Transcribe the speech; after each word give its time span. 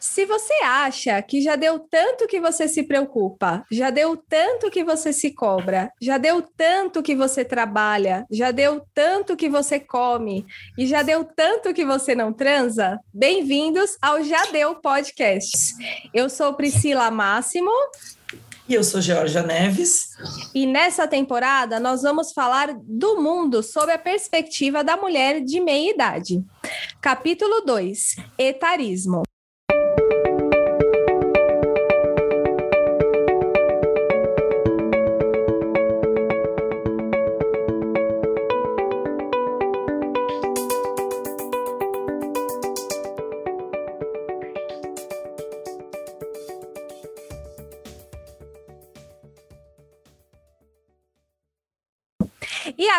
Se 0.00 0.24
você 0.24 0.54
acha 0.64 1.20
que 1.20 1.42
já 1.42 1.56
deu 1.56 1.78
tanto 1.78 2.26
que 2.26 2.40
você 2.40 2.66
se 2.66 2.84
preocupa, 2.84 3.66
já 3.70 3.90
deu 3.90 4.16
tanto 4.16 4.70
que 4.70 4.82
você 4.82 5.12
se 5.12 5.30
cobra, 5.34 5.92
já 6.00 6.16
deu 6.16 6.40
tanto 6.40 7.02
que 7.02 7.14
você 7.14 7.44
trabalha, 7.44 8.24
já 8.30 8.50
deu 8.50 8.80
tanto 8.94 9.36
que 9.36 9.46
você 9.46 9.78
come 9.78 10.46
e 10.78 10.86
já 10.86 11.02
deu 11.02 11.22
tanto 11.22 11.74
que 11.74 11.84
você 11.84 12.14
não 12.14 12.32
transa, 12.32 12.98
bem-vindos 13.12 13.98
ao 14.00 14.24
Já 14.24 14.46
Deu 14.46 14.76
Podcast. 14.76 15.74
Eu 16.14 16.30
sou 16.30 16.54
Priscila 16.54 17.10
Máximo. 17.10 17.70
E 18.66 18.72
eu 18.72 18.82
sou 18.82 19.02
Georgia 19.02 19.42
Neves. 19.42 20.16
E 20.54 20.64
nessa 20.64 21.06
temporada 21.06 21.78
nós 21.78 22.00
vamos 22.00 22.32
falar 22.32 22.72
do 22.72 23.20
mundo 23.20 23.62
sob 23.62 23.92
a 23.92 23.98
perspectiva 23.98 24.82
da 24.82 24.96
mulher 24.96 25.42
de 25.42 25.60
meia 25.60 25.92
idade. 25.92 26.42
Capítulo 27.02 27.60
2: 27.66 28.16
Etarismo. 28.38 29.24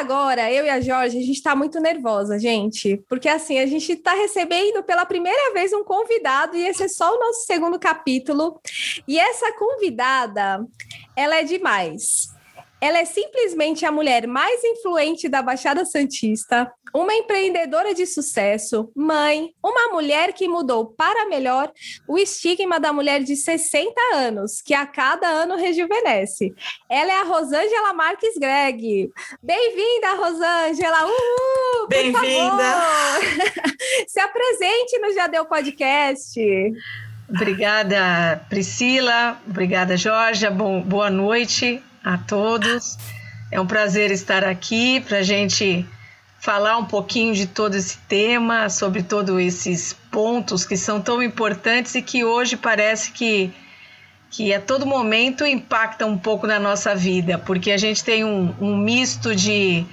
Agora, 0.01 0.51
eu 0.51 0.65
e 0.65 0.69
a 0.69 0.81
Jorge, 0.81 1.17
a 1.17 1.21
gente 1.21 1.31
está 1.31 1.55
muito 1.55 1.79
nervosa, 1.79 2.39
gente, 2.39 2.97
porque 3.07 3.29
assim, 3.29 3.59
a 3.59 3.65
gente 3.67 3.93
está 3.93 4.13
recebendo 4.13 4.83
pela 4.83 5.05
primeira 5.05 5.53
vez 5.53 5.71
um 5.71 5.83
convidado 5.83 6.57
e 6.57 6.65
esse 6.65 6.83
é 6.83 6.87
só 6.87 7.15
o 7.15 7.19
nosso 7.19 7.45
segundo 7.45 7.79
capítulo. 7.79 8.59
E 9.07 9.19
essa 9.19 9.53
convidada, 9.53 10.65
ela 11.15 11.37
é 11.37 11.43
demais. 11.43 12.29
Ela 12.81 12.97
é 12.97 13.05
simplesmente 13.05 13.85
a 13.85 13.91
mulher 13.91 14.25
mais 14.25 14.63
influente 14.63 15.29
da 15.29 15.43
Baixada 15.43 15.85
Santista, 15.85 16.67
uma 16.91 17.13
empreendedora 17.13 17.93
de 17.93 18.07
sucesso, 18.07 18.91
mãe, 18.95 19.51
uma 19.63 19.93
mulher 19.93 20.33
que 20.33 20.47
mudou 20.47 20.87
para 20.87 21.29
melhor 21.29 21.71
o 22.07 22.17
estigma 22.17 22.79
da 22.79 22.91
mulher 22.91 23.21
de 23.21 23.35
60 23.35 23.93
anos, 24.15 24.63
que 24.63 24.73
a 24.73 24.87
cada 24.87 25.27
ano 25.27 25.55
rejuvenesce. 25.57 26.55
Ela 26.89 27.11
é 27.11 27.21
a 27.21 27.23
Rosângela 27.23 27.93
Marques 27.93 28.33
Greg. 28.39 29.11
Bem-vinda, 29.43 30.15
Rosângela! 30.15 31.05
Uhul! 31.05 31.87
Bem-vinda! 31.87 32.75
Se 34.09 34.19
apresente 34.19 34.97
no 34.97 35.13
Jadeu 35.13 35.45
Podcast. 35.45 36.33
Obrigada, 37.29 38.43
Priscila. 38.49 39.39
Obrigada, 39.47 39.95
Jorge. 39.95 40.49
Bom, 40.49 40.81
boa 40.81 41.11
noite 41.11 41.81
a 42.03 42.17
todos. 42.17 42.97
É 43.51 43.59
um 43.59 43.67
prazer 43.67 44.11
estar 44.11 44.43
aqui 44.43 45.01
para 45.01 45.19
a 45.19 45.23
gente 45.23 45.85
falar 46.39 46.77
um 46.77 46.85
pouquinho 46.85 47.35
de 47.35 47.45
todo 47.45 47.75
esse 47.75 47.97
tema, 48.07 48.69
sobre 48.69 49.03
todos 49.03 49.39
esses 49.39 49.93
pontos 50.09 50.65
que 50.65 50.75
são 50.75 50.99
tão 50.99 51.21
importantes 51.21 51.93
e 51.93 52.01
que 52.01 52.23
hoje 52.23 52.57
parece 52.57 53.11
que, 53.11 53.53
que 54.31 54.51
a 54.51 54.59
todo 54.59 54.85
momento 54.85 55.45
impactam 55.45 56.09
um 56.09 56.17
pouco 56.17 56.47
na 56.47 56.59
nossa 56.59 56.95
vida, 56.95 57.37
porque 57.37 57.71
a 57.71 57.77
gente 57.77 58.03
tem 58.03 58.23
um, 58.23 58.55
um 58.59 58.75
misto 58.75 59.35
de, 59.35 59.85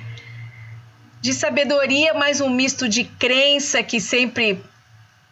de 1.21 1.35
sabedoria, 1.35 2.15
mas 2.15 2.41
um 2.41 2.49
misto 2.49 2.89
de 2.89 3.05
crença 3.05 3.83
que 3.83 4.01
sempre, 4.01 4.65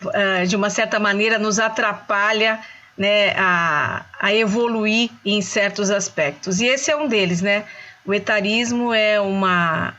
uh, 0.02 0.46
de 0.46 0.54
uma 0.54 0.68
certa 0.68 0.98
maneira, 1.00 1.38
nos 1.38 1.58
atrapalha 1.58 2.60
né, 2.96 3.34
a, 3.36 4.04
a 4.18 4.34
evoluir 4.34 5.10
em 5.24 5.42
certos 5.42 5.90
aspectos. 5.90 6.60
E 6.60 6.66
esse 6.66 6.90
é 6.90 6.96
um 6.96 7.08
deles, 7.08 7.42
né? 7.42 7.64
O 8.04 8.14
etarismo 8.14 8.94
é 8.94 9.20
uma. 9.20 9.94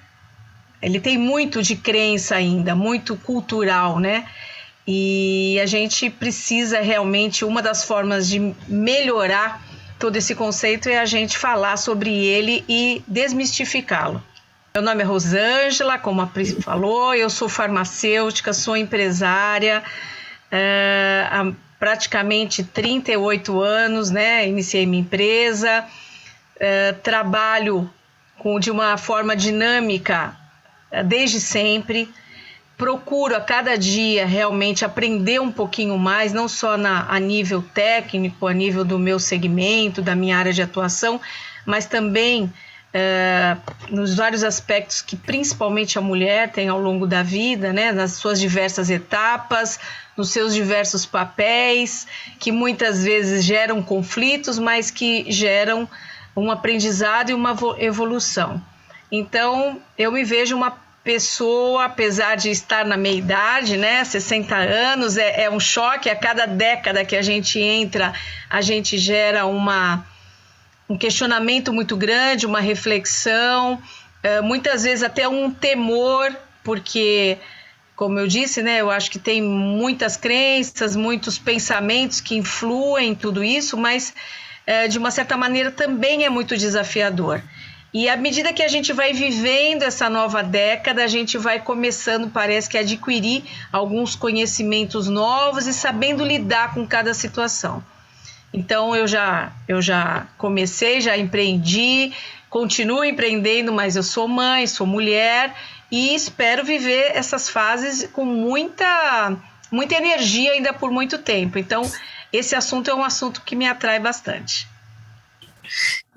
Ele 0.81 0.99
tem 0.99 1.17
muito 1.17 1.61
de 1.61 1.75
crença 1.75 2.35
ainda, 2.35 2.75
muito 2.75 3.15
cultural, 3.17 3.99
né? 3.99 4.25
E 4.87 5.59
a 5.61 5.65
gente 5.65 6.09
precisa 6.09 6.79
realmente, 6.79 7.43
uma 7.43 7.61
das 7.61 7.83
formas 7.83 8.27
de 8.27 8.55
melhorar 8.67 9.61
todo 9.99 10.15
esse 10.15 10.33
conceito 10.33 10.87
é 10.87 10.97
a 10.97 11.05
gente 11.05 11.37
falar 11.37 11.75
sobre 11.77 12.09
ele 12.09 12.63
e 12.69 13.03
desmistificá-lo. 13.07 14.23
Meu 14.73 14.83
nome 14.83 15.01
é 15.01 15.05
Rosângela, 15.05 15.97
como 15.97 16.21
a 16.21 16.27
Pri 16.27 16.61
falou, 16.61 17.13
eu 17.15 17.29
sou 17.29 17.49
farmacêutica, 17.49 18.53
sou 18.53 18.77
empresária. 18.77 19.83
Uh, 20.51 21.55
praticamente 21.79 22.63
38 22.63 23.61
anos, 23.61 24.09
né? 24.09 24.47
Iniciei 24.47 24.85
minha 24.85 25.01
empresa, 25.01 25.85
uh, 26.55 26.95
trabalho 27.01 27.89
com, 28.39 28.59
de 28.59 28.71
uma 28.71 28.97
forma 28.97 29.35
dinâmica 29.35 30.35
uh, 30.91 31.03
desde 31.03 31.39
sempre. 31.39 32.09
Procuro 32.77 33.35
a 33.35 33.41
cada 33.41 33.75
dia 33.75 34.25
realmente 34.25 34.85
aprender 34.85 35.41
um 35.41 35.51
pouquinho 35.51 35.97
mais, 35.97 36.31
não 36.31 36.47
só 36.47 36.77
na, 36.77 37.07
a 37.09 37.19
nível 37.19 37.63
técnico, 37.73 38.45
a 38.45 38.53
nível 38.53 38.85
do 38.85 38.99
meu 38.99 39.19
segmento, 39.19 40.01
da 40.01 40.15
minha 40.15 40.37
área 40.37 40.53
de 40.53 40.61
atuação, 40.61 41.19
mas 41.65 41.87
também 41.87 42.53
é, 42.93 43.57
nos 43.89 44.15
vários 44.15 44.43
aspectos 44.43 45.01
que 45.01 45.15
principalmente 45.15 45.97
a 45.97 46.01
mulher 46.01 46.51
tem 46.51 46.69
ao 46.69 46.79
longo 46.79 47.05
da 47.05 47.21
vida, 47.21 47.73
né, 47.73 47.91
nas 47.91 48.13
suas 48.13 48.39
diversas 48.39 48.89
etapas, 48.89 49.79
nos 50.17 50.31
seus 50.31 50.53
diversos 50.53 51.05
papéis, 51.05 52.07
que 52.39 52.51
muitas 52.51 53.03
vezes 53.03 53.45
geram 53.45 53.81
conflitos, 53.81 54.57
mas 54.57 54.91
que 54.91 55.31
geram 55.31 55.87
um 56.35 56.51
aprendizado 56.51 57.29
e 57.29 57.33
uma 57.33 57.55
evolução. 57.77 58.61
Então, 59.11 59.79
eu 59.97 60.11
me 60.11 60.23
vejo 60.23 60.55
uma 60.55 60.71
pessoa, 61.03 61.85
apesar 61.85 62.35
de 62.35 62.49
estar 62.49 62.83
na 62.83 62.97
meia 62.97 63.15
idade, 63.15 63.77
né, 63.77 64.03
60 64.03 64.53
anos, 64.55 65.15
é, 65.15 65.43
é 65.43 65.49
um 65.49 65.59
choque. 65.59 66.09
A 66.09 66.15
cada 66.15 66.45
década 66.45 67.05
que 67.05 67.15
a 67.15 67.21
gente 67.21 67.59
entra, 67.59 68.13
a 68.49 68.59
gente 68.59 68.97
gera 68.97 69.45
uma 69.45 70.05
um 70.89 70.97
questionamento 70.97 71.73
muito 71.73 71.97
grande, 71.97 72.45
uma 72.45 72.61
reflexão, 72.61 73.81
é, 74.23 74.41
muitas 74.41 74.83
vezes 74.83 75.03
até 75.03 75.27
um 75.27 75.51
temor, 75.51 76.33
porque, 76.63 77.37
como 77.97 78.19
eu 78.19 78.27
disse, 78.27 78.61
né, 78.61 78.79
eu 78.79 78.91
acho 78.91 79.09
que 79.09 79.17
tem 79.17 79.41
muitas 79.41 80.15
crenças, 80.15 80.95
muitos 80.95 81.39
pensamentos 81.39 82.21
que 82.21 82.35
influem 82.35 83.09
em 83.09 83.15
tudo 83.15 83.43
isso, 83.43 83.75
mas 83.75 84.13
é, 84.67 84.87
de 84.87 84.99
uma 84.99 85.09
certa 85.09 85.35
maneira 85.35 85.71
também 85.71 86.23
é 86.23 86.29
muito 86.29 86.55
desafiador. 86.55 87.41
E 87.91 88.07
à 88.07 88.15
medida 88.15 88.53
que 88.53 88.61
a 88.61 88.67
gente 88.67 88.93
vai 88.93 89.13
vivendo 89.13 89.81
essa 89.81 90.11
nova 90.11 90.43
década, 90.43 91.03
a 91.03 91.07
gente 91.07 91.39
vai 91.39 91.59
começando, 91.59 92.29
parece 92.29 92.69
que, 92.69 92.77
a 92.77 92.81
adquirir 92.81 93.43
alguns 93.73 94.15
conhecimentos 94.15 95.07
novos 95.07 95.65
e 95.65 95.73
sabendo 95.73 96.23
lidar 96.23 96.75
com 96.75 96.85
cada 96.85 97.15
situação. 97.15 97.83
Então 98.53 98.95
eu 98.95 99.07
já 99.07 99.51
eu 99.67 99.81
já 99.81 100.27
comecei, 100.37 101.01
já 101.01 101.17
empreendi, 101.17 102.13
continuo 102.47 103.03
empreendendo, 103.03 103.73
mas 103.73 103.95
eu 103.95 104.03
sou 104.03 104.27
mãe, 104.27 104.67
sou 104.67 104.85
mulher 104.85 105.55
e 105.91 106.13
espero 106.13 106.63
viver 106.63 107.11
essas 107.15 107.49
fases 107.49 108.09
com 108.11 108.25
muita 108.25 109.37
muita 109.71 109.95
energia 109.95 110.53
ainda 110.53 110.73
por 110.73 110.91
muito 110.91 111.17
tempo. 111.17 111.57
Então 111.57 111.83
esse 112.31 112.55
assunto 112.55 112.89
é 112.89 112.95
um 112.95 113.03
assunto 113.03 113.41
que 113.41 113.55
me 113.55 113.67
atrai 113.67 113.99
bastante. 113.99 114.67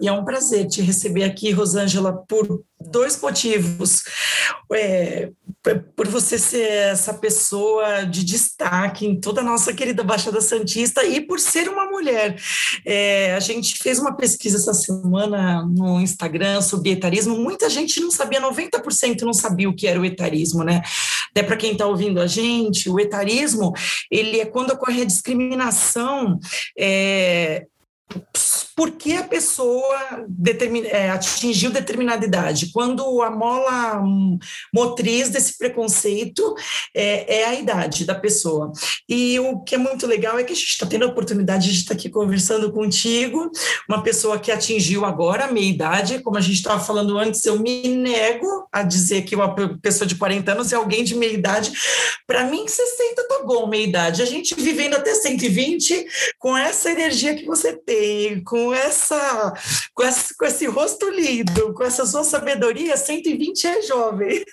E 0.01 0.09
é 0.09 0.13
um 0.13 0.25
prazer 0.25 0.67
te 0.67 0.81
receber 0.81 1.25
aqui, 1.25 1.51
Rosângela, 1.51 2.13
por 2.27 2.65
dois 2.81 3.21
motivos. 3.21 4.03
É, 4.73 5.31
por 5.95 6.09
você 6.09 6.39
ser 6.39 6.63
essa 6.63 7.13
pessoa 7.13 8.05
de 8.05 8.25
destaque 8.25 9.07
em 9.07 9.21
toda 9.21 9.43
a 9.43 9.45
nossa 9.45 9.75
querida 9.75 10.03
Baixada 10.03 10.41
Santista 10.41 11.05
e 11.05 11.21
por 11.21 11.39
ser 11.39 11.69
uma 11.69 11.85
mulher. 11.85 12.41
É, 12.87 13.35
a 13.35 13.41
gente 13.41 13.77
fez 13.77 13.99
uma 13.99 14.17
pesquisa 14.17 14.57
essa 14.57 14.73
semana 14.73 15.63
no 15.67 16.01
Instagram 16.01 16.63
sobre 16.63 16.93
etarismo. 16.93 17.37
Muita 17.37 17.69
gente 17.69 18.01
não 18.01 18.11
sabia, 18.11 18.41
90% 18.41 19.21
não 19.23 19.35
sabia 19.35 19.69
o 19.69 19.75
que 19.75 19.87
era 19.87 20.01
o 20.01 20.05
etarismo, 20.05 20.65
né? 20.65 20.81
Até 21.31 21.43
para 21.43 21.57
quem 21.57 21.73
está 21.73 21.87
ouvindo 21.87 22.21
a 22.21 22.27
gente, 22.27 22.89
o 22.89 22.99
etarismo 22.99 23.73
ele 24.11 24.41
é 24.41 24.47
quando 24.47 24.71
ocorre 24.71 25.03
a 25.03 25.07
discriminação. 25.07 26.39
É, 26.79 27.67
por 28.81 28.93
que 28.93 29.15
a 29.15 29.25
pessoa 29.25 30.25
determina, 30.27 30.89
é, 30.89 31.11
atingiu 31.11 31.71
determinada 31.71 32.25
idade. 32.25 32.71
Quando 32.73 33.21
a 33.21 33.31
mola 33.31 34.03
motriz 34.73 35.29
desse 35.29 35.59
preconceito 35.59 36.55
é, 36.97 37.41
é, 37.41 37.45
a 37.45 37.55
idade 37.55 38.07
da 38.07 38.15
pessoa. 38.15 38.73
E 39.07 39.39
o 39.39 39.61
que 39.61 39.75
é 39.75 39.79
muito 39.79 40.07
legal 40.07 40.39
é 40.39 40.45
que 40.45 40.55
a 40.55 40.57
gente 40.57 40.71
está 40.71 40.87
tendo 40.87 41.05
a 41.05 41.09
oportunidade 41.09 41.71
de 41.71 41.79
estar 41.79 41.93
aqui 41.93 42.09
conversando 42.09 42.73
contigo, 42.73 43.51
uma 43.87 44.03
pessoa 44.03 44.39
que 44.39 44.51
atingiu 44.51 45.05
agora 45.05 45.45
a 45.45 45.53
meia 45.53 45.69
idade, 45.69 46.21
como 46.21 46.39
a 46.39 46.41
gente 46.41 46.57
estava 46.57 46.83
falando 46.83 47.19
antes, 47.19 47.45
eu 47.45 47.59
me 47.59 47.87
nego 47.87 48.67
a 48.73 48.83
dizer 48.83 49.23
que 49.27 49.37
uma 49.37 49.55
pessoa 49.83 50.09
de 50.09 50.15
40 50.15 50.53
anos 50.53 50.73
é 50.73 50.77
alguém 50.77 51.05
de 51.05 51.15
meia 51.15 51.35
idade. 51.35 51.71
Para 52.27 52.45
mim, 52.45 52.67
60 52.67 53.29
tá 53.29 53.43
bom, 53.45 53.67
meia 53.67 53.85
idade. 53.85 54.23
A 54.23 54.27
gente 54.27 54.55
vivendo 54.55 54.95
até 54.95 55.15
120 55.15 56.07
com 56.39 56.57
essa 56.57 56.91
energia 56.91 57.35
que 57.35 57.45
você 57.45 57.77
tem, 57.77 58.00
com 58.45 58.73
essa, 58.73 59.55
com 59.95 60.03
esse, 60.03 60.37
com 60.37 60.45
esse 60.45 60.67
rosto 60.67 61.09
lindo, 61.11 61.75
com 61.75 61.85
essa 61.85 62.07
sua 62.07 62.25
sabedoria, 62.25 62.97
120 62.97 63.67
é 63.67 63.83
jovem. 63.83 64.45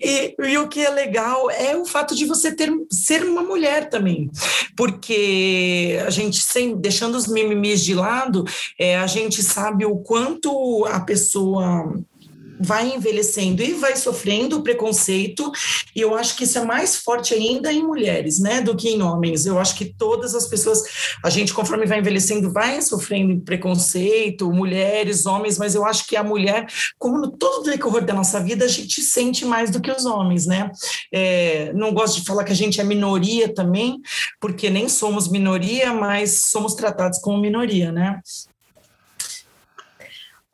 E, 0.00 0.34
e, 0.36 0.58
o 0.58 0.68
que 0.68 0.84
é 0.84 0.90
legal 0.90 1.48
é 1.48 1.76
o 1.76 1.84
fato 1.84 2.14
de 2.14 2.26
você 2.26 2.52
ter 2.52 2.70
ser 2.90 3.24
uma 3.24 3.42
mulher 3.42 3.88
também, 3.88 4.28
porque 4.76 5.98
a 6.04 6.10
gente 6.10 6.40
sem 6.40 6.76
deixando 6.76 7.14
os 7.14 7.28
mimimis 7.28 7.84
de 7.84 7.94
lado, 7.94 8.44
é, 8.78 8.96
a 8.96 9.06
gente 9.06 9.42
sabe 9.42 9.86
o 9.86 9.96
quanto 9.98 10.84
a 10.86 11.00
pessoa 11.00 12.02
vai 12.64 12.94
envelhecendo 12.94 13.62
e 13.62 13.72
vai 13.74 13.96
sofrendo 13.96 14.62
preconceito, 14.62 15.50
e 15.94 16.00
eu 16.00 16.14
acho 16.14 16.36
que 16.36 16.44
isso 16.44 16.58
é 16.58 16.64
mais 16.64 16.96
forte 16.96 17.34
ainda 17.34 17.72
em 17.72 17.82
mulheres, 17.82 18.38
né, 18.38 18.60
do 18.60 18.76
que 18.76 18.88
em 18.88 19.02
homens. 19.02 19.46
Eu 19.46 19.58
acho 19.58 19.76
que 19.76 19.84
todas 19.84 20.34
as 20.34 20.46
pessoas, 20.46 20.82
a 21.24 21.30
gente, 21.30 21.52
conforme 21.52 21.86
vai 21.86 21.98
envelhecendo, 21.98 22.52
vai 22.52 22.80
sofrendo 22.80 23.40
preconceito, 23.42 24.50
mulheres, 24.52 25.26
homens, 25.26 25.58
mas 25.58 25.74
eu 25.74 25.84
acho 25.84 26.06
que 26.06 26.16
a 26.16 26.22
mulher, 26.22 26.66
como 26.98 27.18
no 27.18 27.30
todo 27.30 27.62
o 27.62 27.70
decorrer 27.70 28.04
da 28.04 28.14
nossa 28.14 28.40
vida, 28.40 28.64
a 28.64 28.68
gente 28.68 29.00
sente 29.02 29.44
mais 29.44 29.70
do 29.70 29.80
que 29.80 29.90
os 29.90 30.04
homens, 30.04 30.46
né? 30.46 30.70
É, 31.12 31.72
não 31.74 31.92
gosto 31.92 32.20
de 32.20 32.26
falar 32.26 32.44
que 32.44 32.52
a 32.52 32.56
gente 32.56 32.80
é 32.80 32.84
minoria 32.84 33.52
também, 33.52 34.00
porque 34.40 34.70
nem 34.70 34.88
somos 34.88 35.28
minoria, 35.28 35.92
mas 35.92 36.42
somos 36.44 36.74
tratados 36.74 37.18
como 37.18 37.38
minoria, 37.38 37.90
né? 37.90 38.20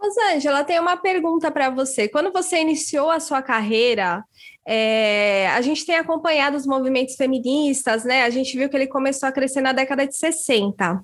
Rosângela, 0.08 0.64
tem 0.64 0.80
uma 0.80 0.96
pergunta 0.96 1.50
para 1.50 1.68
você. 1.68 2.08
Quando 2.08 2.32
você 2.32 2.58
iniciou 2.60 3.10
a 3.10 3.20
sua 3.20 3.42
carreira, 3.42 4.24
é, 4.66 5.48
a 5.48 5.60
gente 5.60 5.84
tem 5.84 5.96
acompanhado 5.96 6.56
os 6.56 6.66
movimentos 6.66 7.14
feministas, 7.14 8.04
né? 8.04 8.22
A 8.22 8.30
gente 8.30 8.56
viu 8.56 8.68
que 8.68 8.76
ele 8.76 8.86
começou 8.86 9.28
a 9.28 9.32
crescer 9.32 9.60
na 9.60 9.72
década 9.72 10.06
de 10.06 10.16
60. 10.16 11.02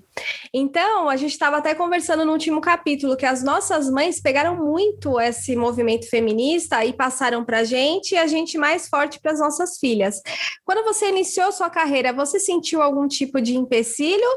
Então, 0.52 1.08
a 1.08 1.16
gente 1.16 1.32
estava 1.32 1.58
até 1.58 1.74
conversando 1.74 2.24
no 2.24 2.32
último 2.32 2.60
capítulo 2.60 3.16
que 3.16 3.26
as 3.26 3.42
nossas 3.42 3.90
mães 3.90 4.20
pegaram 4.20 4.56
muito 4.56 5.20
esse 5.20 5.54
movimento 5.54 6.08
feminista 6.08 6.84
e 6.84 6.92
passaram 6.92 7.44
para 7.44 7.58
a 7.58 7.64
gente 7.64 8.12
e 8.12 8.18
a 8.18 8.26
gente 8.26 8.56
mais 8.56 8.88
forte 8.88 9.20
para 9.20 9.32
as 9.32 9.40
nossas 9.40 9.78
filhas. 9.78 10.20
Quando 10.64 10.84
você 10.84 11.08
iniciou 11.08 11.52
sua 11.52 11.68
carreira, 11.68 12.12
você 12.12 12.38
sentiu 12.38 12.80
algum 12.80 13.06
tipo 13.06 13.40
de 13.40 13.56
empecilho? 13.56 14.28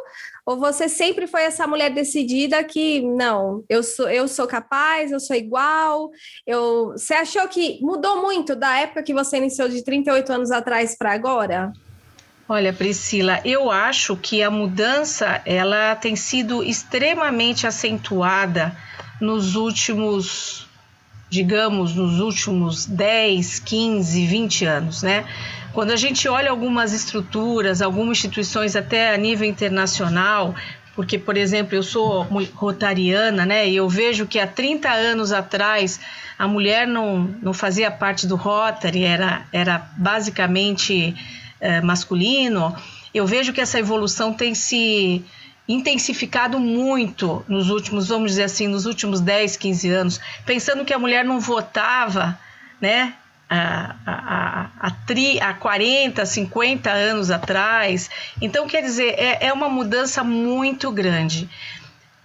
Ou 0.48 0.58
você 0.58 0.88
sempre 0.88 1.28
foi 1.28 1.42
essa 1.42 1.68
mulher 1.68 1.94
decidida 1.94 2.64
que 2.64 3.02
não, 3.02 3.66
eu 3.68 3.84
sou, 3.84 4.10
eu 4.10 4.30
sou 4.30 4.48
capaz, 4.48 5.12
eu 5.12 5.20
sou 5.20 5.36
igual? 5.36 6.10
Eu, 6.46 6.92
você 6.92 7.16
achou 7.16 7.46
que 7.50 7.80
mudou 7.82 8.22
muito 8.22 8.56
da 8.56 8.78
época 8.78 9.04
que 9.04 9.14
você 9.14 9.36
iniciou 9.36 9.68
de 9.68 9.84
38 9.84 10.32
anos 10.32 10.50
atrás 10.50 10.96
para 10.98 11.12
agora? 11.12 11.74
Olha, 12.48 12.72
Priscila, 12.72 13.42
eu 13.44 13.70
acho 13.70 14.16
que 14.16 14.42
a 14.42 14.50
mudança 14.50 15.42
ela 15.46 15.94
tem 15.98 16.16
sido 16.16 16.64
extremamente 16.64 17.68
acentuada 17.68 18.74
nos 19.20 19.56
últimos, 19.58 20.66
digamos, 21.30 21.94
nos 21.94 22.22
últimos 22.22 22.86
10, 22.86 23.60
15, 23.60 24.26
20 24.26 24.64
anos, 24.64 25.04
né? 25.04 25.26
Quando 25.78 25.92
a 25.92 25.96
gente 25.96 26.28
olha 26.28 26.50
algumas 26.50 26.92
estruturas, 26.92 27.84
algumas 27.84 28.18
instituições 28.18 28.76
até 28.76 29.14
a 29.14 29.18
nível 29.18 29.48
internacional, 29.48 30.56
porque, 30.96 31.20
por 31.20 31.38
exemplo, 31.38 31.76
eu 31.76 31.84
sou 31.84 32.24
rotariana, 32.56 33.46
né? 33.46 33.70
E 33.70 33.76
eu 33.76 33.88
vejo 33.88 34.26
que 34.26 34.40
há 34.40 34.48
30 34.48 34.90
anos 34.90 35.32
atrás 35.32 36.00
a 36.36 36.48
mulher 36.48 36.88
não, 36.88 37.30
não 37.44 37.54
fazia 37.54 37.92
parte 37.92 38.26
do 38.26 38.36
Rotary, 38.36 39.04
era, 39.04 39.46
era 39.54 39.88
basicamente 39.96 41.16
é, 41.62 41.80
masculino. 41.80 42.76
Eu 43.14 43.28
vejo 43.28 43.54
que 43.54 43.62
essa 43.62 43.78
evolução 43.78 44.34
tem 44.34 44.56
se 44.56 45.24
intensificado 45.70 46.60
muito 46.60 47.46
nos 47.48 47.70
últimos, 47.70 48.08
vamos 48.08 48.32
dizer 48.32 48.46
assim, 48.46 48.68
nos 48.68 48.88
últimos 48.88 49.22
10, 49.22 49.56
15 49.58 49.90
anos, 49.92 50.20
pensando 50.44 50.84
que 50.84 50.94
a 50.94 50.98
mulher 50.98 51.24
não 51.24 51.40
votava, 51.40 52.36
né? 52.82 53.14
A, 53.50 54.92
tri, 55.06 55.40
a 55.40 55.54
40, 55.54 56.26
50 56.26 56.92
anos 56.92 57.32
atrás. 57.32 58.10
Então, 58.42 58.68
quer 58.68 58.82
dizer, 58.82 59.16
é, 59.18 59.48
é 59.48 59.54
uma 59.54 59.70
mudança 59.70 60.24
muito 60.24 60.92
grande. 60.92 61.50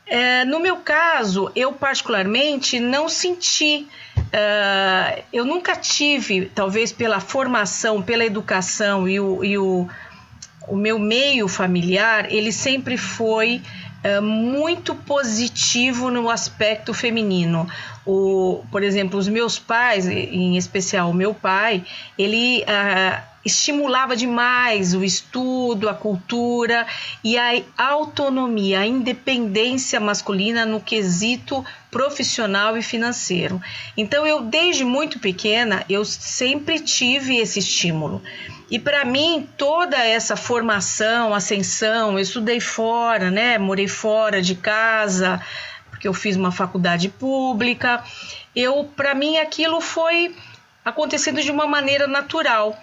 É, 0.06 0.44
no 0.44 0.60
meu 0.60 0.76
caso, 0.76 1.50
eu 1.54 1.72
particularmente 1.72 2.78
não 2.78 3.08
senti, 3.08 3.86
uh, 4.18 5.22
eu 5.32 5.44
nunca 5.44 5.74
tive, 5.74 6.50
talvez 6.54 6.92
pela 6.92 7.18
formação, 7.18 8.02
pela 8.02 8.24
educação 8.24 9.08
e 9.08 9.18
o, 9.18 9.42
e 9.42 9.56
o, 9.56 9.88
o 10.68 10.76
meu 10.76 10.98
meio 10.98 11.48
familiar, 11.48 12.30
ele 12.30 12.52
sempre 12.52 12.98
foi 12.98 13.62
uh, 14.04 14.22
muito 14.22 14.94
positivo 14.94 16.10
no 16.10 16.28
aspecto 16.28 16.92
feminino 16.94 17.68
o, 18.04 18.64
por 18.70 18.82
exemplo, 18.82 19.18
os 19.18 19.28
meus 19.28 19.58
pais, 19.58 20.08
em 20.08 20.56
especial 20.56 21.10
o 21.10 21.14
meu 21.14 21.32
pai, 21.32 21.84
ele 22.18 22.64
ah, 22.66 23.22
estimulava 23.44 24.16
demais 24.16 24.92
o 24.94 25.04
estudo, 25.04 25.88
a 25.88 25.94
cultura 25.94 26.86
e 27.22 27.38
a 27.38 27.62
autonomia, 27.78 28.80
a 28.80 28.86
independência 28.86 30.00
masculina 30.00 30.66
no 30.66 30.80
quesito 30.80 31.64
profissional 31.90 32.76
e 32.76 32.82
financeiro. 32.82 33.60
Então 33.96 34.26
eu 34.26 34.42
desde 34.42 34.84
muito 34.84 35.20
pequena 35.20 35.84
eu 35.88 36.04
sempre 36.04 36.80
tive 36.80 37.36
esse 37.36 37.60
estímulo. 37.60 38.20
E 38.72 38.78
para 38.78 39.04
mim 39.04 39.46
toda 39.58 39.98
essa 39.98 40.34
formação, 40.34 41.34
ascensão, 41.34 42.12
eu 42.12 42.20
estudei 42.20 42.58
fora, 42.58 43.30
né? 43.30 43.58
Morei 43.58 43.86
fora 43.86 44.40
de 44.40 44.54
casa, 44.54 45.42
porque 45.90 46.08
eu 46.08 46.14
fiz 46.14 46.36
uma 46.36 46.50
faculdade 46.50 47.10
pública. 47.10 48.02
Eu, 48.56 48.90
para 48.96 49.14
mim, 49.14 49.36
aquilo 49.36 49.78
foi 49.78 50.34
acontecendo 50.82 51.42
de 51.42 51.50
uma 51.50 51.66
maneira 51.66 52.06
natural. 52.06 52.74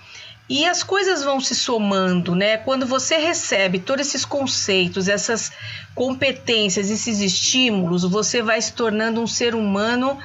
E 0.47 0.63
as 0.63 0.83
coisas 0.83 1.23
vão 1.23 1.41
se 1.41 1.55
somando, 1.55 2.35
né? 2.35 2.57
Quando 2.57 2.85
você 2.85 3.17
recebe 3.17 3.79
todos 3.79 4.05
esses 4.05 4.23
conceitos, 4.23 5.07
essas 5.07 5.51
competências, 5.95 6.91
esses 6.91 7.19
estímulos, 7.19 8.03
você 8.03 8.43
vai 8.43 8.61
se 8.61 8.73
tornando 8.73 9.19
um 9.23 9.27
ser 9.27 9.55
humano 9.55 10.19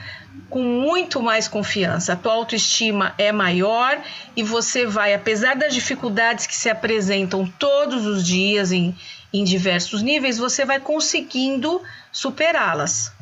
com 0.48 0.62
muito 0.62 1.22
mais 1.22 1.48
confiança. 1.48 2.12
A 2.12 2.16
tua 2.16 2.32
autoestima 2.32 3.14
é 3.18 3.32
maior 3.32 4.00
e 4.36 4.42
você 4.42 4.86
vai, 4.86 5.14
apesar 5.14 5.56
das 5.56 5.74
dificuldades 5.74 6.46
que 6.46 6.56
se 6.56 6.68
apresentam 6.68 7.46
todos 7.58 8.06
os 8.06 8.26
dias 8.26 8.72
em, 8.72 8.94
em 9.32 9.44
diversos 9.44 10.02
níveis, 10.02 10.38
você 10.38 10.64
vai 10.64 10.80
conseguindo 10.80 11.80
superá-las. 12.12 13.12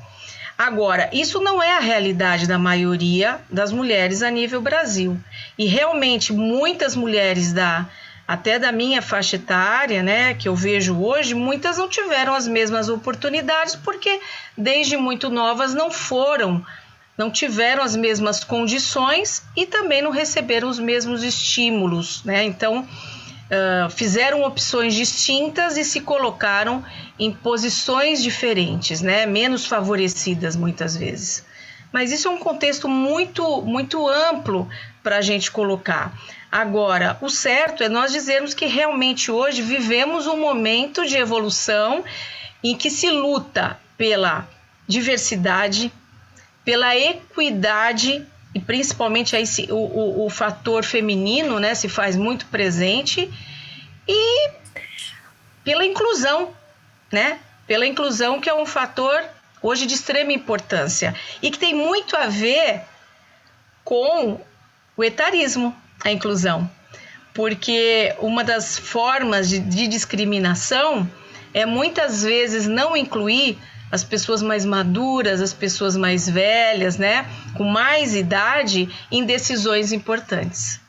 Agora, 0.56 1.08
isso 1.12 1.40
não 1.40 1.62
é 1.62 1.72
a 1.76 1.80
realidade 1.80 2.46
da 2.46 2.58
maioria 2.58 3.40
das 3.50 3.72
mulheres 3.72 4.22
a 4.22 4.30
nível 4.30 4.60
Brasil. 4.60 5.18
E 5.58 5.66
realmente 5.66 6.32
muitas 6.32 6.94
mulheres 6.94 7.52
da 7.52 7.88
até 8.26 8.58
da 8.58 8.70
minha 8.70 9.02
faixa 9.02 9.36
etária, 9.36 10.02
né, 10.02 10.34
que 10.34 10.48
eu 10.48 10.54
vejo 10.54 10.96
hoje, 10.96 11.34
muitas 11.34 11.76
não 11.76 11.88
tiveram 11.88 12.34
as 12.34 12.46
mesmas 12.46 12.88
oportunidades 12.88 13.74
porque 13.74 14.20
desde 14.56 14.96
muito 14.96 15.28
novas 15.28 15.74
não 15.74 15.90
foram, 15.90 16.64
não 17.16 17.30
tiveram 17.30 17.82
as 17.82 17.94
mesmas 17.94 18.42
condições 18.42 19.42
e 19.56 19.66
também 19.66 20.02
não 20.02 20.10
receberam 20.10 20.68
os 20.68 20.78
mesmos 20.78 21.22
estímulos, 21.22 22.24
né? 22.24 22.42
Então, 22.44 22.80
uh, 23.52 23.90
fizeram 23.90 24.42
opções 24.42 24.94
distintas 24.94 25.76
e 25.76 25.84
se 25.84 26.00
colocaram 26.00 26.84
em 27.18 27.30
posições 27.32 28.22
diferentes, 28.22 29.00
né? 29.00 29.26
menos 29.26 29.66
favorecidas 29.66 30.56
muitas 30.56 30.96
vezes. 30.96 31.44
Mas 31.92 32.10
isso 32.10 32.26
é 32.26 32.30
um 32.30 32.38
contexto 32.38 32.88
muito, 32.88 33.60
muito 33.62 34.08
amplo 34.08 34.68
para 35.02 35.18
a 35.18 35.20
gente 35.20 35.50
colocar. 35.50 36.18
Agora, 36.50 37.18
o 37.20 37.28
certo 37.28 37.82
é 37.82 37.88
nós 37.88 38.12
dizermos 38.12 38.54
que 38.54 38.64
realmente 38.64 39.30
hoje 39.30 39.60
vivemos 39.60 40.26
um 40.26 40.40
momento 40.40 41.06
de 41.06 41.16
evolução 41.16 42.02
em 42.64 42.74
que 42.76 42.90
se 42.90 43.10
luta 43.10 43.78
pela 43.98 44.48
diversidade, 44.88 45.92
pela 46.64 46.96
equidade 46.96 48.24
e 48.54 48.60
principalmente 48.60 49.34
aí 49.34 49.46
se, 49.46 49.66
o, 49.70 49.76
o, 49.76 50.26
o 50.26 50.30
fator 50.30 50.84
feminino 50.84 51.58
né, 51.58 51.74
se 51.74 51.88
faz 51.88 52.16
muito 52.16 52.46
presente 52.46 53.32
e 54.06 54.50
pela 55.64 55.84
inclusão, 55.84 56.54
né? 57.10 57.38
pela 57.66 57.86
inclusão, 57.86 58.40
que 58.40 58.50
é 58.50 58.54
um 58.54 58.66
fator 58.66 59.22
hoje 59.62 59.86
de 59.86 59.94
extrema 59.94 60.32
importância 60.32 61.14
e 61.40 61.50
que 61.50 61.58
tem 61.58 61.74
muito 61.74 62.16
a 62.16 62.26
ver 62.26 62.82
com 63.84 64.40
o 64.96 65.04
etarismo, 65.04 65.74
a 66.04 66.10
inclusão. 66.10 66.68
Porque 67.32 68.14
uma 68.18 68.44
das 68.44 68.76
formas 68.76 69.48
de, 69.48 69.58
de 69.58 69.88
discriminação 69.88 71.08
é 71.54 71.64
muitas 71.64 72.22
vezes 72.22 72.66
não 72.66 72.96
incluir 72.96 73.58
as 73.92 74.02
pessoas 74.02 74.42
mais 74.42 74.64
maduras, 74.64 75.42
as 75.42 75.52
pessoas 75.52 75.98
mais 75.98 76.26
velhas, 76.26 76.96
né, 76.96 77.26
com 77.54 77.64
mais 77.64 78.14
idade, 78.14 78.88
em 79.10 79.22
decisões 79.26 79.92
importantes. 79.92 80.80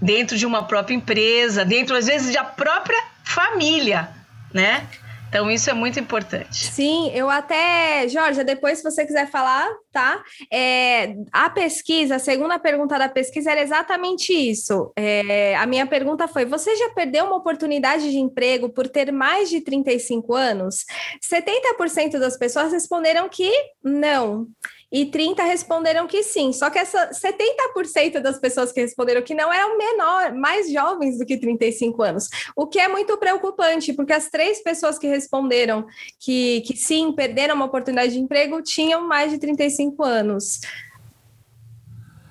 Dentro 0.00 0.36
de 0.36 0.44
uma 0.44 0.64
própria 0.64 0.94
empresa, 0.94 1.64
dentro 1.64 1.96
às 1.96 2.06
vezes 2.06 2.34
da 2.34 2.44
própria 2.44 3.02
família, 3.24 4.10
né? 4.52 4.86
Então, 5.30 5.48
isso 5.48 5.70
é 5.70 5.72
muito 5.72 5.98
importante. 6.00 6.66
Sim, 6.66 7.12
eu 7.14 7.30
até, 7.30 8.08
Jorge, 8.08 8.42
depois, 8.42 8.78
se 8.78 8.84
você 8.84 9.06
quiser 9.06 9.30
falar, 9.30 9.70
tá? 9.92 10.20
É, 10.52 11.14
a 11.32 11.48
pesquisa, 11.48 12.16
a 12.16 12.18
segunda 12.18 12.58
pergunta 12.58 12.98
da 12.98 13.08
pesquisa 13.08 13.52
era 13.52 13.62
exatamente 13.62 14.32
isso. 14.32 14.92
É, 14.96 15.54
a 15.54 15.66
minha 15.66 15.86
pergunta 15.86 16.26
foi: 16.26 16.44
você 16.44 16.74
já 16.74 16.90
perdeu 16.90 17.26
uma 17.26 17.36
oportunidade 17.36 18.10
de 18.10 18.18
emprego 18.18 18.70
por 18.70 18.88
ter 18.88 19.12
mais 19.12 19.48
de 19.48 19.60
35 19.60 20.34
anos? 20.34 20.84
70% 21.22 22.18
das 22.18 22.36
pessoas 22.36 22.72
responderam 22.72 23.28
que 23.28 23.52
não 23.84 24.48
e 24.92 25.06
30 25.06 25.42
responderam 25.44 26.06
que 26.06 26.22
sim. 26.22 26.52
Só 26.52 26.68
que 26.68 26.78
essa 26.78 27.10
70% 27.10 28.20
das 28.20 28.38
pessoas 28.38 28.72
que 28.72 28.80
responderam 28.80 29.22
que 29.22 29.34
não 29.34 29.52
eram 29.52 29.78
menor, 29.78 30.34
mais 30.34 30.70
jovens 30.70 31.18
do 31.18 31.24
que 31.24 31.36
35 31.36 32.02
anos. 32.02 32.28
O 32.56 32.66
que 32.66 32.78
é 32.78 32.88
muito 32.88 33.16
preocupante, 33.16 33.92
porque 33.92 34.12
as 34.12 34.28
três 34.28 34.62
pessoas 34.62 34.98
que 34.98 35.06
responderam 35.06 35.86
que, 36.18 36.62
que 36.62 36.76
sim, 36.76 37.12
perderam 37.12 37.54
uma 37.54 37.66
oportunidade 37.66 38.12
de 38.12 38.18
emprego, 38.18 38.62
tinham 38.62 39.06
mais 39.06 39.30
de 39.30 39.38
35 39.38 40.02
anos. 40.02 40.60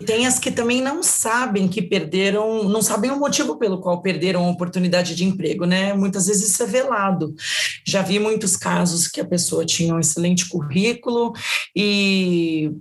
Tem 0.05 0.25
as 0.25 0.39
que 0.39 0.49
também 0.49 0.81
não 0.81 1.03
sabem 1.03 1.67
que 1.67 1.81
perderam, 1.81 2.63
não 2.63 2.81
sabem 2.81 3.11
o 3.11 3.19
motivo 3.19 3.57
pelo 3.57 3.79
qual 3.79 4.01
perderam 4.01 4.45
a 4.45 4.49
oportunidade 4.49 5.13
de 5.15 5.25
emprego, 5.25 5.65
né? 5.65 5.93
Muitas 5.93 6.27
vezes 6.27 6.49
isso 6.49 6.63
é 6.63 6.65
velado. 6.65 7.35
Já 7.85 8.01
vi 8.01 8.17
muitos 8.17 8.55
casos 8.55 9.07
que 9.07 9.19
a 9.19 9.25
pessoa 9.25 9.65
tinha 9.65 9.93
um 9.93 9.99
excelente 9.99 10.47
currículo 10.47 11.33
e 11.75 12.71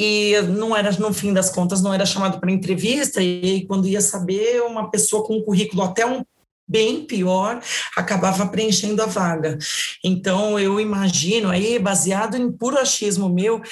e 0.00 0.40
não 0.42 0.76
era 0.76 0.92
no 0.92 1.12
fim 1.12 1.32
das 1.32 1.50
contas 1.50 1.82
não 1.82 1.92
era 1.92 2.06
chamado 2.06 2.38
para 2.38 2.52
entrevista 2.52 3.20
e 3.20 3.66
quando 3.66 3.88
ia 3.88 4.00
saber 4.00 4.62
uma 4.62 4.88
pessoa 4.92 5.24
com 5.24 5.38
um 5.38 5.42
currículo 5.42 5.82
até 5.82 6.06
um 6.06 6.22
bem 6.68 7.04
pior, 7.04 7.60
acabava 7.96 8.46
preenchendo 8.46 9.02
a 9.02 9.06
vaga. 9.06 9.56
Então, 10.04 10.58
eu 10.58 10.78
imagino 10.80 11.48
aí, 11.48 11.78
baseado 11.78 12.36
em 12.36 12.52
puro 12.52 12.78
achismo 12.78 13.28
meu, 13.28 13.62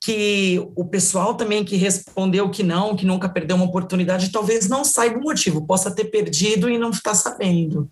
que 0.00 0.60
o 0.76 0.84
pessoal 0.84 1.34
também 1.34 1.64
que 1.64 1.76
respondeu 1.76 2.50
que 2.50 2.62
não, 2.62 2.96
que 2.96 3.06
nunca 3.06 3.28
perdeu 3.28 3.56
uma 3.56 3.64
oportunidade, 3.64 4.30
talvez 4.30 4.68
não 4.68 4.84
saiba 4.84 5.18
o 5.18 5.22
motivo, 5.22 5.66
possa 5.66 5.90
ter 5.90 6.04
perdido 6.04 6.68
e 6.68 6.78
não 6.78 6.90
está 6.90 7.14
sabendo. 7.14 7.88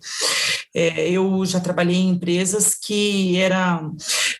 É, 0.73 1.09
eu 1.09 1.45
já 1.45 1.59
trabalhei 1.59 1.97
em 1.97 2.09
empresas 2.09 2.75
que 2.75 3.37
era 3.37 3.81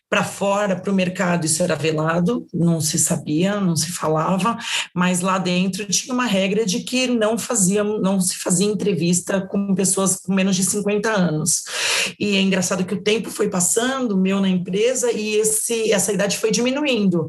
para 0.08 0.24
fora, 0.24 0.76
para 0.76 0.92
o 0.92 0.94
mercado, 0.94 1.46
isso 1.46 1.62
era 1.62 1.74
velado, 1.74 2.46
não 2.52 2.80
se 2.82 2.98
sabia, 2.98 3.58
não 3.58 3.74
se 3.74 3.90
falava, 3.90 4.58
mas 4.94 5.20
lá 5.20 5.38
dentro 5.38 5.86
tinha 5.86 6.12
uma 6.12 6.26
regra 6.26 6.66
de 6.66 6.80
que 6.80 7.06
não 7.06 7.38
fazia, 7.38 7.82
não 7.82 8.20
se 8.20 8.36
fazia 8.36 8.66
entrevista 8.66 9.40
com 9.40 9.74
pessoas 9.74 10.11
com 10.20 10.34
menos 10.34 10.56
de 10.56 10.64
50 10.64 11.10
anos. 11.10 11.64
E 12.18 12.36
é 12.36 12.40
engraçado 12.40 12.84
que 12.84 12.94
o 12.94 13.02
tempo 13.02 13.30
foi 13.30 13.48
passando, 13.48 14.16
meu 14.16 14.40
na 14.40 14.48
empresa, 14.48 15.10
e 15.12 15.36
esse, 15.36 15.92
essa 15.92 16.12
idade 16.12 16.38
foi 16.38 16.50
diminuindo. 16.50 17.28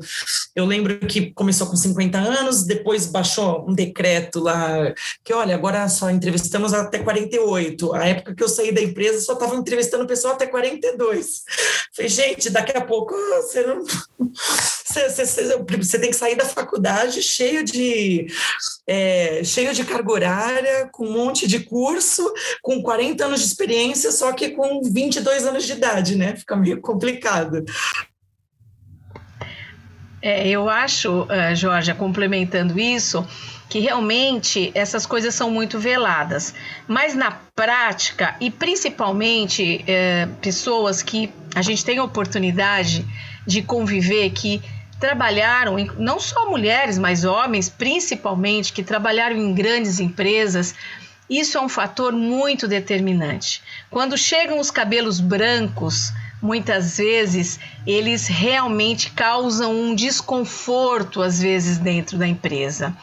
Eu 0.56 0.66
lembro 0.66 1.00
que 1.00 1.32
começou 1.32 1.68
com 1.68 1.76
50 1.76 2.18
anos, 2.18 2.64
depois 2.64 3.06
baixou 3.06 3.66
um 3.68 3.74
decreto 3.74 4.40
lá, 4.40 4.94
que 5.24 5.34
olha, 5.34 5.56
agora 5.56 5.88
só 5.90 6.10
entrevistamos 6.10 6.74
até 6.74 7.00
48. 7.00 7.94
A 7.94 8.08
época 8.08 8.36
que 8.36 8.44
eu 8.44 8.50
saí 8.50 8.72
da 8.72 8.82
empresa, 8.82 9.22
só 9.22 9.34
estava 9.34 9.56
entrevistando 9.56 10.08
pessoal 10.08 10.34
até 10.34 10.48
42. 10.48 11.44
Falei, 11.96 12.10
gente, 12.10 12.50
daqui 12.50 12.76
a 12.76 12.82
pouco 12.82 13.14
você 13.42 13.66
não. 13.66 13.84
Você, 13.84 15.10
você, 15.10 15.58
você 15.78 16.00
tem 16.00 16.12
que 16.12 16.16
sair 16.16 16.36
da 16.36 16.46
faculdade 16.46 17.22
cheio 17.22 17.64
de 17.64 18.28
é, 18.86 19.44
cheio 19.44 19.74
de 19.74 19.84
carga 19.84 20.12
horária, 20.12 20.90
com 20.92 21.08
um 21.08 21.12
monte 21.12 21.48
de 21.48 21.60
curso, 21.62 22.32
com 22.62 22.73
40 22.82 23.26
anos 23.26 23.42
de 23.42 23.48
experiência, 23.48 24.12
só 24.12 24.32
que 24.34 24.50
com 24.50 24.82
22 24.82 25.46
anos 25.46 25.66
de 25.66 25.74
idade, 25.74 26.16
né? 26.16 26.36
Fica 26.36 26.56
meio 26.56 26.82
complicado. 26.82 27.64
É, 30.22 30.48
eu 30.48 30.70
acho, 30.70 31.24
uh, 31.24 31.54
Jorge, 31.54 31.94
complementando 31.96 32.80
isso, 32.80 33.28
que 33.70 33.80
realmente 33.80 34.72
essas 34.74 35.06
coisas 35.06 35.36
são 35.36 35.52
muito 35.52 35.80
veladas. 35.80 36.54
Mas 36.88 37.14
na 37.14 37.32
prática, 37.32 38.36
e 38.40 38.50
principalmente 38.50 39.84
é, 39.86 40.28
pessoas 40.42 41.02
que 41.02 41.30
a 41.54 41.62
gente 41.62 41.84
tem 41.84 41.98
a 41.98 42.04
oportunidade 42.04 43.06
de 43.46 43.62
conviver, 43.62 44.30
que 44.30 44.62
trabalharam, 45.00 45.76
não 45.98 46.20
só 46.20 46.50
mulheres, 46.50 46.98
mas 46.98 47.26
homens, 47.26 47.68
principalmente, 47.68 48.72
que 48.72 48.82
trabalharam 48.82 49.36
em 49.36 49.54
grandes 49.54 50.00
empresas, 50.00 50.74
isso 51.40 51.58
é 51.58 51.62
um 51.62 51.70
fator 51.70 52.14
muito 52.14 52.68
determinante. 52.68 53.62
Quando 53.90 54.18
chegam 54.18 54.60
os 54.60 54.70
cabelos 54.70 55.20
brancos, 55.20 56.12
muitas 56.42 56.98
vezes 56.98 57.60
eles 57.88 58.28
realmente 58.28 59.12
causam 59.12 59.74
um 59.74 59.96
desconforto, 59.96 61.22
às 61.22 61.42
vezes, 61.42 61.78
dentro 61.78 62.18
da 62.18 62.28
empresa. 62.28 62.96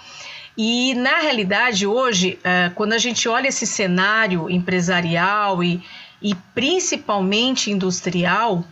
E 0.56 0.94
na 0.94 1.20
realidade, 1.20 1.86
hoje, 1.86 2.38
é, 2.44 2.70
quando 2.74 2.92
a 2.92 2.98
gente 2.98 3.26
olha 3.28 3.48
esse 3.48 3.66
cenário 3.66 4.50
empresarial 4.50 5.64
e, 5.64 5.82
e 6.20 6.34
principalmente 6.54 7.70
industrial, 7.70 8.64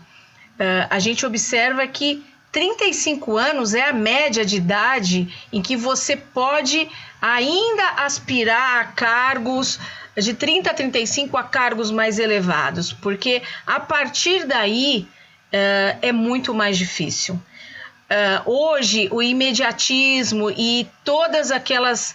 é, 0.58 0.86
a 0.90 0.98
gente 0.98 1.24
observa 1.24 1.86
que 1.86 2.22
35 2.50 3.36
anos 3.36 3.74
é 3.74 3.82
a 3.82 3.92
média 3.92 4.44
de 4.44 4.56
idade 4.56 5.32
em 5.52 5.60
que 5.60 5.76
você 5.76 6.16
pode 6.16 6.88
ainda 7.20 7.88
aspirar 7.98 8.80
a 8.80 8.84
cargos 8.84 9.78
de 10.16 10.34
30 10.34 10.70
a 10.70 10.74
35 10.74 11.36
a 11.36 11.42
cargos 11.44 11.90
mais 11.90 12.18
elevados, 12.18 12.92
porque 12.92 13.42
a 13.66 13.78
partir 13.78 14.46
daí 14.46 15.06
uh, 15.52 15.98
é 16.02 16.12
muito 16.12 16.54
mais 16.54 16.76
difícil. 16.76 17.34
Uh, 17.34 18.50
hoje, 18.50 19.08
o 19.12 19.22
imediatismo 19.22 20.50
e 20.50 20.88
todas 21.04 21.50
aquelas 21.50 22.14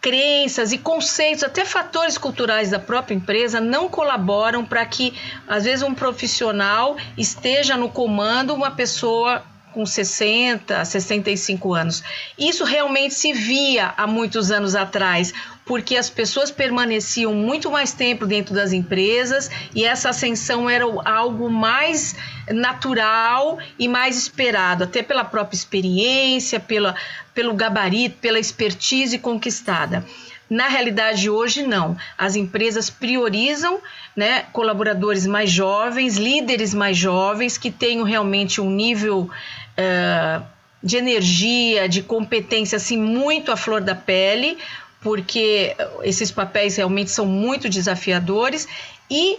crenças 0.00 0.70
e 0.70 0.76
conceitos, 0.76 1.42
até 1.42 1.64
fatores 1.64 2.18
culturais 2.18 2.70
da 2.70 2.78
própria 2.78 3.14
empresa, 3.14 3.58
não 3.58 3.88
colaboram 3.88 4.62
para 4.62 4.84
que, 4.84 5.14
às 5.48 5.64
vezes, 5.64 5.82
um 5.82 5.94
profissional 5.94 6.98
esteja 7.16 7.74
no 7.74 7.88
comando, 7.88 8.52
uma 8.52 8.70
pessoa 8.70 9.42
com 9.74 9.84
60, 9.84 10.84
65 10.84 11.74
anos. 11.74 12.02
Isso 12.38 12.64
realmente 12.64 13.12
se 13.12 13.32
via 13.32 13.92
há 13.96 14.06
muitos 14.06 14.52
anos 14.52 14.76
atrás, 14.76 15.34
porque 15.66 15.96
as 15.96 16.08
pessoas 16.08 16.50
permaneciam 16.50 17.34
muito 17.34 17.70
mais 17.70 17.92
tempo 17.92 18.24
dentro 18.24 18.54
das 18.54 18.72
empresas 18.72 19.50
e 19.74 19.84
essa 19.84 20.10
ascensão 20.10 20.70
era 20.70 20.84
algo 21.04 21.50
mais 21.50 22.14
natural 22.48 23.58
e 23.78 23.88
mais 23.88 24.16
esperado, 24.16 24.84
até 24.84 25.02
pela 25.02 25.24
própria 25.24 25.56
experiência, 25.56 26.60
pela, 26.60 26.94
pelo 27.34 27.52
gabarito, 27.54 28.16
pela 28.20 28.38
expertise 28.38 29.18
conquistada. 29.18 30.04
Na 30.48 30.68
realidade, 30.68 31.30
hoje 31.30 31.62
não. 31.62 31.96
As 32.18 32.36
empresas 32.36 32.90
priorizam 32.90 33.80
né, 34.14 34.44
colaboradores 34.52 35.26
mais 35.26 35.50
jovens, 35.50 36.16
líderes 36.16 36.74
mais 36.74 36.96
jovens, 36.96 37.56
que 37.56 37.70
tenham 37.70 38.04
realmente 38.04 38.60
um 38.60 38.70
nível 38.70 39.30
uh, 39.78 40.44
de 40.82 40.96
energia, 40.96 41.88
de 41.88 42.02
competência 42.02 42.76
assim 42.76 42.98
muito 42.98 43.50
à 43.50 43.56
flor 43.56 43.80
da 43.80 43.94
pele, 43.94 44.58
porque 45.00 45.76
esses 46.02 46.30
papéis 46.30 46.76
realmente 46.76 47.10
são 47.10 47.26
muito 47.26 47.68
desafiadores 47.68 48.66
e 49.10 49.38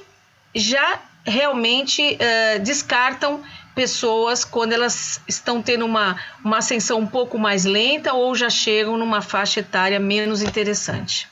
já 0.53 0.99
realmente 1.25 2.01
uh, 2.01 2.59
descartam 2.59 3.43
pessoas 3.73 4.45
quando 4.45 4.71
elas 4.71 5.19
estão 5.27 5.61
tendo 5.61 5.85
uma, 5.85 6.15
uma 6.43 6.59
ascensão 6.59 6.99
um 6.99 7.07
pouco 7.07 7.37
mais 7.37 7.65
lenta 7.65 8.13
ou 8.13 8.33
já 8.33 8.49
chegam 8.49 8.97
numa 8.97 9.21
faixa 9.21 9.59
etária 9.59 9.99
menos 9.99 10.41
interessante. 10.41 11.27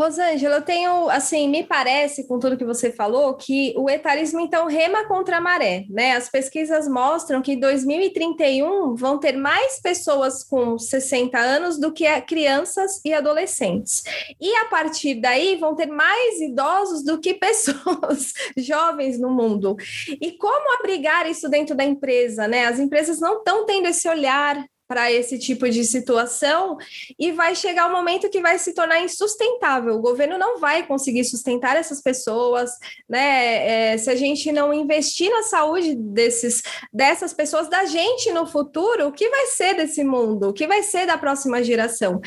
Rosângela, 0.00 0.56
eu 0.56 0.62
tenho, 0.62 1.10
assim, 1.10 1.46
me 1.46 1.62
parece, 1.62 2.26
com 2.26 2.38
tudo 2.38 2.56
que 2.56 2.64
você 2.64 2.90
falou, 2.90 3.34
que 3.34 3.74
o 3.76 3.90
etarismo, 3.90 4.40
então, 4.40 4.66
rema 4.66 5.06
contra 5.06 5.36
a 5.36 5.40
maré, 5.40 5.84
né? 5.90 6.12
As 6.12 6.30
pesquisas 6.30 6.88
mostram 6.88 7.42
que 7.42 7.52
em 7.52 7.60
2031 7.60 8.94
vão 8.94 9.18
ter 9.18 9.36
mais 9.36 9.78
pessoas 9.78 10.42
com 10.42 10.78
60 10.78 11.38
anos 11.38 11.78
do 11.78 11.92
que 11.92 12.08
crianças 12.22 13.00
e 13.04 13.12
adolescentes. 13.12 14.02
E 14.40 14.54
a 14.56 14.64
partir 14.66 15.16
daí 15.16 15.56
vão 15.56 15.74
ter 15.74 15.86
mais 15.86 16.40
idosos 16.40 17.04
do 17.04 17.20
que 17.20 17.34
pessoas 17.38 18.32
jovens 18.56 19.20
no 19.20 19.28
mundo. 19.30 19.76
E 20.20 20.32
como 20.32 20.78
abrigar 20.78 21.28
isso 21.28 21.46
dentro 21.48 21.76
da 21.76 21.84
empresa, 21.84 22.48
né? 22.48 22.64
As 22.64 22.78
empresas 22.78 23.20
não 23.20 23.38
estão 23.38 23.66
tendo 23.66 23.88
esse 23.88 24.08
olhar 24.08 24.64
para 24.90 25.12
esse 25.12 25.38
tipo 25.38 25.70
de 25.70 25.84
situação 25.84 26.76
e 27.16 27.30
vai 27.30 27.54
chegar 27.54 27.86
um 27.86 27.92
momento 27.92 28.28
que 28.28 28.40
vai 28.40 28.58
se 28.58 28.74
tornar 28.74 29.00
insustentável. 29.00 29.94
O 29.94 30.00
governo 30.00 30.36
não 30.36 30.58
vai 30.58 30.84
conseguir 30.84 31.22
sustentar 31.22 31.76
essas 31.76 32.02
pessoas, 32.02 32.72
né? 33.08 33.92
É, 33.92 33.98
se 33.98 34.10
a 34.10 34.16
gente 34.16 34.50
não 34.50 34.74
investir 34.74 35.30
na 35.30 35.44
saúde 35.44 35.94
desses, 35.94 36.60
dessas 36.92 37.32
pessoas, 37.32 37.68
da 37.68 37.84
gente 37.84 38.32
no 38.32 38.48
futuro, 38.48 39.06
o 39.06 39.12
que 39.12 39.28
vai 39.28 39.46
ser 39.46 39.74
desse 39.74 40.02
mundo? 40.02 40.48
O 40.48 40.52
que 40.52 40.66
vai 40.66 40.82
ser 40.82 41.06
da 41.06 41.16
próxima 41.16 41.62
geração? 41.62 42.20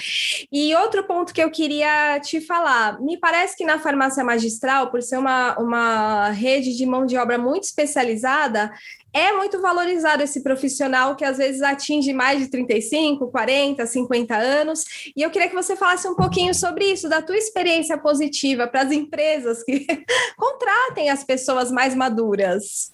E 0.50 0.74
outro 0.75 1.03
ponto 1.03 1.34
que 1.34 1.43
eu 1.43 1.51
queria 1.51 2.17
te 2.22 2.39
falar, 2.39 2.98
me 3.01 3.17
parece 3.17 3.58
que 3.58 3.65
na 3.65 3.77
farmácia 3.77 4.24
magistral, 4.24 4.89
por 4.89 5.03
ser 5.03 5.17
uma, 5.17 5.60
uma 5.60 6.29
rede 6.29 6.77
de 6.77 6.86
mão 6.86 7.05
de 7.05 7.17
obra 7.17 7.38
muito 7.38 7.65
especializada, 7.65 8.72
é 9.13 9.32
muito 9.32 9.62
valorizado 9.62 10.24
esse 10.24 10.41
profissional 10.41 11.15
que 11.15 11.24
às 11.24 11.38
vezes 11.38 11.62
atinge 11.62 12.12
mais 12.12 12.39
de 12.39 12.48
35, 12.48 13.27
40, 13.29 13.86
50 13.86 14.36
anos. 14.36 14.84
E 15.15 15.22
eu 15.22 15.29
queria 15.29 15.48
que 15.48 15.55
você 15.55 15.75
falasse 15.75 16.08
um 16.08 16.15
pouquinho 16.15 16.53
sobre 16.53 16.86
isso, 16.86 17.08
da 17.08 17.22
tua 17.22 17.38
experiência 17.38 17.98
positiva 17.98 18.67
para 18.67 18.82
as 18.82 18.91
empresas 18.91 19.63
que 19.63 19.86
contratem 20.36 21.12
as 21.12 21.24
pessoas 21.24 21.72
mais 21.72 21.93
maduras. 21.93 22.91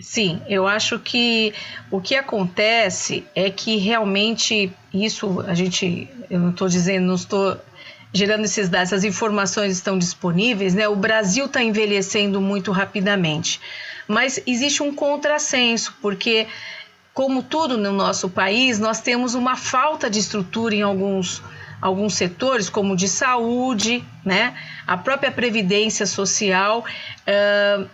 Sim, 0.00 0.42
eu 0.48 0.66
acho 0.66 0.98
que 0.98 1.54
o 1.90 2.00
que 2.00 2.14
acontece 2.14 3.24
é 3.34 3.50
que 3.50 3.76
realmente 3.76 4.72
isso 4.92 5.40
a 5.40 5.54
gente, 5.54 6.08
eu 6.28 6.40
não 6.40 6.50
estou 6.50 6.68
dizendo, 6.68 7.06
não 7.06 7.14
estou 7.14 7.56
gerando 8.12 8.44
esses 8.44 8.68
dados, 8.68 8.92
essas 8.92 9.04
informações 9.04 9.72
estão 9.72 9.98
disponíveis, 9.98 10.74
né? 10.74 10.88
O 10.88 10.96
Brasil 10.96 11.46
está 11.46 11.62
envelhecendo 11.62 12.40
muito 12.40 12.70
rapidamente. 12.70 13.60
Mas 14.12 14.38
existe 14.46 14.82
um 14.82 14.94
contrassenso, 14.94 15.96
porque, 16.02 16.46
como 17.14 17.42
tudo 17.42 17.78
no 17.78 17.92
nosso 17.92 18.28
país, 18.28 18.78
nós 18.78 19.00
temos 19.00 19.34
uma 19.34 19.56
falta 19.56 20.10
de 20.10 20.18
estrutura 20.18 20.74
em 20.74 20.82
alguns, 20.82 21.42
alguns 21.80 22.14
setores, 22.14 22.68
como 22.68 22.94
de 22.94 23.08
saúde, 23.08 24.04
né? 24.22 24.54
a 24.86 24.98
própria 24.98 25.32
previdência 25.32 26.04
social. 26.04 26.84
Uh, 27.26 27.88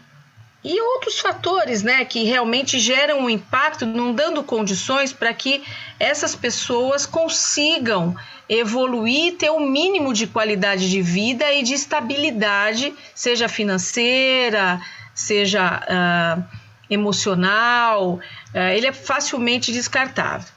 e 0.65 0.81
outros 0.81 1.21
fatores 1.21 1.85
né, 1.85 2.05
que 2.05 2.25
realmente 2.25 2.81
geram 2.81 3.21
um 3.21 3.31
impacto, 3.31 3.87
não 3.87 4.13
dando 4.13 4.43
condições 4.43 5.13
para 5.13 5.33
que 5.33 5.63
essas 6.01 6.35
pessoas 6.35 7.07
consigam 7.07 8.17
evoluir, 8.49 9.37
ter 9.37 9.51
um 9.53 9.71
mínimo 9.71 10.13
de 10.13 10.27
qualidade 10.27 10.91
de 10.91 11.01
vida 11.01 11.53
e 11.53 11.63
de 11.63 11.75
estabilidadade, 11.75 12.93
seja 13.15 13.49
financeira, 13.49 14.81
seja 15.19 15.83
uh, 15.83 16.45
emocional, 16.89 18.15
uh, 18.15 18.59
ele 18.75 18.87
é 18.87 18.93
facilmente 18.93 19.73
descartável. 19.73 20.49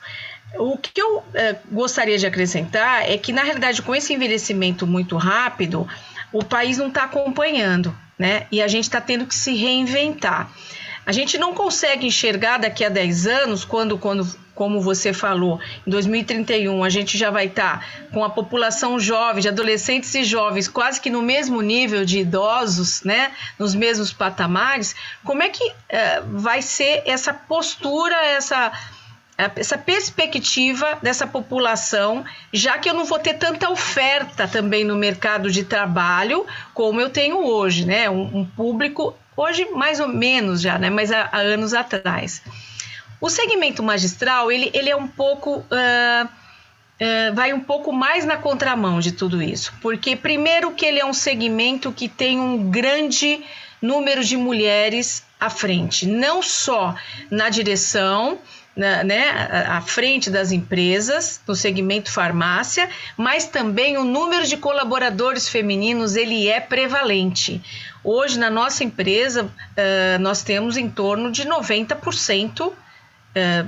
O 0.56 0.78
que 0.78 1.02
eu 1.02 1.18
uh, 1.18 1.24
gostaria 1.72 2.18
de 2.18 2.28
acrescentar 2.28 3.10
é 3.10 3.18
que, 3.18 3.34
na 3.34 3.44
realidade, 3.44 3.82
com 3.82 3.96
esse 3.96 4.14
envelhecimento 4.14 4.86
muito 4.86 5.18
rápido, 5.18 5.88
o 6.32 6.44
país 6.44 6.78
não 6.78 6.90
está 6.90 7.06
acompanhando, 7.06 7.96
né? 8.20 8.46
E 8.52 8.62
a 8.62 8.68
gente 8.68 8.84
está 8.84 9.02
tendo 9.02 9.26
que 9.26 9.36
se 9.36 9.56
reinventar. 9.56 10.52
A 11.06 11.12
gente 11.12 11.38
não 11.38 11.54
consegue 11.54 12.06
enxergar 12.06 12.60
daqui 12.60 12.86
a 12.86 12.90
10 12.90 13.28
anos, 13.28 13.66
quando, 13.66 13.98
quando 13.98 14.28
como 14.62 14.80
você 14.80 15.12
falou, 15.12 15.60
em 15.88 15.90
2031 15.90 16.84
a 16.84 16.90
gente 16.90 17.18
já 17.18 17.32
vai 17.32 17.48
estar 17.48 17.80
tá 17.80 17.86
com 18.14 18.24
a 18.24 18.30
população 18.30 19.00
jovem, 19.00 19.42
de 19.42 19.48
adolescentes 19.48 20.14
e 20.14 20.24
jovens, 20.24 20.68
quase 20.68 21.02
que 21.02 21.10
no 21.10 21.20
mesmo 21.20 21.62
nível 21.62 22.06
de 22.06 22.20
idosos, 22.20 23.02
né, 23.02 23.32
nos 23.58 23.74
mesmos 23.74 24.14
patamares, 24.14 24.96
como 25.24 25.42
é 25.42 25.50
que 25.50 25.68
uh, 25.68 25.74
vai 26.34 26.62
ser 26.62 27.02
essa 27.08 27.34
postura, 27.34 28.16
essa 28.16 28.72
essa 29.56 29.76
perspectiva 29.80 31.00
dessa 31.02 31.26
população, 31.26 32.24
já 32.54 32.78
que 32.78 32.88
eu 32.88 32.94
não 32.94 33.06
vou 33.06 33.18
ter 33.18 33.34
tanta 33.34 33.68
oferta 33.68 34.48
também 34.48 34.84
no 34.84 34.96
mercado 34.96 35.50
de 35.50 35.64
trabalho 35.64 36.46
como 36.76 37.02
eu 37.02 37.10
tenho 37.10 37.44
hoje, 37.44 37.84
né? 37.84 38.08
Um, 38.08 38.42
um 38.42 38.46
público 38.46 39.18
hoje 39.36 39.66
mais 39.72 40.00
ou 40.00 40.08
menos 40.08 40.62
já, 40.62 40.78
né? 40.78 40.92
Mas 40.92 41.12
há, 41.12 41.30
há 41.32 41.40
anos 41.40 41.74
atrás. 41.74 42.44
O 43.22 43.30
segmento 43.30 43.84
magistral, 43.84 44.52
ele, 44.52 44.72
ele 44.74 44.90
é 44.90 44.96
um 44.96 45.08
pouco. 45.08 45.60
Uh, 45.60 46.26
uh, 46.26 47.36
vai 47.36 47.54
um 47.54 47.60
pouco 47.60 47.94
mais 47.94 48.26
na 48.26 48.36
contramão 48.36 49.00
de 49.00 49.12
tudo 49.12 49.44
isso. 49.44 49.72
Porque, 49.80 50.16
primeiro, 50.16 50.72
que 50.72 50.84
ele 50.84 51.00
é 51.00 51.06
um 51.06 51.14
segmento 51.14 51.92
que 51.92 52.10
tem 52.10 52.40
um 52.40 52.72
grande 52.72 53.44
número 53.80 54.24
de 54.24 54.36
mulheres 54.36 55.24
à 55.40 55.50
frente, 55.50 56.08
não 56.08 56.42
só 56.42 56.96
na 57.32 57.50
direção, 57.50 58.38
na, 58.76 59.04
né, 59.04 59.30
à 59.68 59.82
frente 59.82 60.30
das 60.30 60.52
empresas, 60.52 61.42
no 61.48 61.56
segmento 61.56 62.12
farmácia, 62.12 62.90
mas 63.18 63.46
também 63.46 63.98
o 63.98 64.04
número 64.04 64.46
de 64.46 64.58
colaboradores 64.58 65.50
femininos 65.50 66.16
ele 66.16 66.48
é 66.48 66.60
prevalente. 66.60 67.62
Hoje, 68.04 68.40
na 68.40 68.50
nossa 68.50 68.84
empresa, 68.84 69.46
uh, 69.46 70.20
nós 70.20 70.44
temos 70.44 70.78
em 70.78 70.90
torno 70.90 71.32
de 71.32 71.46
90% 71.46 72.72
é, 73.34 73.66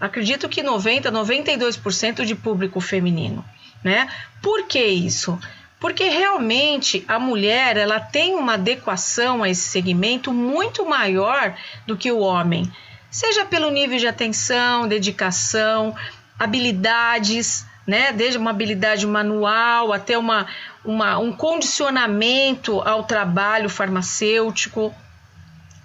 acredito 0.00 0.48
que 0.48 0.62
90, 0.62 1.10
92% 1.10 2.24
de 2.24 2.34
público 2.34 2.80
feminino, 2.80 3.44
né? 3.82 4.08
Por 4.42 4.66
que 4.66 4.84
isso? 4.84 5.38
Porque 5.80 6.08
realmente 6.08 7.04
a 7.06 7.18
mulher 7.18 7.76
ela 7.76 8.00
tem 8.00 8.34
uma 8.34 8.54
adequação 8.54 9.42
a 9.42 9.48
esse 9.48 9.68
segmento 9.68 10.32
muito 10.32 10.86
maior 10.86 11.54
do 11.86 11.96
que 11.96 12.10
o 12.10 12.20
homem, 12.20 12.70
seja 13.10 13.44
pelo 13.44 13.70
nível 13.70 13.98
de 13.98 14.06
atenção, 14.06 14.88
dedicação, 14.88 15.94
habilidades, 16.38 17.66
né? 17.86 18.12
Desde 18.12 18.38
uma 18.38 18.50
habilidade 18.50 19.06
manual 19.06 19.92
até 19.92 20.16
uma, 20.16 20.46
uma, 20.84 21.18
um 21.18 21.32
condicionamento 21.32 22.80
ao 22.80 23.04
trabalho 23.04 23.68
farmacêutico, 23.68 24.94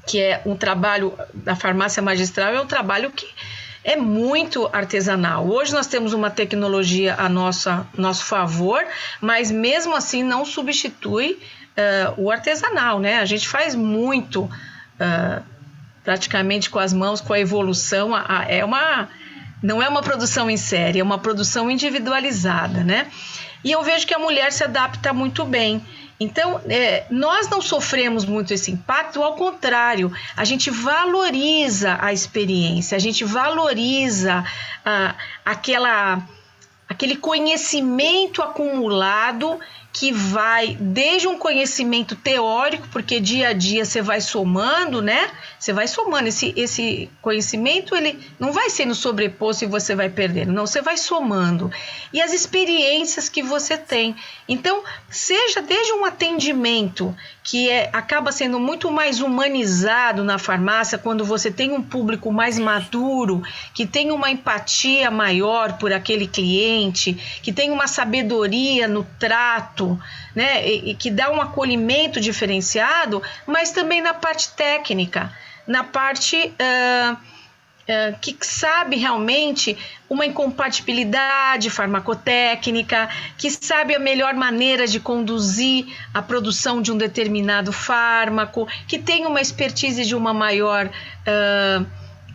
que 0.09 0.19
é 0.19 0.41
um 0.43 0.55
trabalho 0.55 1.13
da 1.35 1.55
farmácia 1.55 2.01
magistral, 2.01 2.51
é 2.51 2.59
um 2.59 2.65
trabalho 2.65 3.11
que 3.11 3.27
é 3.83 3.95
muito 3.95 4.67
artesanal. 4.73 5.47
Hoje 5.47 5.71
nós 5.71 5.85
temos 5.85 6.13
uma 6.13 6.31
tecnologia 6.31 7.15
a 7.15 7.29
nossa, 7.29 7.85
nosso 7.95 8.25
favor, 8.25 8.83
mas 9.21 9.51
mesmo 9.51 9.95
assim 9.95 10.23
não 10.23 10.43
substitui 10.43 11.33
uh, 11.77 12.23
o 12.23 12.31
artesanal, 12.31 12.99
né? 12.99 13.19
A 13.19 13.25
gente 13.25 13.47
faz 13.47 13.75
muito, 13.75 14.45
uh, 14.45 15.43
praticamente 16.03 16.71
com 16.71 16.79
as 16.79 16.91
mãos, 16.91 17.21
com 17.21 17.31
a 17.31 17.39
evolução. 17.39 18.15
A, 18.15 18.39
a, 18.39 18.45
é 18.45 18.65
uma, 18.65 19.07
não 19.61 19.79
é 19.79 19.87
uma 19.87 20.01
produção 20.01 20.49
em 20.49 20.57
série, 20.57 20.99
é 20.99 21.03
uma 21.03 21.19
produção 21.19 21.69
individualizada, 21.69 22.83
né? 22.83 23.05
E 23.63 23.71
eu 23.71 23.83
vejo 23.83 24.07
que 24.07 24.13
a 24.15 24.19
mulher 24.19 24.51
se 24.51 24.63
adapta 24.63 25.13
muito 25.13 25.45
bem. 25.45 25.85
Então, 26.19 26.59
é, 26.67 27.05
nós 27.09 27.47
não 27.49 27.61
sofremos 27.61 28.25
muito 28.25 28.53
esse 28.53 28.69
impacto, 28.69 29.23
ao 29.23 29.35
contrário, 29.35 30.11
a 30.35 30.43
gente 30.43 30.69
valoriza 30.69 31.97
a 32.01 32.11
experiência, 32.11 32.97
a 32.97 32.99
gente 32.99 33.23
valoriza 33.23 34.43
ah, 34.83 35.15
aquela, 35.45 36.21
aquele 36.89 37.15
conhecimento 37.15 38.41
acumulado 38.41 39.59
que 39.99 40.13
vai 40.13 40.77
desde 40.79 41.27
um 41.27 41.37
conhecimento 41.37 42.15
teórico, 42.15 42.87
porque 42.89 43.19
dia 43.19 43.49
a 43.49 43.53
dia 43.53 43.83
você 43.83 44.01
vai 44.01 44.21
somando, 44.21 45.01
né? 45.01 45.29
Você 45.59 45.73
vai 45.73 45.89
somando 45.89 46.29
esse, 46.29 46.53
esse 46.55 47.09
conhecimento, 47.21 47.93
ele 47.93 48.17
não 48.39 48.53
vai 48.53 48.69
sendo 48.69 48.95
sobreposto 48.95 49.65
e 49.65 49.67
você 49.67 49.93
vai 49.95 50.09
perdendo, 50.09 50.53
não, 50.53 50.65
você 50.65 50.81
vai 50.81 50.95
somando. 50.95 51.69
E 52.13 52.21
as 52.21 52.31
experiências 52.31 53.27
que 53.27 53.43
você 53.43 53.77
tem. 53.77 54.15
Então, 54.47 54.85
seja 55.09 55.61
desde 55.61 55.91
um 55.91 56.05
atendimento 56.05 57.13
que 57.43 57.67
é, 57.67 57.89
acaba 57.91 58.31
sendo 58.31 58.59
muito 58.59 58.91
mais 58.91 59.19
humanizado 59.21 60.23
na 60.23 60.37
farmácia 60.37 60.97
quando 60.97 61.25
você 61.25 61.49
tem 61.49 61.71
um 61.71 61.81
público 61.81 62.31
mais 62.31 62.59
maduro, 62.59 63.41
que 63.73 63.87
tem 63.87 64.11
uma 64.11 64.29
empatia 64.29 65.09
maior 65.09 65.73
por 65.73 65.91
aquele 65.91 66.27
cliente, 66.27 67.13
que 67.41 67.51
tem 67.51 67.71
uma 67.71 67.87
sabedoria 67.87 68.87
no 68.87 69.03
trato, 69.17 69.88
né, 70.35 70.67
e, 70.67 70.91
e 70.91 70.95
que 70.95 71.09
dá 71.09 71.31
um 71.31 71.39
acolhimento 71.39 72.19
diferenciado, 72.19 73.23
mas 73.47 73.71
também 73.71 74.01
na 74.01 74.13
parte 74.13 74.49
técnica, 74.49 75.31
na 75.65 75.83
parte 75.83 76.35
uh, 76.35 77.17
é, 77.89 78.11
que 78.21 78.37
sabe 78.41 78.97
realmente 78.97 79.75
uma 80.07 80.23
incompatibilidade 80.23 81.71
farmacotécnica, 81.71 83.09
que 83.35 83.49
sabe 83.49 83.95
a 83.95 83.99
melhor 83.99 84.35
maneira 84.35 84.85
de 84.85 84.99
conduzir 84.99 85.87
a 86.13 86.21
produção 86.21 86.83
de 86.83 86.91
um 86.91 86.97
determinado 86.97 87.71
fármaco, 87.71 88.67
que 88.87 88.99
tem 88.99 89.25
uma 89.25 89.41
expertise 89.41 90.05
de 90.05 90.15
uma 90.15 90.35
maior 90.35 90.85
uh, 90.85 91.85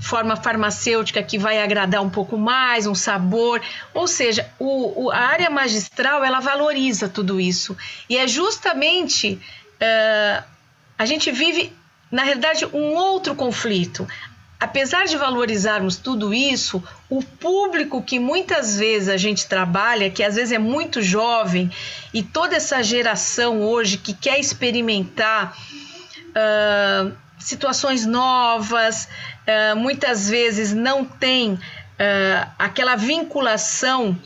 forma 0.05 0.37
farmacêutica 0.37 1.23
que 1.23 1.39
vai 1.39 1.63
agradar 1.63 2.03
um 2.03 2.11
pouco 2.11 2.37
mais, 2.37 2.87
um 2.87 2.95
sabor. 2.95 3.61
Ou 3.95 4.07
seja, 4.07 4.49
o, 4.59 5.05
o, 5.05 5.11
a 5.11 5.19
área 5.19 5.49
magistral 5.49 6.23
ela 6.23 6.41
valoriza 6.41 7.09
tudo 7.09 7.41
isso. 7.41 7.77
E 8.09 8.17
é 8.19 8.29
justamente 8.29 9.41
uh, 9.81 10.45
a 10.99 11.07
gente 11.07 11.33
vive, 11.33 11.73
na 12.11 12.23
realidade, 12.23 12.67
um 12.67 12.95
outro 12.95 13.35
conflito 13.35 14.07
apesar 14.61 15.05
de 15.05 15.17
valorizarmos 15.19 15.97
tudo 15.97 16.33
isso, 16.33 16.83
o 17.11 17.23
público 17.23 18.03
que 18.03 18.19
muitas 18.19 18.79
vezes 18.79 19.11
a 19.11 19.17
gente 19.19 19.47
trabalha, 19.47 20.09
que 20.09 20.23
às 20.23 20.37
vezes 20.37 20.53
é 20.53 20.59
muito 20.59 21.03
jovem, 21.03 21.71
e 22.15 22.23
toda 22.23 22.57
essa 22.57 22.83
geração 22.83 23.61
hoje 23.61 23.99
que 23.99 24.15
quer 24.15 24.41
experimentar 24.41 25.55
uh, 26.31 27.13
situações 27.39 28.07
novas, 28.07 29.07
uh, 29.47 29.77
muitas 29.77 30.29
vezes 30.29 30.73
não 30.73 31.05
tem 31.05 31.53
uh, 31.53 31.59
aquela 32.59 32.97
vinculação 32.97 34.17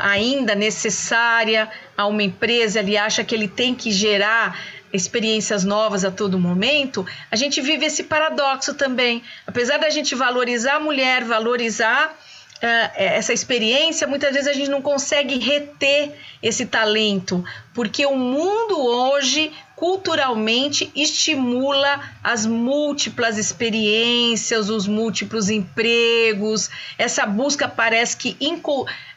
ainda 0.00 0.54
necessária 0.54 1.68
a 1.96 2.06
uma 2.06 2.22
empresa, 2.22 2.78
ele 2.78 2.96
acha 2.96 3.24
que 3.24 3.34
ele 3.34 3.48
tem 3.48 3.74
que 3.74 3.90
gerar 3.90 4.56
experiências 4.92 5.64
novas 5.64 6.04
a 6.04 6.10
todo 6.10 6.38
momento, 6.38 7.04
a 7.30 7.36
gente 7.36 7.60
vive 7.60 7.86
esse 7.86 8.04
paradoxo 8.04 8.74
também. 8.74 9.22
Apesar 9.46 9.78
da 9.78 9.90
gente 9.90 10.14
valorizar 10.14 10.76
a 10.76 10.80
mulher, 10.80 11.24
valorizar 11.24 12.08
uh, 12.08 12.90
essa 12.94 13.32
experiência, 13.32 14.06
muitas 14.06 14.32
vezes 14.32 14.48
a 14.48 14.52
gente 14.52 14.70
não 14.70 14.80
consegue 14.80 15.38
reter 15.38 16.12
esse 16.42 16.66
talento, 16.66 17.44
porque 17.74 18.06
o 18.06 18.16
mundo 18.16 18.80
hoje 18.80 19.52
culturalmente 19.78 20.90
estimula 20.94 22.00
as 22.22 22.44
múltiplas 22.44 23.38
experiências, 23.38 24.68
os 24.68 24.88
múltiplos 24.88 25.48
empregos. 25.48 26.68
Essa 26.98 27.24
busca 27.24 27.68
parece 27.68 28.16
que 28.16 28.36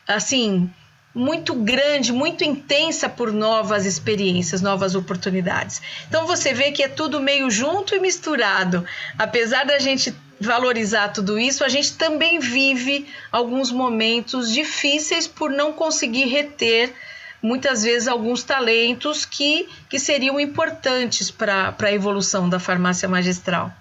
assim 0.08 0.69
muito 1.13 1.56
grande, 1.56 2.13
muito 2.13 2.43
intensa 2.43 3.10
por 3.10 3.34
novas 3.34 3.86
experiências, 3.86 4.62
novas 4.62 4.95
oportunidades. 4.95 5.82
Então 6.08 6.26
você 6.26 6.54
vê 6.54 6.71
que 6.71 6.84
é 6.84 6.88
tudo 6.88 7.19
meio 7.19 7.50
junto 7.50 7.95
e 7.95 8.00
misturado. 8.00 8.86
Apesar 9.17 9.65
da 9.65 9.80
gente 9.80 10.15
valorizar 10.39 11.10
tudo 11.10 11.39
isso, 11.39 11.63
a 11.63 11.69
gente 11.69 11.93
também 11.93 12.39
vive 12.39 13.08
alguns 13.32 13.71
momentos 13.71 14.52
difíceis 14.52 15.28
por 15.28 15.50
não 15.50 15.74
conseguir 15.74 16.26
reter 16.26 16.93
muitas 17.42 17.84
vezes 17.84 18.08
alguns 18.08 18.44
talentos 18.44 19.26
que, 19.26 19.68
que 19.90 20.00
seriam 20.00 20.40
importantes 20.40 21.32
para 21.32 21.76
a 21.80 21.92
evolução 21.92 22.48
da 22.48 22.60
farmácia 22.60 23.10
magistral. 23.10 23.72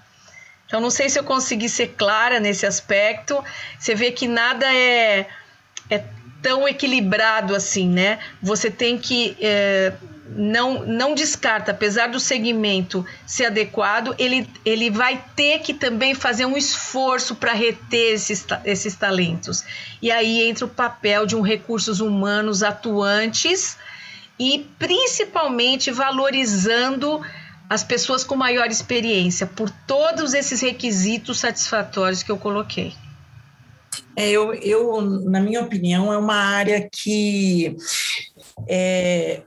Então, 0.66 0.80
não 0.80 0.90
sei 0.90 1.08
se 1.08 1.18
eu 1.18 1.24
consegui 1.24 1.68
ser 1.68 1.88
clara 1.98 2.38
nesse 2.38 2.64
aspecto. 2.64 3.42
Você 3.78 3.94
vê 3.94 4.12
que 4.12 4.28
nada 4.28 4.72
é, 4.72 5.26
é 5.90 6.04
tão 6.40 6.68
equilibrado 6.68 7.54
assim, 7.56 7.88
né? 7.88 8.20
Você 8.40 8.70
tem 8.70 8.96
que 8.96 9.36
é, 9.40 9.92
não 10.36 10.86
não 10.86 11.14
descarta, 11.14 11.72
apesar 11.72 12.08
do 12.08 12.20
segmento 12.20 13.04
ser 13.26 13.46
adequado, 13.46 14.14
ele, 14.18 14.48
ele 14.64 14.90
vai 14.90 15.22
ter 15.34 15.60
que 15.60 15.74
também 15.74 16.14
fazer 16.14 16.46
um 16.46 16.56
esforço 16.56 17.34
para 17.34 17.52
reter 17.52 18.14
esses, 18.14 18.46
esses 18.64 18.94
talentos. 18.94 19.64
E 20.00 20.10
aí 20.10 20.48
entra 20.48 20.64
o 20.64 20.68
papel 20.68 21.26
de 21.26 21.36
um 21.36 21.40
recursos 21.40 22.00
humanos 22.00 22.62
atuantes 22.62 23.76
e 24.38 24.66
principalmente 24.78 25.90
valorizando 25.90 27.20
as 27.68 27.84
pessoas 27.84 28.24
com 28.24 28.34
maior 28.34 28.68
experiência 28.68 29.46
por 29.46 29.70
todos 29.86 30.34
esses 30.34 30.60
requisitos 30.60 31.38
satisfatórios 31.38 32.22
que 32.22 32.30
eu 32.30 32.38
coloquei. 32.38 32.94
É, 34.16 34.28
eu, 34.28 34.52
eu, 34.54 35.00
na 35.00 35.40
minha 35.40 35.60
opinião, 35.60 36.12
é 36.12 36.18
uma 36.18 36.34
área 36.34 36.88
que 36.90 37.76
é, 38.68 39.42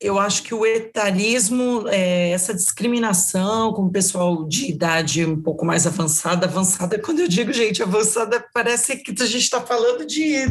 eu 0.00 0.16
acho 0.18 0.44
que 0.44 0.54
o 0.54 0.64
etarismo, 0.64 1.88
é, 1.88 2.30
essa 2.30 2.54
discriminação 2.54 3.72
com 3.72 3.82
o 3.82 3.90
pessoal 3.90 4.44
de 4.44 4.70
idade 4.70 5.24
um 5.24 5.42
pouco 5.42 5.64
mais 5.64 5.88
avançada, 5.88 6.46
avançada, 6.46 6.98
quando 7.02 7.18
eu 7.18 7.28
digo, 7.28 7.52
gente, 7.52 7.82
avançada, 7.82 8.44
parece 8.54 8.96
que 8.96 9.10
a 9.20 9.26
gente 9.26 9.42
está 9.42 9.60
falando 9.60 10.06
de, 10.06 10.46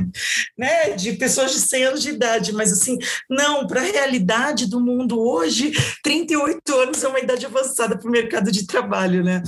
né, 0.58 0.92
de 0.92 1.14
pessoas 1.14 1.54
de 1.54 1.62
100 1.62 1.84
anos 1.86 2.02
de 2.02 2.10
idade, 2.10 2.52
mas 2.52 2.74
assim, 2.74 2.98
não, 3.30 3.66
para 3.66 3.80
a 3.80 3.86
realidade 3.86 4.68
do 4.68 4.82
mundo 4.82 5.18
hoje, 5.20 5.72
38 6.04 6.76
anos 6.76 7.04
é 7.04 7.08
uma 7.08 7.20
idade 7.20 7.46
avançada 7.46 7.98
para 7.98 8.08
o 8.08 8.12
mercado 8.12 8.52
de 8.52 8.68
trabalho, 8.68 9.24
né? 9.24 9.42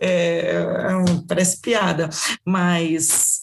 É, 0.00 0.62
é 0.62 1.22
parece 1.26 1.60
piada, 1.60 2.08
mas 2.44 3.39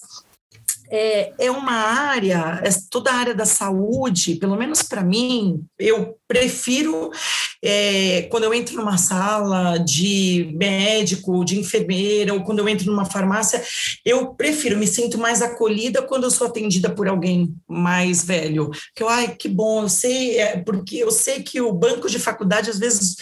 é, 0.89 1.33
é 1.39 1.51
uma 1.51 1.73
área, 1.73 2.61
é 2.63 2.69
toda 2.89 3.11
a 3.11 3.15
área 3.15 3.35
da 3.35 3.45
saúde, 3.45 4.35
pelo 4.35 4.55
menos 4.55 4.81
para 4.83 5.03
mim, 5.03 5.63
eu 5.79 6.17
prefiro 6.27 7.11
é, 7.63 8.23
quando 8.23 8.43
eu 8.43 8.53
entro 8.53 8.75
numa 8.75 8.97
sala 8.97 9.77
de 9.77 10.51
médico, 10.55 11.43
de 11.43 11.59
enfermeira, 11.59 12.33
ou 12.33 12.43
quando 12.43 12.59
eu 12.59 12.69
entro 12.69 12.85
numa 12.85 13.05
farmácia, 13.05 13.63
eu 14.05 14.33
prefiro, 14.33 14.77
me 14.77 14.87
sinto 14.87 15.17
mais 15.17 15.41
acolhida 15.41 16.01
quando 16.01 16.25
eu 16.25 16.31
sou 16.31 16.47
atendida 16.47 16.89
por 16.89 17.07
alguém 17.07 17.53
mais 17.67 18.23
velho. 18.23 18.69
Que 18.95 19.03
eu, 19.03 19.09
ai, 19.09 19.35
que 19.35 19.49
bom, 19.49 19.83
eu 19.83 19.89
sei, 19.89 20.37
é, 20.39 20.57
porque 20.57 20.97
eu 20.97 21.11
sei 21.11 21.41
que 21.41 21.59
o 21.59 21.73
banco 21.73 22.09
de 22.09 22.19
faculdade, 22.19 22.69
às 22.69 22.79
vezes, 22.79 23.15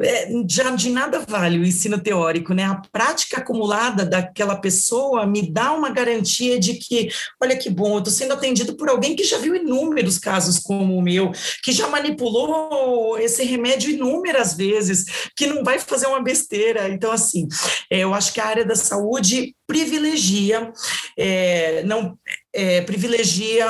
é, 0.00 0.28
já 0.48 0.70
de 0.70 0.90
nada 0.90 1.24
vale 1.26 1.58
o 1.58 1.66
ensino 1.66 1.98
teórico, 1.98 2.52
né? 2.52 2.64
A 2.64 2.82
prática 2.92 3.38
acumulada 3.38 4.04
daquela 4.04 4.56
pessoa 4.56 5.26
me 5.26 5.50
dá 5.50 5.72
uma 5.72 5.90
garantia 5.90 6.58
de 6.58 6.74
que, 6.74 6.91
olha 7.40 7.56
que 7.56 7.70
bom, 7.70 7.94
eu 7.94 7.98
estou 7.98 8.12
sendo 8.12 8.34
atendido 8.34 8.74
por 8.74 8.88
alguém 8.88 9.16
que 9.16 9.24
já 9.24 9.38
viu 9.38 9.54
inúmeros 9.54 10.18
casos 10.18 10.58
como 10.58 10.96
o 10.96 11.02
meu, 11.02 11.32
que 11.62 11.72
já 11.72 11.88
manipulou 11.88 13.18
esse 13.18 13.44
remédio 13.44 13.90
inúmeras 13.90 14.54
vezes, 14.54 15.30
que 15.36 15.46
não 15.46 15.62
vai 15.64 15.78
fazer 15.78 16.06
uma 16.06 16.22
besteira. 16.22 16.88
Então, 16.88 17.12
assim, 17.12 17.46
é, 17.90 18.00
eu 18.00 18.14
acho 18.14 18.32
que 18.32 18.40
a 18.40 18.46
área 18.46 18.64
da 18.64 18.76
saúde 18.76 19.54
privilegia, 19.66 20.72
é, 21.16 21.82
não 21.84 22.18
é, 22.54 22.82
privilegia 22.82 23.66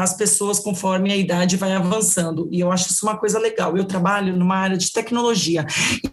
as 0.00 0.14
pessoas 0.14 0.58
conforme 0.58 1.12
a 1.12 1.16
idade 1.16 1.56
vai 1.56 1.72
avançando. 1.72 2.48
E 2.50 2.60
eu 2.60 2.70
acho 2.70 2.90
isso 2.90 3.04
uma 3.04 3.16
coisa 3.16 3.38
legal. 3.38 3.76
Eu 3.76 3.84
trabalho 3.84 4.36
numa 4.36 4.56
área 4.56 4.76
de 4.76 4.92
tecnologia 4.92 5.66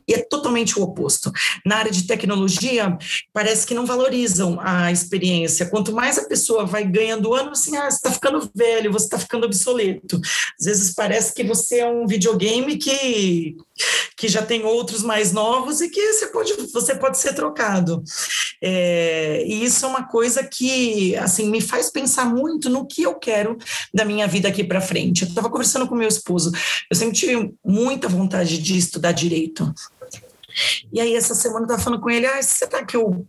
e 0.07 0.13
é 0.13 0.17
totalmente 0.17 0.79
o 0.79 0.83
oposto. 0.83 1.31
Na 1.65 1.77
área 1.77 1.91
de 1.91 2.07
tecnologia, 2.07 2.97
parece 3.31 3.67
que 3.67 3.75
não 3.75 3.85
valorizam 3.85 4.57
a 4.61 4.91
experiência. 4.91 5.67
Quanto 5.67 5.93
mais 5.93 6.17
a 6.17 6.27
pessoa 6.27 6.65
vai 6.65 6.83
ganhando 6.83 7.33
anos, 7.33 7.59
assim, 7.59 7.77
ah, 7.77 7.89
você 7.89 7.97
está 7.97 8.11
ficando 8.11 8.49
velho, 8.55 8.91
você 8.91 9.05
está 9.05 9.19
ficando 9.19 9.45
obsoleto. 9.45 10.19
Às 10.59 10.65
vezes 10.65 10.93
parece 10.93 11.33
que 11.33 11.43
você 11.43 11.79
é 11.79 11.87
um 11.87 12.07
videogame 12.07 12.77
que 12.77 13.55
que 14.15 14.27
já 14.27 14.41
tem 14.41 14.63
outros 14.63 15.03
mais 15.03 15.31
novos 15.31 15.81
e 15.81 15.89
que 15.89 16.13
você 16.13 16.27
pode, 16.27 16.53
você 16.73 16.95
pode 16.95 17.17
ser 17.17 17.33
trocado. 17.33 18.03
É, 18.61 19.43
e 19.45 19.63
isso 19.63 19.85
é 19.85 19.87
uma 19.87 20.03
coisa 20.03 20.43
que 20.43 21.15
assim 21.15 21.49
me 21.49 21.61
faz 21.61 21.89
pensar 21.89 22.25
muito 22.25 22.69
no 22.69 22.85
que 22.85 23.03
eu 23.03 23.15
quero 23.15 23.57
da 23.93 24.03
minha 24.03 24.27
vida 24.27 24.47
aqui 24.47 24.63
para 24.63 24.81
frente. 24.81 25.23
Eu 25.23 25.29
estava 25.29 25.49
conversando 25.49 25.87
com 25.87 25.95
meu 25.95 26.07
esposo, 26.07 26.51
eu 26.89 26.95
sempre 26.95 27.15
tive 27.15 27.53
muita 27.63 28.07
vontade 28.07 28.57
de 28.57 28.77
estudar 28.77 29.11
direito. 29.11 29.73
E 30.91 30.99
aí, 30.99 31.15
essa 31.15 31.35
semana, 31.35 31.61
eu 31.61 31.63
estava 31.65 31.81
falando 31.81 32.01
com 32.01 32.09
ele: 32.09 32.25
ah, 32.25 32.41
será 32.41 32.83
que 32.83 32.97
eu 32.97 33.25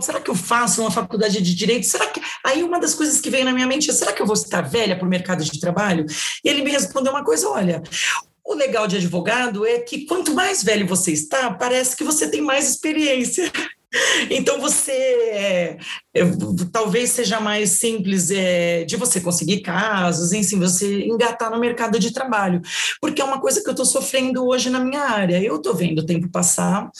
será 0.00 0.20
que 0.20 0.30
eu 0.30 0.34
faço 0.34 0.80
uma 0.80 0.90
faculdade 0.90 1.40
de 1.42 1.54
direito? 1.54 1.86
Será 1.86 2.06
que 2.06 2.20
aí 2.42 2.62
uma 2.62 2.80
das 2.80 2.94
coisas 2.94 3.20
que 3.20 3.28
veio 3.28 3.44
na 3.44 3.52
minha 3.52 3.66
mente 3.66 3.90
é 3.90 3.92
será 3.92 4.12
que 4.12 4.22
eu 4.22 4.26
vou 4.26 4.34
estar 4.34 4.62
velha 4.62 4.96
para 4.96 5.06
o 5.06 5.08
mercado 5.08 5.44
de 5.44 5.60
trabalho? 5.60 6.06
E 6.42 6.48
ele 6.48 6.62
me 6.62 6.70
respondeu 6.70 7.12
uma 7.12 7.24
coisa: 7.24 7.48
olha, 7.48 7.82
o 8.46 8.54
legal 8.54 8.86
de 8.86 8.96
advogado 8.96 9.66
é 9.66 9.80
que 9.80 10.06
quanto 10.06 10.32
mais 10.32 10.62
velho 10.62 10.86
você 10.86 11.12
está, 11.12 11.52
parece 11.52 11.96
que 11.96 12.04
você 12.04 12.30
tem 12.30 12.40
mais 12.40 12.70
experiência. 12.70 13.50
Então 14.30 14.60
você 14.60 14.92
é, 14.92 15.78
é, 16.14 16.22
talvez 16.72 17.10
seja 17.10 17.40
mais 17.40 17.70
simples 17.70 18.30
é, 18.30 18.84
de 18.84 18.96
você 18.96 19.20
conseguir 19.20 19.60
casos, 19.60 20.32
enfim, 20.32 20.58
você 20.58 21.04
engatar 21.04 21.50
no 21.50 21.60
mercado 21.60 21.98
de 21.98 22.12
trabalho, 22.12 22.60
porque 23.00 23.20
é 23.20 23.24
uma 23.24 23.40
coisa 23.40 23.62
que 23.62 23.68
eu 23.68 23.72
estou 23.72 23.86
sofrendo 23.86 24.46
hoje 24.46 24.70
na 24.70 24.80
minha 24.80 25.02
área. 25.02 25.42
Eu 25.42 25.56
estou 25.56 25.74
vendo 25.74 26.00
o 26.00 26.06
tempo 26.06 26.28
passar 26.28 26.90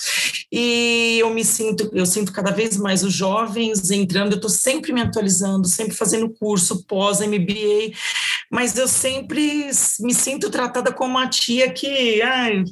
e 0.51 1.19
eu 1.21 1.31
me 1.31 1.45
sinto, 1.45 1.91
eu 1.93 2.07
sinto 2.07 2.33
cada 2.33 2.51
vez 2.51 2.77
mais 2.77 3.03
os 3.03 3.13
jovens 3.13 3.91
entrando. 3.91 4.33
Eu 4.33 4.37
estou 4.37 4.51
sempre 4.51 4.93
me 4.93 5.01
atualizando, 5.01 5.67
sempre 5.67 5.95
fazendo 5.95 6.31
curso 6.31 6.85
pós 6.85 7.21
MBA, 7.21 7.93
mas 8.51 8.77
eu 8.77 8.89
sempre 8.89 9.71
me 10.01 10.15
sinto 10.15 10.51
tratada 10.51 10.93
como 10.93 11.11
uma 11.11 11.29
tia 11.29 11.71
que, 11.71 12.23
ai, 12.23 12.65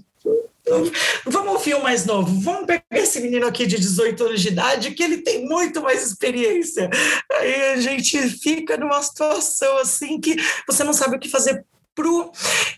vamos 1.27 1.55
ouvir 1.55 1.74
o 1.74 1.83
mais 1.83 2.07
novo, 2.07 2.40
vamos 2.40 2.66
pegar 2.66 2.85
esse 2.92 3.20
menino 3.20 3.46
aqui 3.46 3.66
de 3.66 3.77
18 3.77 4.24
anos 4.24 4.40
de 4.40 4.48
idade, 4.48 4.90
que 4.92 5.03
ele 5.03 5.18
tem 5.18 5.46
muito 5.46 5.83
mais 5.83 6.07
experiência. 6.07 6.88
Aí 7.33 7.72
a 7.72 7.81
gente 7.81 8.18
fica 8.31 8.77
numa 8.77 9.03
situação 9.03 9.79
assim 9.79 10.20
que 10.20 10.37
você 10.66 10.83
não 10.83 10.92
sabe 10.92 11.16
o 11.16 11.20
que 11.20 11.29
fazer 11.29 11.64
pro, 11.95 12.31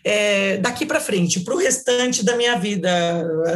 é, 0.04 0.58
daqui 0.58 0.84
para 0.84 1.00
frente, 1.00 1.40
para 1.40 1.54
o 1.54 1.58
restante 1.58 2.24
da 2.24 2.36
minha 2.36 2.56
vida, 2.56 2.90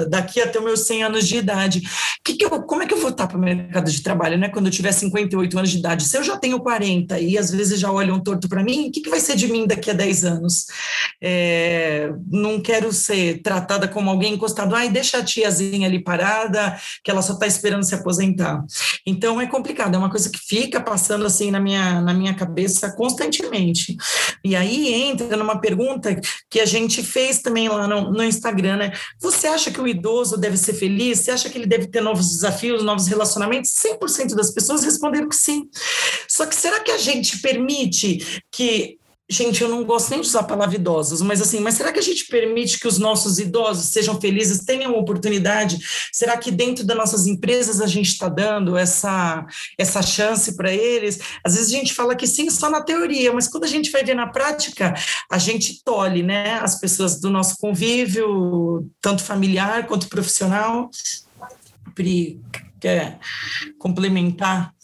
daqui 0.08 0.40
até 0.40 0.58
os 0.58 0.64
meus 0.64 0.80
100 0.86 1.04
anos 1.04 1.28
de 1.28 1.36
idade. 1.36 1.82
Que 2.24 2.34
que 2.34 2.44
eu, 2.44 2.50
como 2.62 2.82
é 2.82 2.86
que 2.86 2.94
eu 2.94 3.00
vou 3.00 3.10
estar 3.10 3.26
para 3.26 3.36
o 3.36 3.40
mercado 3.40 3.90
de 3.90 4.02
trabalho, 4.02 4.38
né? 4.38 4.48
Quando 4.48 4.66
eu 4.66 4.72
tiver 4.72 4.92
58 4.92 5.58
anos 5.58 5.70
de 5.70 5.78
idade? 5.78 6.04
Se 6.04 6.16
eu 6.16 6.22
já 6.22 6.36
tenho 6.36 6.60
40 6.60 7.18
e 7.20 7.36
às 7.36 7.50
vezes 7.50 7.78
já 7.78 7.90
olham 7.90 8.20
torto 8.20 8.48
para 8.48 8.62
mim, 8.62 8.88
o 8.88 8.90
que, 8.90 9.00
que 9.00 9.10
vai 9.10 9.20
ser 9.20 9.36
de 9.36 9.46
mim 9.48 9.66
daqui 9.66 9.90
a 9.90 9.94
10 9.94 10.24
anos? 10.24 10.66
É, 11.22 12.10
não 12.30 12.60
quero 12.60 12.92
ser 12.92 13.42
tratada 13.42 13.86
como 13.86 14.10
alguém 14.10 14.34
encostado, 14.34 14.74
ai, 14.74 14.88
deixa 14.88 15.18
a 15.18 15.24
tiazinha 15.24 15.86
ali 15.86 16.02
parada, 16.02 16.78
que 17.04 17.10
ela 17.10 17.22
só 17.22 17.34
está 17.34 17.46
esperando 17.46 17.84
se 17.84 17.94
aposentar. 17.94 18.64
Então 19.06 19.40
é 19.40 19.46
complicado, 19.46 19.94
é 19.94 19.98
uma 19.98 20.10
coisa 20.10 20.30
que 20.30 20.38
fica 20.38 20.80
passando 20.80 21.26
assim 21.26 21.50
na 21.50 21.60
minha, 21.60 22.00
na 22.00 22.14
minha 22.14 22.34
cabeça 22.34 22.90
constantemente. 22.92 23.96
E 24.44 24.56
aí 24.56 24.92
entra 24.92 25.36
numa 25.36 25.49
uma 25.50 25.60
pergunta 25.60 26.18
que 26.48 26.60
a 26.60 26.64
gente 26.64 27.02
fez 27.02 27.40
também 27.40 27.68
lá 27.68 27.86
no, 27.86 28.12
no 28.12 28.24
Instagram, 28.24 28.76
né? 28.76 28.92
Você 29.20 29.46
acha 29.46 29.70
que 29.70 29.80
o 29.80 29.88
idoso 29.88 30.36
deve 30.36 30.56
ser 30.56 30.74
feliz? 30.74 31.20
Você 31.20 31.30
acha 31.30 31.50
que 31.50 31.58
ele 31.58 31.66
deve 31.66 31.86
ter 31.88 32.00
novos 32.00 32.30
desafios, 32.30 32.82
novos 32.82 33.06
relacionamentos? 33.06 33.72
100% 33.72 34.34
das 34.34 34.50
pessoas 34.50 34.84
responderam 34.84 35.28
que 35.28 35.36
sim. 35.36 35.68
Só 36.28 36.46
que 36.46 36.54
será 36.54 36.80
que 36.80 36.90
a 36.90 36.98
gente 36.98 37.40
permite 37.40 38.42
que 38.50 38.99
Gente, 39.32 39.62
eu 39.62 39.68
não 39.68 39.84
gosto 39.84 40.10
nem 40.10 40.20
de 40.20 40.26
usar 40.26 40.40
a 40.40 40.44
palavra 40.44 40.74
idosos, 40.74 41.22
mas 41.22 41.40
assim, 41.40 41.60
mas 41.60 41.74
será 41.74 41.92
que 41.92 42.00
a 42.00 42.02
gente 42.02 42.26
permite 42.26 42.80
que 42.80 42.88
os 42.88 42.98
nossos 42.98 43.38
idosos 43.38 43.92
sejam 43.92 44.20
felizes, 44.20 44.64
tenham 44.64 44.98
oportunidade? 44.98 45.78
Será 46.12 46.36
que 46.36 46.50
dentro 46.50 46.84
das 46.84 46.96
nossas 46.96 47.28
empresas 47.28 47.80
a 47.80 47.86
gente 47.86 48.08
está 48.08 48.28
dando 48.28 48.76
essa, 48.76 49.46
essa 49.78 50.02
chance 50.02 50.56
para 50.56 50.72
eles? 50.72 51.20
Às 51.44 51.54
vezes 51.54 51.72
a 51.72 51.76
gente 51.76 51.94
fala 51.94 52.16
que 52.16 52.26
sim, 52.26 52.50
só 52.50 52.68
na 52.68 52.82
teoria, 52.82 53.32
mas 53.32 53.46
quando 53.46 53.62
a 53.62 53.68
gente 53.68 53.92
vai 53.92 54.02
ver 54.02 54.14
na 54.14 54.26
prática, 54.26 54.94
a 55.30 55.38
gente 55.38 55.80
tolhe, 55.84 56.24
né? 56.24 56.58
As 56.58 56.80
pessoas 56.80 57.20
do 57.20 57.30
nosso 57.30 57.56
convívio, 57.58 58.90
tanto 59.00 59.22
familiar 59.22 59.86
quanto 59.86 60.08
profissional. 60.08 60.90
Pri, 61.94 62.40
quer 62.80 63.20
complementar? 63.78 64.74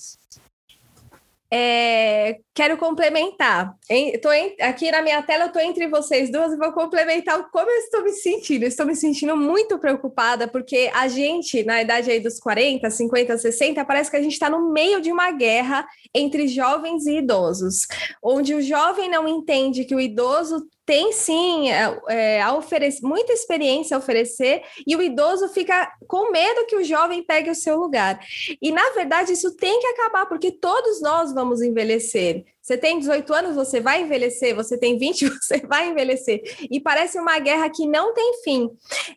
É, 1.50 2.38
quero 2.56 2.78
complementar. 2.78 3.76
Estou 3.88 4.30
aqui 4.62 4.90
na 4.90 5.02
minha 5.02 5.22
tela, 5.22 5.44
estou 5.44 5.60
entre 5.60 5.86
vocês 5.88 6.32
duas 6.32 6.54
e 6.54 6.56
vou 6.56 6.72
complementar 6.72 7.50
como 7.50 7.70
eu 7.70 7.76
estou 7.76 8.02
me 8.02 8.12
sentindo. 8.12 8.64
estou 8.64 8.86
me 8.86 8.96
sentindo 8.96 9.36
muito 9.36 9.78
preocupada, 9.78 10.48
porque 10.48 10.90
a 10.94 11.06
gente, 11.06 11.62
na 11.64 11.82
idade 11.82 12.10
aí 12.10 12.18
dos 12.18 12.40
40, 12.40 12.88
50, 12.88 13.36
60, 13.36 13.84
parece 13.84 14.10
que 14.10 14.16
a 14.16 14.22
gente 14.22 14.32
está 14.32 14.48
no 14.48 14.72
meio 14.72 15.02
de 15.02 15.12
uma 15.12 15.30
guerra 15.32 15.86
entre 16.14 16.48
jovens 16.48 17.04
e 17.04 17.18
idosos, 17.18 17.86
onde 18.22 18.54
o 18.54 18.62
jovem 18.62 19.10
não 19.10 19.28
entende 19.28 19.84
que 19.84 19.94
o 19.94 20.00
idoso 20.00 20.66
tem 20.86 21.12
sim 21.12 21.68
é, 21.68 22.00
é, 22.08 22.40
a 22.40 22.54
oferecer, 22.54 23.04
muita 23.04 23.32
experiência 23.32 23.96
a 23.96 23.98
oferecer 23.98 24.62
e 24.86 24.94
o 24.94 25.02
idoso 25.02 25.48
fica 25.48 25.92
com 26.06 26.30
medo 26.30 26.64
que 26.66 26.76
o 26.76 26.84
jovem 26.84 27.24
pegue 27.24 27.50
o 27.50 27.54
seu 27.56 27.76
lugar. 27.76 28.20
E 28.62 28.70
na 28.70 28.90
verdade 28.90 29.32
isso 29.32 29.54
tem 29.56 29.80
que 29.80 29.86
acabar, 29.88 30.26
porque 30.26 30.52
todos 30.52 31.02
nós 31.02 31.34
vamos 31.34 31.60
envelhecer. 31.60 32.45
Você 32.66 32.76
tem 32.76 32.98
18 32.98 33.32
anos, 33.32 33.54
você 33.54 33.80
vai 33.80 34.02
envelhecer. 34.02 34.52
Você 34.56 34.76
tem 34.76 34.98
20, 34.98 35.28
você 35.40 35.58
vai 35.58 35.90
envelhecer. 35.90 36.42
E 36.68 36.80
parece 36.80 37.16
uma 37.16 37.38
guerra 37.38 37.70
que 37.70 37.86
não 37.86 38.12
tem 38.12 38.42
fim. 38.42 38.68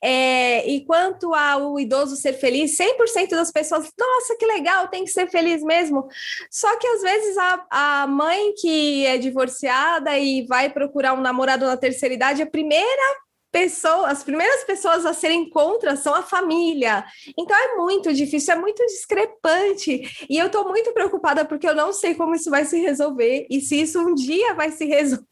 É, 0.03 0.69
e 0.69 0.85
quanto 0.85 1.33
ao 1.33 1.79
idoso 1.79 2.15
ser 2.15 2.33
feliz, 2.33 2.77
100% 2.77 3.31
das 3.31 3.51
pessoas, 3.51 3.91
nossa, 3.97 4.35
que 4.37 4.45
legal, 4.45 4.87
tem 4.87 5.03
que 5.03 5.09
ser 5.09 5.27
feliz 5.31 5.63
mesmo. 5.63 6.07
Só 6.51 6.77
que 6.77 6.85
às 6.85 7.01
vezes 7.01 7.37
a, 7.39 7.65
a 7.71 8.07
mãe 8.07 8.53
que 8.53 9.07
é 9.07 9.17
divorciada 9.17 10.15
e 10.19 10.45
vai 10.45 10.69
procurar 10.69 11.13
um 11.13 11.21
namorado 11.21 11.65
na 11.65 11.75
terceira 11.75 12.13
idade, 12.13 12.43
a 12.43 12.47
primeira 12.47 13.19
pessoa, 13.51 14.07
as 14.07 14.23
primeiras 14.23 14.63
pessoas 14.63 15.05
a 15.05 15.13
serem 15.13 15.49
contra 15.49 15.95
são 15.95 16.13
a 16.13 16.23
família. 16.23 17.03
Então 17.37 17.55
é 17.55 17.75
muito 17.75 18.13
difícil, 18.13 18.53
é 18.53 18.57
muito 18.57 18.85
discrepante. 18.85 20.01
E 20.29 20.37
eu 20.37 20.47
estou 20.47 20.67
muito 20.67 20.91
preocupada 20.93 21.45
porque 21.45 21.67
eu 21.67 21.75
não 21.75 21.91
sei 21.91 22.15
como 22.15 22.35
isso 22.35 22.49
vai 22.49 22.65
se 22.65 22.79
resolver 22.79 23.47
e 23.49 23.61
se 23.61 23.81
isso 23.81 23.99
um 23.99 24.13
dia 24.13 24.53
vai 24.53 24.71
se 24.71 24.85
resolver. 24.87 25.29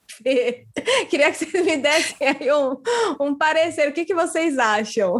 Queria 1.09 1.31
que 1.31 1.45
vocês 1.45 1.65
me 1.65 1.77
dessem 1.77 2.27
aí 2.27 2.51
um, 2.53 2.77
um 3.19 3.37
parecer. 3.37 3.89
O 3.89 3.93
que, 3.93 4.05
que 4.05 4.15
vocês 4.15 4.57
acham? 4.57 5.19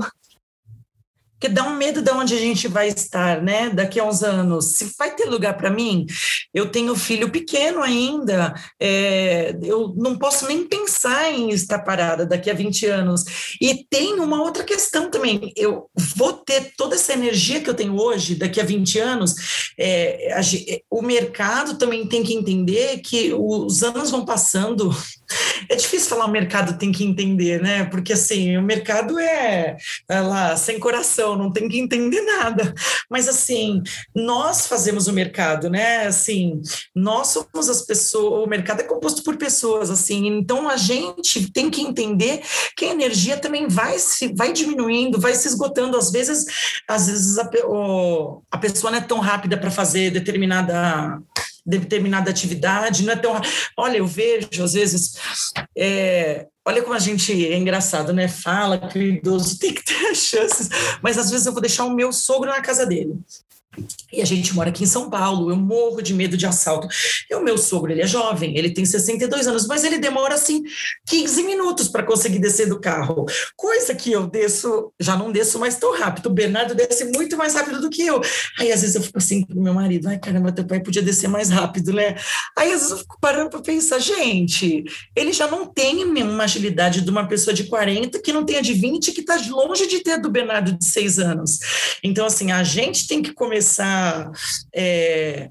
Porque 1.39 1.54
dá 1.54 1.63
um 1.63 1.78
medo 1.78 2.02
de 2.02 2.12
onde 2.12 2.34
a 2.34 2.39
gente 2.39 2.67
vai 2.67 2.88
estar, 2.88 3.41
né? 3.43 3.69
Daqui 3.69 4.00
a 4.00 4.04
uns 4.04 4.23
anos. 4.23 4.73
Se 4.73 4.91
vai 4.97 5.15
ter 5.15 5.26
lugar 5.26 5.56
para 5.56 5.69
mim, 5.69 6.08
eu 6.52 6.69
tenho 6.71 6.95
filho 6.95 7.30
pequeno 7.30 7.84
ainda, 7.84 8.56
é, 8.80 9.56
eu 9.62 9.93
não 9.95 10.17
posso 10.17 10.47
nem 10.47 10.67
pensar 10.67 11.32
em 11.32 11.52
estar 11.52 11.80
parada 11.80 12.26
daqui 12.26 12.50
a 12.50 12.56
20 12.56 12.88
anos. 12.88 13.23
E 13.62 13.86
tem 13.88 14.19
uma 14.19 14.41
outra 14.41 14.63
questão 14.63 15.12
também. 15.12 15.54
Eu 15.56 15.88
vou 16.15 16.34
ter 16.34 16.73
toda 16.76 16.95
essa 16.95 17.13
energia 17.13 17.62
que 17.62 17.69
eu 17.69 17.76
tenho 17.76 17.95
hoje, 17.95 18.34
daqui 18.34 18.60
a 18.60 18.65
20 18.65 19.00
anos. 19.00 19.36
É, 19.78 20.34
a, 20.34 20.41
o 20.89 21.04
mercado 21.04 21.78
também 21.78 22.08
tem 22.08 22.23
que 22.23 22.34
entender 22.34 22.97
que 23.00 23.32
os 23.34 23.84
anos 23.84 24.10
vão 24.10 24.26
passando. 24.26 24.89
É 25.69 25.75
difícil 25.75 26.09
falar 26.09 26.25
o 26.25 26.31
mercado 26.31 26.77
tem 26.77 26.91
que 26.91 27.03
entender, 27.03 27.61
né? 27.61 27.85
Porque 27.85 28.13
assim, 28.13 28.57
o 28.57 28.61
mercado 28.61 29.19
é, 29.19 29.77
é 30.09 30.19
lá, 30.21 30.55
sem 30.55 30.79
coração 30.79 31.35
não 31.35 31.51
tem 31.51 31.67
que 31.67 31.79
entender 31.79 32.21
nada. 32.21 32.73
Mas 33.09 33.27
assim, 33.27 33.81
nós 34.15 34.67
fazemos 34.67 35.07
o 35.07 35.13
mercado, 35.13 35.69
né? 35.69 36.07
Assim, 36.07 36.61
nós 36.95 37.27
somos 37.27 37.69
as 37.69 37.81
pessoas, 37.81 38.43
o 38.43 38.47
mercado 38.47 38.81
é 38.81 38.83
composto 38.83 39.23
por 39.23 39.37
pessoas, 39.37 39.89
assim, 39.89 40.27
então 40.27 40.69
a 40.69 40.77
gente 40.77 41.51
tem 41.51 41.69
que 41.69 41.81
entender 41.81 42.41
que 42.75 42.85
a 42.85 42.91
energia 42.91 43.37
também 43.37 43.67
vai 43.67 43.99
se 43.99 44.33
vai 44.35 44.53
diminuindo, 44.53 45.19
vai 45.19 45.33
se 45.33 45.47
esgotando. 45.47 45.97
Às 45.97 46.11
vezes, 46.11 46.45
às 46.87 47.07
vezes 47.07 47.37
a, 47.37 47.49
o, 47.65 48.41
a 48.51 48.57
pessoa 48.57 48.91
não 48.91 48.99
é 48.99 49.01
tão 49.01 49.19
rápida 49.19 49.57
para 49.57 49.71
fazer 49.71 50.11
determinada 50.11 51.19
determinada 51.67 52.32
atividade, 52.32 53.03
não 53.03 53.13
é 53.13 53.15
tão. 53.17 53.39
Olha, 53.75 53.97
eu 53.97 54.08
vejo, 54.08 54.63
às 54.63 54.73
vezes, 54.73 55.15
é, 55.77 56.47
olha 56.65 56.82
como 56.82 56.95
a 56.95 56.99
gente 56.99 57.34
é 57.45 57.58
engraçado, 57.58 58.13
né? 58.13 58.30
Fala 58.30 58.77
que 58.77 58.97
o 58.97 59.01
idoso 59.01 59.60
tem 59.60 59.73
que 59.73 59.84
ter 59.84 60.15
chances, 60.15 60.69
mas 61.01 61.17
às 61.17 61.30
vezes 61.30 61.45
eu 61.45 61.51
vou 61.51 61.62
deixar 61.62 61.84
o 61.84 61.93
meu 61.93 62.13
sogro 62.13 62.49
na 62.49 62.62
casa 62.62 62.86
dele. 62.86 63.13
E 64.11 64.21
a 64.21 64.25
gente 64.25 64.55
mora 64.55 64.69
aqui 64.69 64.83
em 64.83 64.87
São 64.87 65.09
Paulo, 65.09 65.49
eu 65.49 65.55
morro 65.55 66.01
de 66.01 66.13
medo 66.13 66.37
de 66.37 66.45
assalto. 66.45 66.87
E 67.29 67.35
o 67.35 67.43
meu 67.43 67.57
sogro, 67.57 67.91
ele 67.91 68.01
é 68.01 68.07
jovem, 68.07 68.57
ele 68.57 68.71
tem 68.71 68.85
62 68.85 69.47
anos, 69.47 69.67
mas 69.67 69.83
ele 69.83 69.97
demora 69.97 70.35
assim 70.35 70.63
15 71.07 71.43
minutos 71.43 71.87
para 71.89 72.03
conseguir 72.03 72.39
descer 72.39 72.67
do 72.67 72.79
carro. 72.79 73.25
Coisa 73.55 73.93
que 73.93 74.11
eu 74.11 74.25
desço, 74.25 74.91
já 74.99 75.15
não 75.15 75.31
desço 75.31 75.59
mais 75.59 75.75
tão 75.75 75.97
rápido. 75.97 76.27
O 76.27 76.33
Bernardo 76.33 76.73
desce 76.73 77.05
muito 77.05 77.37
mais 77.37 77.53
rápido 77.53 77.81
do 77.81 77.89
que 77.89 78.01
eu. 78.01 78.21
Aí 78.59 78.71
às 78.71 78.81
vezes 78.81 78.95
eu 78.95 79.03
fico 79.03 79.17
assim 79.17 79.41
com 79.43 79.61
meu 79.61 79.73
marido, 79.73 80.07
ai 80.07 80.17
caramba, 80.17 80.51
teu 80.51 80.65
pai 80.65 80.79
podia 80.79 81.01
descer 81.01 81.27
mais 81.27 81.49
rápido, 81.49 81.93
né? 81.93 82.15
Aí 82.57 82.71
às 82.71 82.79
vezes 82.79 82.91
eu 82.91 82.97
fico 82.99 83.17
parando 83.19 83.49
para 83.49 83.59
pensar, 83.59 83.99
gente, 83.99 84.85
ele 85.15 85.33
já 85.33 85.47
não 85.47 85.65
tem 85.65 86.03
uma 86.05 86.45
agilidade 86.45 87.01
de 87.01 87.09
uma 87.09 87.27
pessoa 87.27 87.53
de 87.53 87.65
40 87.65 88.19
que 88.19 88.31
não 88.31 88.45
tenha 88.45 88.61
de 88.61 88.73
20 88.73 89.11
que 89.11 89.21
está 89.21 89.37
longe 89.49 89.85
de 89.85 89.99
ter 89.99 90.19
do 90.19 90.29
Bernardo 90.29 90.71
de 90.71 90.85
6 90.85 91.19
anos. 91.19 91.59
Então 92.01 92.25
assim, 92.25 92.51
a 92.51 92.63
gente 92.63 93.05
tem 93.05 93.21
que 93.21 93.33
começar 93.33 93.66
começar 93.67 94.32
é, 94.73 95.49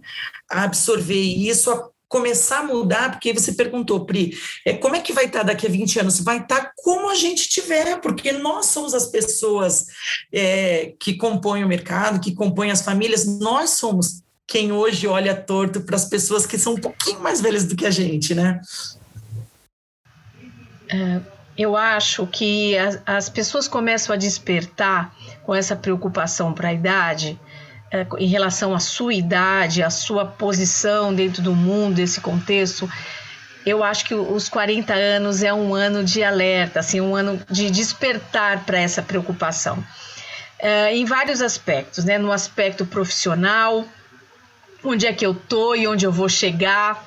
a 0.50 0.62
absorver 0.62 1.20
isso, 1.20 1.70
a 1.70 1.88
começar 2.08 2.60
a 2.60 2.62
mudar, 2.62 3.10
porque 3.10 3.32
você 3.32 3.52
perguntou, 3.52 4.06
Pri, 4.06 4.36
é, 4.64 4.72
como 4.74 4.96
é 4.96 5.00
que 5.00 5.12
vai 5.12 5.26
estar 5.26 5.42
daqui 5.42 5.66
a 5.66 5.70
20 5.70 6.00
anos? 6.00 6.20
Vai 6.20 6.38
estar 6.38 6.72
como 6.76 7.10
a 7.10 7.14
gente 7.14 7.48
tiver, 7.48 8.00
porque 8.00 8.32
nós 8.32 8.66
somos 8.66 8.94
as 8.94 9.06
pessoas 9.06 9.86
é, 10.32 10.94
que 10.98 11.14
compõem 11.14 11.64
o 11.64 11.68
mercado, 11.68 12.20
que 12.20 12.34
compõem 12.34 12.70
as 12.70 12.82
famílias, 12.82 13.26
nós 13.26 13.70
somos 13.70 14.22
quem 14.46 14.70
hoje 14.70 15.08
olha 15.08 15.34
torto 15.34 15.80
para 15.80 15.96
as 15.96 16.04
pessoas 16.04 16.46
que 16.46 16.56
são 16.56 16.74
um 16.74 16.80
pouquinho 16.80 17.20
mais 17.20 17.40
velhas 17.40 17.64
do 17.64 17.74
que 17.74 17.84
a 17.84 17.90
gente, 17.90 18.32
né? 18.32 18.60
É, 20.88 21.20
eu 21.58 21.76
acho 21.76 22.26
que 22.28 22.78
as, 22.78 23.02
as 23.04 23.28
pessoas 23.28 23.66
começam 23.66 24.14
a 24.14 24.16
despertar 24.16 25.12
com 25.42 25.52
essa 25.52 25.74
preocupação 25.74 26.52
para 26.52 26.68
a 26.68 26.72
idade 26.72 27.38
é, 27.96 28.06
em 28.18 28.26
relação 28.26 28.74
à 28.74 28.80
sua 28.80 29.14
idade, 29.14 29.82
à 29.82 29.90
sua 29.90 30.24
posição 30.24 31.14
dentro 31.14 31.42
do 31.42 31.54
mundo, 31.54 31.94
desse 31.94 32.20
contexto, 32.20 32.88
eu 33.64 33.82
acho 33.82 34.04
que 34.04 34.14
os 34.14 34.48
40 34.48 34.94
anos 34.94 35.42
é 35.42 35.52
um 35.52 35.74
ano 35.74 36.04
de 36.04 36.22
alerta, 36.22 36.80
assim, 36.80 37.00
um 37.00 37.16
ano 37.16 37.40
de 37.50 37.68
despertar 37.70 38.64
para 38.64 38.78
essa 38.78 39.02
preocupação. 39.02 39.82
É, 40.58 40.94
em 40.96 41.04
vários 41.04 41.42
aspectos, 41.42 42.04
né? 42.04 42.16
No 42.16 42.30
aspecto 42.30 42.86
profissional, 42.86 43.84
onde 44.84 45.06
é 45.06 45.12
que 45.12 45.26
eu 45.26 45.34
tô 45.34 45.74
e 45.74 45.86
onde 45.86 46.06
eu 46.06 46.12
vou 46.12 46.28
chegar, 46.28 47.04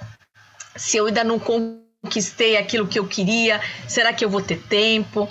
se 0.75 0.97
eu 0.97 1.07
ainda 1.07 1.23
não 1.23 1.39
conquistei 1.39 2.57
aquilo 2.57 2.87
que 2.87 2.99
eu 2.99 3.07
queria, 3.07 3.61
será 3.87 4.13
que 4.13 4.23
eu 4.23 4.29
vou 4.29 4.41
ter 4.41 4.57
tempo? 4.57 5.29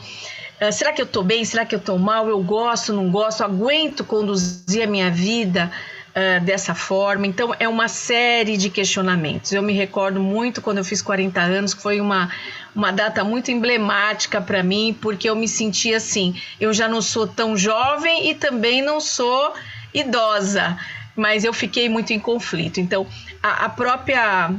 Uh, 0.61 0.73
será 0.73 0.92
que 0.92 1.01
eu 1.01 1.07
estou 1.07 1.23
bem? 1.23 1.44
Será 1.44 1.64
que 1.64 1.75
eu 1.75 1.79
estou 1.79 1.99
mal? 1.99 2.29
Eu 2.29 2.42
gosto, 2.42 2.92
não 2.92 3.11
gosto? 3.11 3.44
Aguento 3.44 4.05
conduzir 4.05 4.83
a 4.83 4.87
minha 4.87 5.11
vida 5.11 5.71
uh, 6.11 6.44
dessa 6.44 6.75
forma? 6.75 7.27
Então, 7.27 7.55
é 7.61 7.68
uma 7.68 7.87
série 7.87 8.57
de 8.57 8.68
questionamentos. 8.68 9.53
Eu 9.53 9.62
me 9.62 9.73
recordo 9.73 10.21
muito 10.21 10.61
quando 10.61 10.79
eu 10.79 10.85
fiz 10.85 11.01
40 11.01 11.40
anos, 11.40 11.75
que 11.75 11.81
foi 11.81 12.01
uma, 12.01 12.31
uma 12.75 12.90
data 12.90 13.23
muito 13.23 13.53
emblemática 13.53 14.40
para 14.40 14.62
mim, 14.62 14.97
porque 15.01 15.31
eu 15.31 15.37
me 15.37 15.47
senti 15.47 15.94
assim: 15.94 16.35
eu 16.61 16.73
já 16.73 16.88
não 16.88 17.01
sou 17.01 17.27
tão 17.27 17.57
jovem 17.57 18.29
e 18.29 18.35
também 18.35 18.83
não 18.83 19.01
sou 19.01 19.55
idosa, 19.94 20.77
mas 21.14 21.44
eu 21.44 21.53
fiquei 21.53 21.88
muito 21.88 22.12
em 22.12 22.18
conflito. 22.18 22.81
Então, 22.81 23.07
a, 23.40 23.66
a 23.66 23.68
própria 23.68 24.51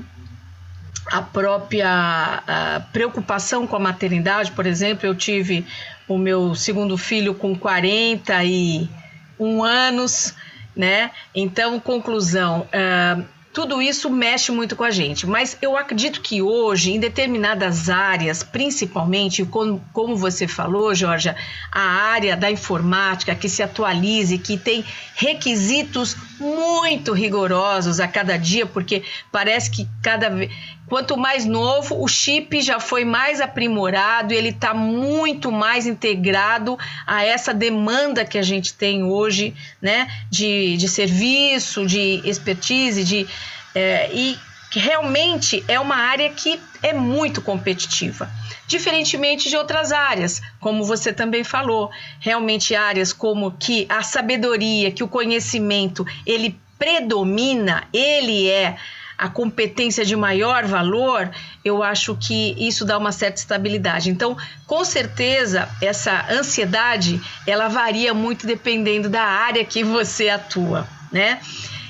a 1.11 1.21
própria 1.21 2.43
a 2.47 2.79
preocupação 2.91 3.67
com 3.67 3.75
a 3.75 3.79
maternidade, 3.79 4.51
por 4.51 4.65
exemplo, 4.65 5.07
eu 5.07 5.15
tive 5.15 5.65
o 6.07 6.17
meu 6.17 6.55
segundo 6.55 6.97
filho 6.97 7.33
com 7.33 7.55
41 7.55 9.63
anos, 9.63 10.33
né? 10.75 11.11
Então, 11.35 11.79
conclusão, 11.79 12.67
uh, 12.73 13.23
tudo 13.53 13.81
isso 13.81 14.09
mexe 14.09 14.51
muito 14.51 14.75
com 14.75 14.83
a 14.83 14.91
gente. 14.91 15.27
Mas 15.27 15.57
eu 15.61 15.75
acredito 15.75 16.21
que 16.21 16.41
hoje, 16.41 16.91
em 16.91 16.99
determinadas 16.99 17.89
áreas, 17.89 18.43
principalmente, 18.43 19.45
como, 19.45 19.83
como 19.91 20.15
você 20.15 20.47
falou, 20.47 20.93
Georgia, 20.93 21.35
a 21.71 21.81
área 21.81 22.37
da 22.37 22.49
informática 22.49 23.35
que 23.35 23.49
se 23.49 23.63
atualize, 23.63 24.37
que 24.37 24.57
tem 24.57 24.85
requisitos 25.15 26.15
muito 26.39 27.11
rigorosos 27.11 27.99
a 27.99 28.07
cada 28.07 28.37
dia, 28.37 28.65
porque 28.65 29.03
parece 29.31 29.69
que 29.69 29.87
cada 30.01 30.29
vez. 30.29 30.51
Quanto 30.89 31.15
mais 31.15 31.45
novo, 31.45 32.03
o 32.03 32.07
chip 32.07 32.61
já 32.61 32.79
foi 32.79 33.05
mais 33.05 33.39
aprimorado, 33.39 34.33
ele 34.33 34.49
está 34.49 34.73
muito 34.73 35.51
mais 35.51 35.85
integrado 35.85 36.77
a 37.05 37.23
essa 37.23 37.53
demanda 37.53 38.25
que 38.25 38.39
a 38.39 38.41
gente 38.41 38.73
tem 38.73 39.03
hoje, 39.03 39.53
né? 39.79 40.09
De, 40.31 40.75
de 40.77 40.89
serviço, 40.89 41.85
de 41.85 42.21
expertise, 42.25 43.03
de, 43.03 43.27
é, 43.75 44.09
e 44.11 44.35
que 44.71 44.79
realmente 44.79 45.63
é 45.67 45.79
uma 45.79 45.95
área 45.95 46.29
que 46.31 46.59
é 46.81 46.91
muito 46.91 47.39
competitiva. 47.39 48.29
Diferentemente 48.67 49.47
de 49.47 49.57
outras 49.57 49.91
áreas, 49.91 50.41
como 50.59 50.83
você 50.83 51.13
também 51.13 51.43
falou, 51.43 51.91
realmente 52.19 52.75
áreas 52.75 53.13
como 53.13 53.51
que 53.51 53.85
a 53.89 54.01
sabedoria, 54.01 54.91
que 54.91 55.03
o 55.03 55.07
conhecimento, 55.07 56.05
ele 56.25 56.59
predomina, 56.77 57.87
ele 57.91 58.47
é 58.47 58.75
a 59.19 59.27
competência 59.27 60.05
de 60.05 60.15
maior 60.15 60.65
valor, 60.65 61.29
eu 61.63 61.83
acho 61.83 62.15
que 62.15 62.55
isso 62.57 62.85
dá 62.85 62.97
uma 62.97 63.11
certa 63.11 63.37
estabilidade. 63.37 64.09
Então, 64.09 64.37
com 64.65 64.85
certeza, 64.85 65.67
essa 65.81 66.25
ansiedade, 66.31 67.21
ela 67.45 67.67
varia 67.67 68.13
muito 68.13 68.47
dependendo 68.47 69.09
da 69.09 69.23
área 69.23 69.65
que 69.65 69.83
você 69.83 70.29
atua, 70.29 70.87
né? 71.11 71.39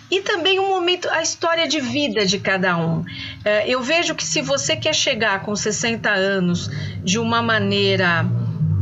E 0.10 0.22
também 0.22 0.58
o 0.58 0.68
momento, 0.68 1.08
a 1.10 1.22
história 1.22 1.68
de 1.68 1.80
vida 1.80 2.26
de 2.26 2.40
cada 2.40 2.76
um. 2.76 3.06
É, 3.46 3.70
eu 3.70 3.84
vejo 3.84 4.16
que 4.16 4.24
se 4.24 4.42
você 4.42 4.76
quer 4.76 4.96
chegar 4.96 5.42
com 5.42 5.56
60 5.56 6.10
anos 6.10 6.68
de 7.04 7.20
uma 7.20 7.44
maneira 7.44 8.26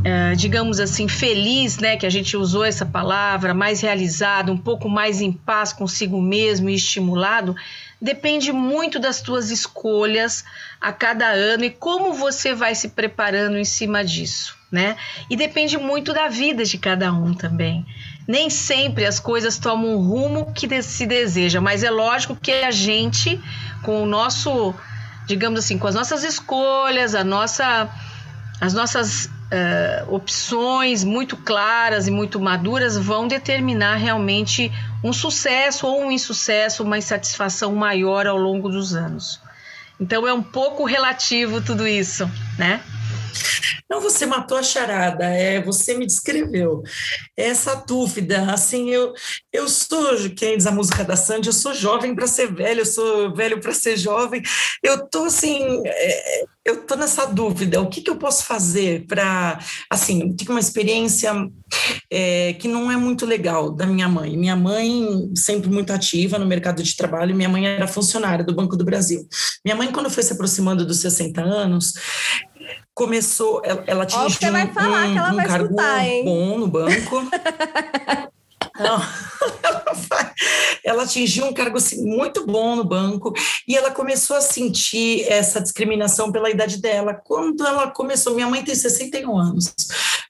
é, 0.04 0.34
digamos 0.34 0.78
assim, 0.78 1.08
feliz, 1.08 1.78
né, 1.78 1.96
que 1.96 2.06
a 2.06 2.10
gente 2.10 2.36
usou 2.36 2.64
essa 2.64 2.86
palavra, 2.86 3.52
mais 3.52 3.80
realizado, 3.80 4.52
um 4.52 4.56
pouco 4.56 4.88
mais 4.88 5.20
em 5.20 5.32
paz 5.32 5.72
consigo 5.72 6.20
mesmo 6.20 6.70
e 6.70 6.74
estimulado, 6.74 7.56
depende 8.00 8.52
muito 8.52 8.98
das 8.98 9.20
tuas 9.20 9.50
escolhas 9.50 10.44
a 10.80 10.92
cada 10.92 11.26
ano 11.26 11.64
e 11.64 11.70
como 11.70 12.14
você 12.14 12.54
vai 12.54 12.74
se 12.74 12.90
preparando 12.90 13.58
em 13.58 13.64
cima 13.64 14.04
disso, 14.04 14.56
né? 14.70 14.96
E 15.28 15.36
depende 15.36 15.76
muito 15.76 16.12
da 16.12 16.28
vida 16.28 16.64
de 16.64 16.78
cada 16.78 17.12
um 17.12 17.34
também. 17.34 17.84
Nem 18.26 18.48
sempre 18.50 19.04
as 19.04 19.18
coisas 19.18 19.58
tomam 19.58 19.96
o 19.96 20.00
rumo 20.00 20.52
que 20.52 20.80
se 20.80 21.06
deseja, 21.06 21.60
mas 21.60 21.82
é 21.82 21.90
lógico 21.90 22.36
que 22.36 22.52
a 22.52 22.70
gente, 22.70 23.40
com 23.82 24.02
o 24.02 24.06
nosso, 24.06 24.72
digamos 25.26 25.58
assim, 25.58 25.76
com 25.76 25.88
as 25.88 25.94
nossas 25.94 26.22
escolhas, 26.22 27.16
a 27.16 27.24
nossa, 27.24 27.88
as 28.60 28.74
nossas 28.74 29.28
uh, 29.52 30.14
opções 30.14 31.04
muito 31.04 31.36
claras 31.36 32.06
e 32.06 32.10
muito 32.10 32.40
maduras 32.40 32.96
vão 32.96 33.26
determinar 33.26 33.96
realmente 33.96 34.72
um 35.02 35.12
sucesso 35.12 35.86
ou 35.86 36.02
um 36.02 36.12
insucesso, 36.12 36.82
uma 36.82 36.98
insatisfação 36.98 37.74
maior 37.74 38.26
ao 38.26 38.36
longo 38.36 38.68
dos 38.68 38.94
anos. 38.94 39.40
Então 40.00 40.26
é 40.26 40.32
um 40.32 40.42
pouco 40.42 40.84
relativo 40.84 41.60
tudo 41.60 41.86
isso, 41.86 42.30
né? 42.56 42.80
Não, 43.90 44.00
você 44.02 44.26
matou 44.26 44.58
a 44.58 44.62
charada, 44.62 45.24
é, 45.24 45.62
você 45.62 45.94
me 45.94 46.04
descreveu. 46.04 46.82
Essa 47.36 47.74
dúvida, 47.74 48.52
assim, 48.52 48.90
eu, 48.90 49.14
eu 49.50 49.66
sou, 49.66 50.30
quem 50.36 50.58
diz 50.58 50.66
a 50.66 50.70
música 50.70 51.02
da 51.04 51.16
Sandy, 51.16 51.48
eu 51.48 51.52
sou 51.54 51.72
jovem 51.72 52.14
para 52.14 52.26
ser 52.26 52.52
velho, 52.52 52.80
eu 52.80 52.86
sou 52.86 53.34
velho 53.34 53.60
para 53.60 53.72
ser 53.72 53.96
jovem. 53.96 54.42
Eu 54.82 55.08
tô 55.08 55.24
assim, 55.24 55.82
é, 55.86 56.44
eu 56.68 56.84
tô 56.84 56.96
nessa 56.96 57.24
dúvida, 57.24 57.80
o 57.80 57.88
que, 57.88 58.02
que 58.02 58.10
eu 58.10 58.16
posso 58.16 58.44
fazer 58.44 59.06
para, 59.06 59.58
assim, 59.88 60.34
tive 60.36 60.50
uma 60.50 60.60
experiência 60.60 61.32
é, 62.12 62.52
que 62.54 62.68
não 62.68 62.92
é 62.92 62.96
muito 62.96 63.24
legal 63.24 63.70
da 63.70 63.86
minha 63.86 64.06
mãe. 64.06 64.36
Minha 64.36 64.54
mãe 64.54 65.30
sempre 65.34 65.70
muito 65.70 65.94
ativa 65.94 66.38
no 66.38 66.44
mercado 66.44 66.82
de 66.82 66.94
trabalho, 66.94 67.34
minha 67.34 67.48
mãe 67.48 67.66
era 67.66 67.86
funcionária 67.86 68.44
do 68.44 68.54
Banco 68.54 68.76
do 68.76 68.84
Brasil. 68.84 69.26
Minha 69.64 69.76
mãe, 69.76 69.90
quando 69.90 70.10
foi 70.10 70.22
se 70.22 70.34
aproximando 70.34 70.84
dos 70.84 70.98
60 70.98 71.40
anos, 71.40 71.94
começou, 72.94 73.62
ela, 73.64 73.84
ela 73.86 74.06
tinha 74.06 74.22
um, 74.22 74.52
vai 74.52 74.72
falar 74.72 75.06
um, 75.06 75.12
que 75.12 75.18
ela 75.18 75.32
um 75.32 75.36
vai 75.36 75.46
cargo 75.46 75.64
escutar, 75.64 76.04
bom 76.24 76.58
no 76.58 76.66
banco. 76.68 77.22
Não, 78.78 79.00
ela 80.84 81.02
atingiu 81.02 81.46
um 81.46 81.52
cargo 81.52 81.78
assim, 81.78 82.04
muito 82.04 82.46
bom 82.46 82.76
no 82.76 82.84
banco 82.84 83.32
e 83.66 83.76
ela 83.76 83.90
começou 83.90 84.36
a 84.36 84.40
sentir 84.40 85.24
essa 85.28 85.60
discriminação 85.60 86.30
pela 86.30 86.48
idade 86.50 86.80
dela. 86.80 87.12
Quando 87.12 87.66
ela 87.66 87.90
começou, 87.90 88.34
minha 88.34 88.46
mãe 88.46 88.64
tem 88.64 88.74
61 88.74 89.36
anos, 89.36 89.74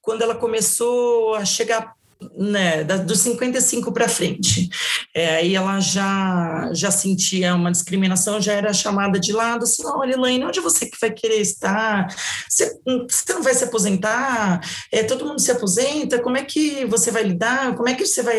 quando 0.01 0.23
ela 0.23 0.35
começou 0.35 1.35
a 1.35 1.45
chegar 1.45 1.95
né, 2.37 2.83
dos 2.83 3.21
55 3.21 3.93
para 3.93 4.09
frente. 4.09 4.69
É, 5.15 5.37
aí 5.37 5.55
ela 5.55 5.79
já, 5.81 6.71
já 6.73 6.91
sentia 6.91 7.55
uma 7.55 7.71
discriminação, 7.71 8.41
já 8.41 8.53
era 8.53 8.73
chamada 8.73 9.21
de 9.21 9.33
lado, 9.33 9.65
assim, 9.65 9.83
olha, 9.87 10.15
Elaine, 10.15 10.45
onde 10.45 10.61
você 10.61 10.87
que 10.87 10.99
vai 11.01 11.11
querer 11.11 11.41
estar? 11.41 12.09
Você, 12.49 12.77
você 13.09 13.33
não 13.33 13.43
vai 13.43 13.55
se 13.55 13.65
aposentar? 13.65 14.61
É, 14.93 15.05
todo 15.05 15.25
mundo 15.25 15.41
se 15.41 15.51
aposenta, 15.51 16.21
como 16.21 16.37
é 16.37 16.45
que 16.45 16.85
você 16.87 17.11
vai 17.11 17.23
lidar? 17.23 17.77
Como 17.77 17.89
é 17.89 17.95
que 17.95 18.05
você 18.05 18.23
vai 18.23 18.39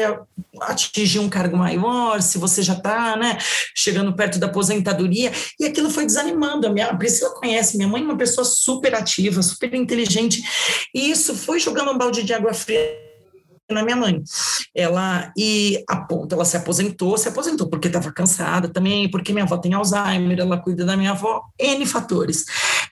atingir 0.61 1.19
um 1.19 1.29
cargo 1.29 1.55
maior, 1.55 2.21
se 2.21 2.37
você 2.37 2.61
já 2.61 2.73
está 2.73 3.15
né, 3.15 3.37
chegando 3.73 4.15
perto 4.15 4.39
da 4.39 4.47
aposentadoria? 4.47 5.31
E 5.59 5.65
aquilo 5.65 5.89
foi 5.89 6.05
desanimando. 6.05 6.67
A, 6.67 6.69
minha, 6.69 6.87
a 6.87 6.97
Priscila 6.97 7.33
conhece, 7.35 7.77
minha 7.77 7.87
mãe 7.87 8.01
é 8.01 8.05
uma 8.05 8.17
pessoa 8.17 8.43
super 8.43 8.93
ativa, 8.93 9.41
super 9.41 9.73
inteligente, 9.73 10.43
e 10.93 11.09
isso 11.09 11.33
foi 11.33 11.59
jogando 11.59 11.91
um 11.91 11.97
balde 11.97 12.23
de 12.23 12.33
água 12.33 12.53
fria 12.53 13.08
na 13.69 13.83
minha 13.83 13.95
mãe. 13.95 14.21
Ela 14.73 15.31
e 15.37 15.83
a 15.87 15.97
ponto, 15.97 16.33
ela 16.33 16.45
se 16.45 16.57
aposentou, 16.57 17.17
se 17.17 17.27
aposentou 17.27 17.69
porque 17.69 17.87
estava 17.87 18.11
cansada 18.11 18.67
também, 18.67 19.09
porque 19.09 19.31
minha 19.31 19.45
avó 19.45 19.57
tem 19.57 19.73
Alzheimer, 19.73 20.39
ela 20.39 20.57
cuida 20.57 20.85
da 20.85 20.97
minha 20.97 21.11
avó, 21.11 21.43
N 21.59 21.85
fatores. 21.85 22.45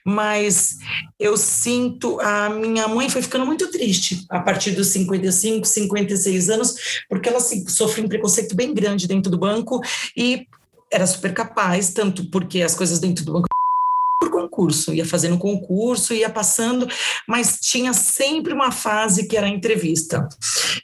Mas 0.04 0.76
eu 1.18 1.36
sinto, 1.36 2.20
a 2.20 2.48
minha 2.48 2.88
mãe 2.88 3.10
foi 3.10 3.22
ficando 3.22 3.44
muito 3.44 3.70
triste 3.70 4.24
a 4.30 4.40
partir 4.40 4.72
dos 4.72 4.88
55, 4.88 5.66
56 5.66 6.50
anos, 6.50 6.74
porque 7.08 7.28
ela 7.28 7.40
sofreu 7.40 8.04
um 8.04 8.08
preconceito 8.08 8.54
bem 8.54 8.72
grande 8.72 9.06
dentro 9.06 9.30
do 9.30 9.38
banco 9.38 9.80
e 10.16 10.46
era 10.90 11.06
super 11.06 11.34
capaz, 11.34 11.90
tanto 11.90 12.30
porque 12.30 12.62
as 12.62 12.74
coisas 12.74 12.98
dentro 12.98 13.24
do 13.24 13.32
banco 13.34 13.47
concurso, 14.58 14.92
ia 14.92 15.06
fazendo 15.06 15.38
concurso, 15.38 16.12
ia 16.12 16.28
passando, 16.28 16.88
mas 17.28 17.58
tinha 17.60 17.92
sempre 17.92 18.52
uma 18.52 18.72
fase 18.72 19.28
que 19.28 19.36
era 19.36 19.48
entrevista. 19.48 20.28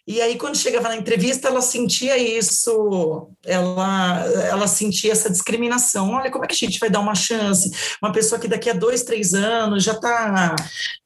E 0.07 0.21
aí, 0.21 0.37
quando 0.37 0.57
chegava 0.57 0.89
na 0.89 0.97
entrevista, 0.97 1.49
ela 1.49 1.61
sentia 1.61 2.17
isso, 2.17 3.29
ela, 3.45 4.25
ela 4.49 4.69
sentia 4.69 5.11
essa 5.11 5.29
discriminação. 5.29 6.13
Olha, 6.13 6.31
como 6.31 6.45
é 6.45 6.49
que 6.49 6.55
a 6.55 6.69
gente 6.69 6.79
vai 6.79 6.89
dar 6.89 7.01
uma 7.01 7.15
chance? 7.15 7.71
Uma 8.01 8.13
pessoa 8.13 8.41
que 8.41 8.47
daqui 8.47 8.71
a 8.71 8.75
dois, 8.75 9.03
três 9.03 9.35
anos 9.35 9.83
já 9.83 9.93
está 9.93 10.55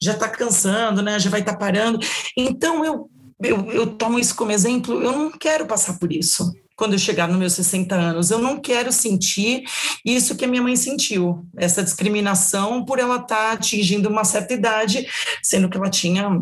já 0.01 0.15
tá 0.15 0.29
cansando, 0.29 1.03
né? 1.03 1.19
já 1.19 1.31
vai 1.31 1.41
estar 1.41 1.53
tá 1.53 1.59
parando. 1.59 1.99
Então, 2.37 2.85
eu, 2.85 3.09
eu, 3.43 3.73
eu 3.73 3.87
tomo 3.87 4.19
isso 4.19 4.35
como 4.35 4.53
exemplo, 4.53 5.03
eu 5.03 5.13
não 5.13 5.31
quero 5.31 5.67
passar 5.67 5.99
por 5.99 6.13
isso 6.13 6.53
quando 6.79 6.93
eu 6.93 6.99
chegar 6.99 7.27
nos 7.27 7.37
meus 7.37 7.53
60 7.55 7.93
anos. 7.93 8.31
Eu 8.31 8.39
não 8.39 8.61
quero 8.61 8.93
sentir 8.93 9.65
isso 10.05 10.37
que 10.37 10.45
a 10.45 10.49
minha 10.49 10.63
mãe 10.63 10.77
sentiu, 10.77 11.45
essa 11.57 11.83
discriminação 11.83 12.85
por 12.85 13.01
ela 13.01 13.17
estar 13.17 13.37
tá 13.37 13.53
atingindo 13.53 14.09
uma 14.09 14.23
certa 14.23 14.55
idade, 14.55 15.05
sendo 15.43 15.69
que 15.69 15.77
ela 15.77 15.91
tinha 15.91 16.41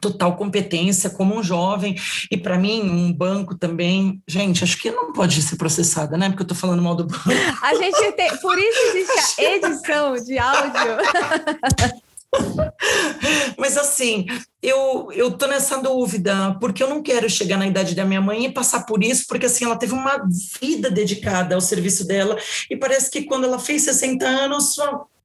total 0.00 0.36
competência 0.36 1.08
como 1.08 1.38
um 1.38 1.42
jovem 1.42 1.94
e 2.30 2.36
para 2.36 2.58
mim 2.58 2.82
um 2.82 3.12
banco 3.12 3.54
também. 3.54 4.20
Gente 4.26 4.64
acho 4.64 4.76
que 4.76 4.90
não 4.90 5.12
pode 5.12 5.40
ser 5.40 5.54
processada 5.56 6.16
né? 6.16 6.28
Porque 6.28 6.42
eu 6.42 6.44
estou 6.44 6.56
falando 6.56 6.82
mal 6.82 6.96
do 6.96 7.04
banco. 7.04 7.30
A 7.62 7.74
gente 7.74 8.12
tem 8.12 8.36
por 8.38 8.58
isso 8.58 8.96
existe 8.96 9.40
a 9.40 9.54
edição 9.54 10.14
de 10.16 10.36
áudio 10.36 10.96
Mas 13.58 13.76
assim, 13.76 14.26
eu, 14.62 15.08
eu 15.12 15.30
tô 15.32 15.46
nessa 15.46 15.78
dúvida, 15.78 16.56
porque 16.60 16.82
eu 16.82 16.88
não 16.88 17.02
quero 17.02 17.28
chegar 17.28 17.56
na 17.56 17.66
idade 17.66 17.94
da 17.94 18.04
minha 18.04 18.20
mãe 18.20 18.46
e 18.46 18.52
passar 18.52 18.84
por 18.86 19.02
isso, 19.02 19.24
porque 19.28 19.46
assim, 19.46 19.64
ela 19.64 19.76
teve 19.76 19.92
uma 19.92 20.26
vida 20.60 20.90
dedicada 20.90 21.54
ao 21.54 21.60
serviço 21.60 22.06
dela, 22.06 22.36
e 22.70 22.76
parece 22.76 23.10
que 23.10 23.22
quando 23.24 23.44
ela 23.44 23.58
fez 23.58 23.82
60 23.82 24.26
anos, 24.26 24.76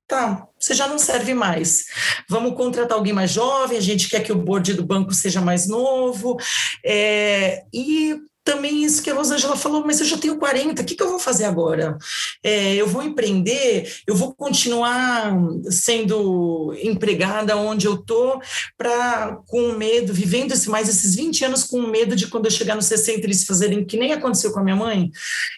tá, 0.08 0.48
você 0.60 0.74
já 0.74 0.88
não 0.88 0.98
serve 0.98 1.34
mais. 1.34 1.86
Vamos 2.28 2.56
contratar 2.56 2.98
alguém 2.98 3.14
mais 3.14 3.32
jovem, 3.32 3.78
a 3.78 3.82
gente 3.82 4.10
quer 4.10 4.22
que 4.22 4.32
o 4.32 4.38
board 4.38 4.74
do 4.74 4.86
banco 4.86 5.14
seja 5.14 5.40
mais 5.40 5.68
novo. 5.68 6.38
É, 6.84 7.64
e 7.72 8.18
também 8.44 8.84
isso 8.84 9.04
que 9.04 9.10
a 9.10 9.14
Rosângela 9.14 9.56
falou, 9.56 9.86
mas 9.86 10.00
eu 10.00 10.06
já 10.06 10.18
tenho 10.18 10.38
40, 10.38 10.82
o 10.82 10.86
que, 10.86 10.96
que 10.96 11.04
eu 11.04 11.10
vou 11.10 11.20
fazer 11.20 11.46
agora? 11.46 11.98
É, 12.44 12.76
eu 12.76 12.88
vou 12.88 13.04
empreender, 13.04 14.02
eu 14.08 14.16
vou 14.16 14.34
continuar 14.34 15.32
sendo 15.70 16.74
empregada 16.82 17.56
onde 17.56 17.86
eu 17.86 17.96
estou, 17.96 18.42
para 18.78 19.38
com 19.48 19.74
medo, 19.74 20.14
vivendo 20.14 20.52
esse, 20.52 20.70
mais 20.70 20.90
esses 20.90 21.16
20 21.16 21.46
anos 21.46 21.64
com 21.64 21.82
medo 21.84 22.16
de 22.16 22.28
quando 22.28 22.46
eu 22.46 22.52
chegar 22.52 22.76
nos 22.76 22.86
60 22.86 23.26
eles 23.26 23.46
fazerem 23.46 23.86
que 23.86 23.98
nem 23.98 24.14
aconteceu 24.14 24.52
com 24.52 24.60
a 24.60 24.64
minha 24.64 24.76
mãe. 24.76 25.12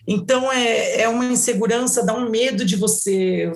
Então 0.08 0.52
é, 0.52 1.02
é 1.02 1.10
uma 1.10 1.26
insegurança, 1.26 2.06
dá 2.06 2.14
um 2.14 2.30
medo 2.30 2.66
de 2.66 2.76
você 2.76 3.52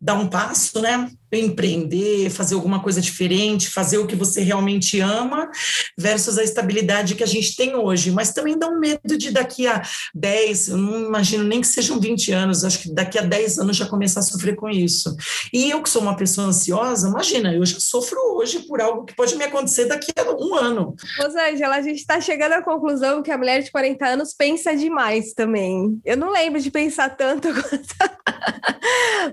dar 0.00 0.14
um 0.14 0.28
passo, 0.28 0.80
né? 0.80 1.10
Empreender, 1.38 2.30
fazer 2.30 2.54
alguma 2.54 2.80
coisa 2.80 3.00
diferente, 3.00 3.70
fazer 3.70 3.98
o 3.98 4.06
que 4.06 4.16
você 4.16 4.42
realmente 4.42 5.00
ama, 5.00 5.50
versus 5.96 6.38
a 6.38 6.42
estabilidade 6.42 7.14
que 7.14 7.22
a 7.22 7.26
gente 7.26 7.54
tem 7.56 7.74
hoje. 7.74 8.10
Mas 8.10 8.32
também 8.32 8.58
dá 8.58 8.68
um 8.68 8.78
medo 8.78 9.16
de 9.16 9.30
daqui 9.30 9.66
a 9.66 9.82
10, 10.14 10.68
eu 10.68 10.76
não 10.76 11.06
imagino 11.06 11.44
nem 11.44 11.60
que 11.60 11.66
sejam 11.66 12.00
20 12.00 12.32
anos, 12.32 12.64
acho 12.64 12.80
que 12.80 12.92
daqui 12.92 13.18
a 13.18 13.22
10 13.22 13.58
anos 13.58 13.76
já 13.76 13.86
começar 13.86 14.20
a 14.20 14.22
sofrer 14.22 14.56
com 14.56 14.68
isso. 14.68 15.14
E 15.52 15.70
eu 15.70 15.82
que 15.82 15.88
sou 15.88 16.02
uma 16.02 16.16
pessoa 16.16 16.48
ansiosa, 16.48 17.08
imagina, 17.08 17.54
eu 17.54 17.64
já 17.64 17.78
sofro 17.78 18.18
hoje 18.36 18.60
por 18.60 18.80
algo 18.80 19.04
que 19.04 19.14
pode 19.14 19.36
me 19.36 19.44
acontecer 19.44 19.86
daqui 19.86 20.12
a 20.16 20.30
um 20.32 20.54
ano. 20.54 20.94
Rosângela, 21.18 21.76
a 21.76 21.82
gente 21.82 21.98
está 21.98 22.20
chegando 22.20 22.52
à 22.52 22.62
conclusão 22.62 23.22
que 23.22 23.30
a 23.30 23.38
mulher 23.38 23.62
de 23.62 23.70
40 23.70 24.06
anos 24.06 24.34
pensa 24.34 24.74
demais 24.74 25.32
também. 25.32 26.00
Eu 26.04 26.16
não 26.16 26.32
lembro 26.32 26.60
de 26.60 26.70
pensar 26.70 27.10
tanto 27.10 27.48
quanto... 27.54 28.10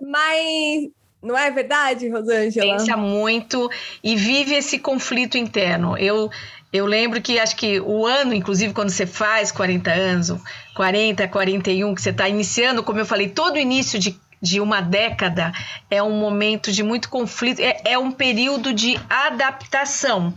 Mas 0.02 0.90
não 1.22 1.38
é 1.38 1.50
verdade, 1.50 2.10
Rosângela? 2.10 2.78
Pensa 2.78 2.96
muito 2.96 3.70
e 4.04 4.16
vive 4.16 4.54
esse 4.54 4.78
conflito 4.80 5.38
interno. 5.38 5.98
Eu, 5.98 6.30
eu 6.72 6.86
lembro 6.86 7.22
que 7.22 7.40
acho 7.40 7.56
que 7.56 7.80
o 7.80 8.06
ano, 8.06 8.34
inclusive, 8.34 8.74
quando 8.74 8.90
você 8.90 9.06
faz 9.06 9.52
40 9.52 9.92
anos, 9.92 10.34
40, 10.76 11.28
41, 11.28 11.96
que 11.96 12.02
você 12.02 12.12
está 12.12 12.30
iniciando, 12.30 12.84
como 12.84 13.00
eu 13.00 13.06
falei, 13.06 13.30
todo 13.30 13.58
início 13.58 13.98
de, 14.00 14.20
de 14.42 14.62
uma 14.62 14.80
década 14.80 15.52
é 15.90 16.02
um 16.04 16.20
momento 16.20 16.72
de 16.72 16.84
muito 16.84 17.10
conflito, 17.10 17.60
é, 17.62 17.82
é 17.84 17.98
um 17.98 18.12
período 18.12 18.72
de 18.72 19.00
adaptação. 19.10 20.34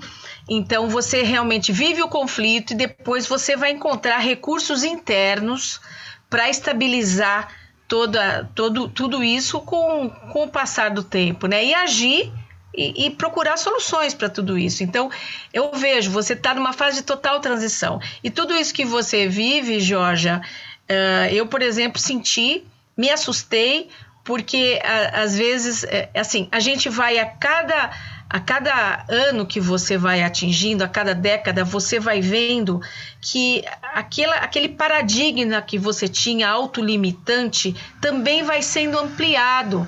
Então 0.49 0.89
você 0.89 1.23
realmente 1.23 1.73
vive 1.73 2.03
o 2.03 2.09
conflito 2.09 2.73
e 2.73 2.77
depois 2.77 3.27
você 3.27 3.55
vai 3.57 3.71
encontrar 3.71 4.19
recursos 4.19 4.83
internos 4.83 5.81
para 6.29 6.49
estabilizar 6.49 7.60
toda, 7.91 8.49
todo, 8.55 8.89
tudo 8.89 9.25
isso 9.25 9.61
com, 9.61 10.09
com 10.33 10.45
o 10.45 10.49
passar 10.49 10.91
do 10.93 11.03
tempo, 11.03 11.49
né? 11.49 11.65
E 11.65 11.75
agir 11.75 12.33
e, 12.73 13.07
e 13.07 13.11
procurar 13.11 13.57
soluções 13.57 14.15
para 14.15 14.29
tudo 14.29 14.57
isso. 14.57 14.85
Então, 14.85 15.11
eu 15.53 15.73
vejo, 15.73 16.09
você 16.09 16.35
está 16.35 16.55
numa 16.55 16.73
fase 16.73 16.99
de 16.99 17.03
total 17.03 17.41
transição. 17.41 18.01
E 18.23 18.31
tudo 18.31 18.55
isso 18.55 18.73
que 18.73 18.85
você 18.85 19.27
vive, 19.27 19.81
Georgia, 19.81 20.41
uh, 20.89 21.35
eu, 21.35 21.49
por 21.49 21.63
exemplo, 21.63 22.01
senti, 22.01 22.65
me 22.97 23.11
assustei, 23.11 23.89
porque 24.23 24.81
às 25.13 25.37
vezes, 25.37 25.83
é, 25.83 26.11
assim, 26.15 26.47
a 26.53 26.61
gente 26.61 26.89
vai 26.89 27.19
a 27.19 27.27
cada 27.27 27.91
a 28.31 28.39
cada 28.39 29.05
ano 29.09 29.45
que 29.45 29.59
você 29.59 29.99
vai 29.99 30.23
atingindo, 30.23 30.85
a 30.85 30.89
cada 30.89 31.13
década, 31.13 31.65
você 31.65 31.99
vai 31.99 32.21
vendo 32.21 32.81
que 33.21 33.65
aquela, 33.93 34.37
aquele 34.37 34.69
paradigma 34.69 35.61
que 35.61 35.77
você 35.77 36.07
tinha 36.07 36.49
autolimitante 36.49 37.75
também 38.01 38.45
vai 38.45 38.63
sendo 38.63 38.97
ampliado. 39.01 39.85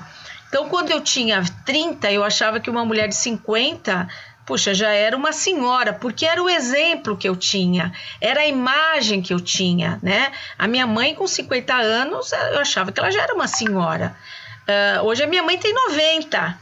Então, 0.49 0.69
quando 0.69 0.91
eu 0.91 1.01
tinha 1.01 1.41
30, 1.65 2.11
eu 2.11 2.25
achava 2.25 2.59
que 2.59 2.69
uma 2.69 2.85
mulher 2.85 3.09
de 3.09 3.15
50 3.15 4.09
puxa, 4.45 4.75
já 4.75 4.91
era 4.91 5.17
uma 5.17 5.33
senhora, 5.33 5.93
porque 5.93 6.27
era 6.27 6.43
o 6.43 6.51
exemplo 6.51 7.17
que 7.17 7.29
eu 7.29 7.37
tinha, 7.37 7.93
era 8.21 8.41
a 8.41 8.47
imagem 8.47 9.23
que 9.23 9.33
eu 9.33 9.39
tinha, 9.39 10.01
né? 10.03 10.33
A 10.59 10.67
minha 10.67 10.85
mãe 10.85 11.15
com 11.15 11.29
50 11.29 11.73
anos, 11.73 12.33
eu 12.33 12.59
achava 12.59 12.91
que 12.91 12.99
ela 12.99 13.11
já 13.13 13.23
era 13.23 13.33
uma 13.33 13.47
senhora. 13.47 14.17
Uh, 14.63 15.07
hoje 15.07 15.23
a 15.23 15.29
minha 15.29 15.45
mãe 15.45 15.57
tem 15.59 15.73
90, 15.73 16.59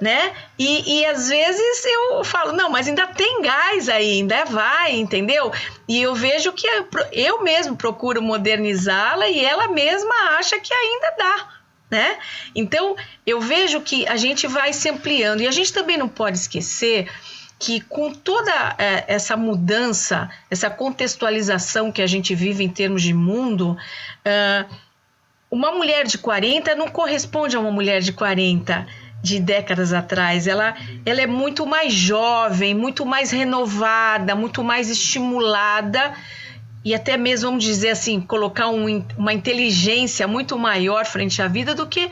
né? 0.00 0.32
E, 0.58 1.00
e 1.00 1.06
às 1.06 1.28
vezes 1.28 1.84
eu 1.84 2.24
falo, 2.24 2.52
não, 2.52 2.70
mas 2.70 2.88
ainda 2.88 3.06
tem 3.06 3.42
gás 3.42 3.88
aí, 3.88 4.18
ainda 4.18 4.44
vai, 4.44 4.96
entendeu? 4.96 5.52
E 5.88 6.00
eu 6.00 6.14
vejo 6.14 6.52
que 6.52 6.66
eu, 6.66 6.88
eu 7.12 7.42
mesmo 7.42 7.76
procuro 7.76 8.22
modernizá-la 8.22 9.28
e 9.28 9.44
ela 9.44 9.68
mesma 9.68 10.14
acha 10.38 10.58
que 10.60 10.72
ainda 10.72 11.14
dá. 11.18 11.48
Né? 11.90 12.18
Então 12.54 12.96
eu 13.26 13.40
vejo 13.40 13.80
que 13.80 14.06
a 14.06 14.16
gente 14.16 14.46
vai 14.46 14.74
se 14.74 14.90
ampliando 14.90 15.40
e 15.40 15.48
a 15.48 15.50
gente 15.50 15.72
também 15.72 15.96
não 15.96 16.08
pode 16.08 16.36
esquecer 16.36 17.10
que 17.58 17.80
com 17.80 18.12
toda 18.12 18.76
é, 18.78 19.04
essa 19.08 19.36
mudança, 19.36 20.30
essa 20.50 20.68
contextualização 20.68 21.90
que 21.90 22.02
a 22.02 22.06
gente 22.06 22.34
vive 22.34 22.62
em 22.62 22.68
termos 22.68 23.02
de 23.02 23.14
mundo, 23.14 23.76
uma 25.50 25.72
mulher 25.72 26.06
de 26.06 26.18
40 26.18 26.74
não 26.74 26.88
corresponde 26.88 27.56
a 27.56 27.60
uma 27.60 27.72
mulher 27.72 28.00
de 28.00 28.12
40 28.12 28.86
de 29.22 29.40
décadas 29.40 29.92
atrás. 29.92 30.46
Ela, 30.46 30.74
ela 31.04 31.20
é 31.20 31.26
muito 31.26 31.66
mais 31.66 31.92
jovem, 31.92 32.74
muito 32.74 33.04
mais 33.04 33.30
renovada, 33.30 34.34
muito 34.34 34.62
mais 34.62 34.90
estimulada 34.90 36.14
e 36.84 36.94
até 36.94 37.16
mesmo, 37.16 37.50
vamos 37.50 37.64
dizer 37.64 37.90
assim, 37.90 38.20
colocar 38.20 38.68
um, 38.68 39.04
uma 39.16 39.32
inteligência 39.32 40.26
muito 40.26 40.58
maior 40.58 41.04
frente 41.04 41.42
à 41.42 41.48
vida 41.48 41.74
do 41.74 41.86
que 41.86 42.10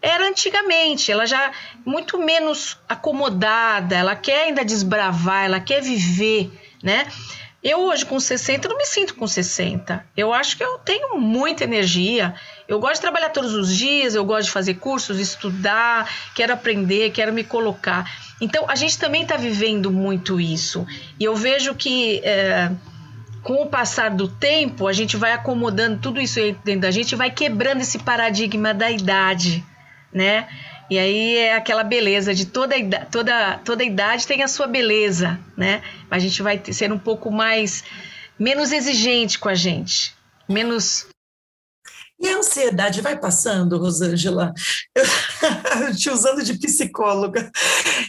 era 0.00 0.28
antigamente. 0.28 1.10
Ela 1.10 1.26
já 1.26 1.50
muito 1.84 2.18
menos 2.18 2.78
acomodada, 2.88 3.96
ela 3.96 4.16
quer 4.16 4.44
ainda 4.44 4.64
desbravar, 4.64 5.44
ela 5.44 5.60
quer 5.60 5.82
viver, 5.82 6.50
né? 6.82 7.06
Eu 7.62 7.80
hoje 7.80 8.06
com 8.06 8.18
60 8.18 8.68
não 8.68 8.78
me 8.78 8.86
sinto 8.86 9.14
com 9.14 9.26
60. 9.26 10.02
Eu 10.16 10.32
acho 10.32 10.56
que 10.56 10.64
eu 10.64 10.78
tenho 10.78 11.18
muita 11.18 11.64
energia. 11.64 12.34
Eu 12.70 12.78
gosto 12.78 12.94
de 12.94 13.00
trabalhar 13.00 13.30
todos 13.30 13.52
os 13.52 13.76
dias, 13.76 14.14
eu 14.14 14.24
gosto 14.24 14.44
de 14.44 14.52
fazer 14.52 14.74
cursos, 14.74 15.18
estudar, 15.18 16.08
quero 16.36 16.52
aprender, 16.52 17.10
quero 17.10 17.32
me 17.32 17.42
colocar. 17.42 18.08
Então 18.40 18.64
a 18.70 18.76
gente 18.76 18.96
também 18.96 19.22
está 19.22 19.36
vivendo 19.36 19.90
muito 19.90 20.40
isso. 20.40 20.86
E 21.18 21.24
eu 21.24 21.34
vejo 21.34 21.74
que 21.74 22.20
é, 22.22 22.70
com 23.42 23.54
o 23.54 23.66
passar 23.66 24.10
do 24.10 24.28
tempo 24.28 24.86
a 24.86 24.92
gente 24.92 25.16
vai 25.16 25.32
acomodando 25.32 25.98
tudo 25.98 26.20
isso 26.20 26.38
dentro 26.64 26.82
da 26.82 26.92
gente, 26.92 27.16
vai 27.16 27.28
quebrando 27.28 27.80
esse 27.80 27.98
paradigma 27.98 28.72
da 28.72 28.88
idade, 28.88 29.64
né? 30.12 30.46
E 30.88 30.96
aí 30.96 31.38
é 31.38 31.56
aquela 31.56 31.82
beleza 31.82 32.32
de 32.32 32.46
toda 32.46 32.76
idade, 32.76 33.06
toda, 33.10 33.58
toda 33.64 33.82
idade 33.82 34.28
tem 34.28 34.44
a 34.44 34.48
sua 34.48 34.68
beleza, 34.68 35.40
né? 35.56 35.82
A 36.08 36.20
gente 36.20 36.40
vai 36.40 36.62
ser 36.70 36.92
um 36.92 36.98
pouco 37.00 37.32
mais 37.32 37.82
menos 38.38 38.70
exigente 38.70 39.40
com 39.40 39.48
a 39.48 39.54
gente, 39.56 40.14
menos 40.48 41.09
e 42.20 42.28
a 42.28 42.36
ansiedade 42.36 43.00
vai 43.00 43.18
passando, 43.18 43.78
Rosângela? 43.78 44.52
Eu, 44.94 45.04
te 45.96 46.10
usando 46.10 46.42
de 46.42 46.58
psicóloga. 46.58 47.50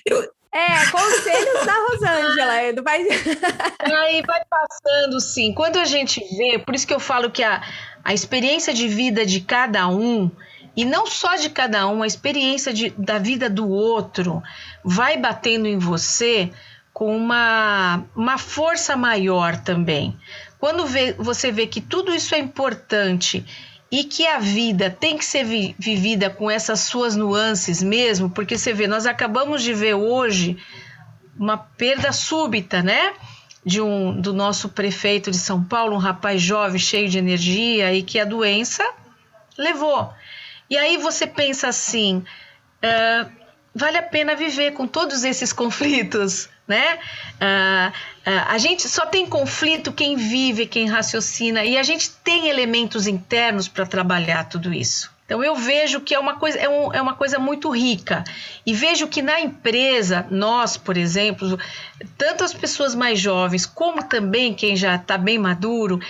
Eu... 0.06 0.30
É, 0.54 0.86
conselhos 0.92 1.66
da 1.66 1.74
Rosângela. 1.88 2.64
Edu 2.64 2.84
vai... 2.84 3.02
Aí 3.80 4.22
vai 4.22 4.42
passando, 4.50 5.22
sim. 5.22 5.54
Quando 5.54 5.78
a 5.78 5.86
gente 5.86 6.20
vê, 6.36 6.60
por 6.60 6.76
isso 6.76 6.86
que 6.86 6.94
eu 6.94 7.00
falo 7.00 7.32
que 7.32 7.42
a, 7.42 7.64
a 8.04 8.14
experiência 8.14 8.74
de 8.74 8.90
vida 8.90 9.26
de 9.26 9.40
cada 9.40 9.88
um 9.88 10.30
e 10.76 10.84
não 10.84 11.06
só 11.06 11.36
de 11.36 11.50
cada 11.50 11.88
um, 11.88 12.04
a 12.04 12.08
experiência 12.08 12.74
de, 12.74 12.90
da 12.92 13.18
vida 13.18 13.50
do 13.50 13.70
outro 13.70 14.42
vai 14.84 15.18
batendo 15.18 15.68
em 15.68 15.78
você 15.78 16.52
com 16.94 17.16
uma, 17.16 18.04
uma 18.16 18.38
força 18.38 18.96
maior 18.96 19.58
também. 19.58 20.18
Quando 20.60 20.86
vê, 20.86 21.14
você 21.14 21.52
vê 21.52 21.66
que 21.66 21.82
tudo 21.82 22.14
isso 22.14 22.36
é 22.36 22.40
importante 22.40 23.46
e 23.92 24.06
que 24.06 24.26
a 24.26 24.40
vida 24.40 24.90
tem 24.90 25.18
que 25.18 25.26
ser 25.26 25.44
vi, 25.44 25.76
vivida 25.78 26.30
com 26.30 26.50
essas 26.50 26.80
suas 26.82 27.16
nuances 27.16 27.84
mesmo, 27.84 28.30
porque 28.30 28.58
você 28.58 28.72
vê, 28.72 28.88
nós 28.88 29.06
acabamos 29.06 29.62
de 29.62 29.74
ver 29.74 29.96
hoje 29.96 30.58
uma 31.38 31.58
perda 31.58 32.14
súbita, 32.14 32.82
né? 32.82 33.14
De 33.66 33.82
um 33.82 34.20
do 34.20 34.34
nosso 34.34 34.70
prefeito 34.70 35.30
de 35.30 35.38
São 35.38 35.62
Paulo, 35.62 35.96
um 35.96 36.00
rapaz 36.00 36.42
jovem, 36.42 36.80
cheio 36.80 37.10
de 37.10 37.18
energia 37.18 37.94
e 37.94 38.02
que 38.02 38.18
a 38.18 38.26
doença 38.26 38.84
levou. 39.58 40.12
E 40.70 40.78
aí 40.78 40.98
você 40.98 41.28
pensa 41.28 41.68
assim: 41.68 42.18
uh, 42.18 43.32
vale 43.76 43.98
a 43.98 44.04
pena 44.04 44.36
viver 44.36 44.72
com 44.72 44.88
todos 44.88 45.24
esses 45.24 45.52
conflitos, 45.54 46.50
né? 46.68 46.98
Uh, 47.36 47.94
a 48.26 48.58
gente 48.58 48.88
só 48.88 49.06
tem 49.06 49.26
conflito 49.26 49.92
quem 49.92 50.16
vive, 50.16 50.68
quem 50.68 50.88
raciocina, 50.88 51.66
e 51.66 51.78
a 51.78 51.84
gente 51.84 52.12
tem 52.24 52.48
elementos 52.48 53.08
internos 53.08 53.68
para 53.68 53.86
trabalhar 53.86 54.44
tudo 54.46 54.74
isso. 54.74 55.12
Então 55.26 55.42
eu 55.42 55.56
vejo 55.56 56.02
que 56.02 56.14
é 56.14 56.20
uma 56.20 56.36
coisa, 56.36 56.60
é, 56.60 56.68
um, 56.68 56.94
é 56.94 57.02
uma 57.02 57.14
coisa 57.14 57.40
muito 57.40 57.70
rica. 57.70 58.24
E 58.66 58.74
vejo 58.74 59.08
que 59.08 59.22
na 59.22 59.40
empresa, 59.40 60.28
nós, 60.30 60.76
por 60.76 60.98
exemplo, 60.98 61.58
tanto 62.18 62.44
as 62.44 62.54
pessoas 62.54 62.94
mais 62.94 63.18
jovens 63.18 63.66
como 63.66 64.04
também 64.04 64.54
quem 64.54 64.76
já 64.76 64.96
está 64.96 65.18
bem 65.18 65.40
maduro, 65.40 66.02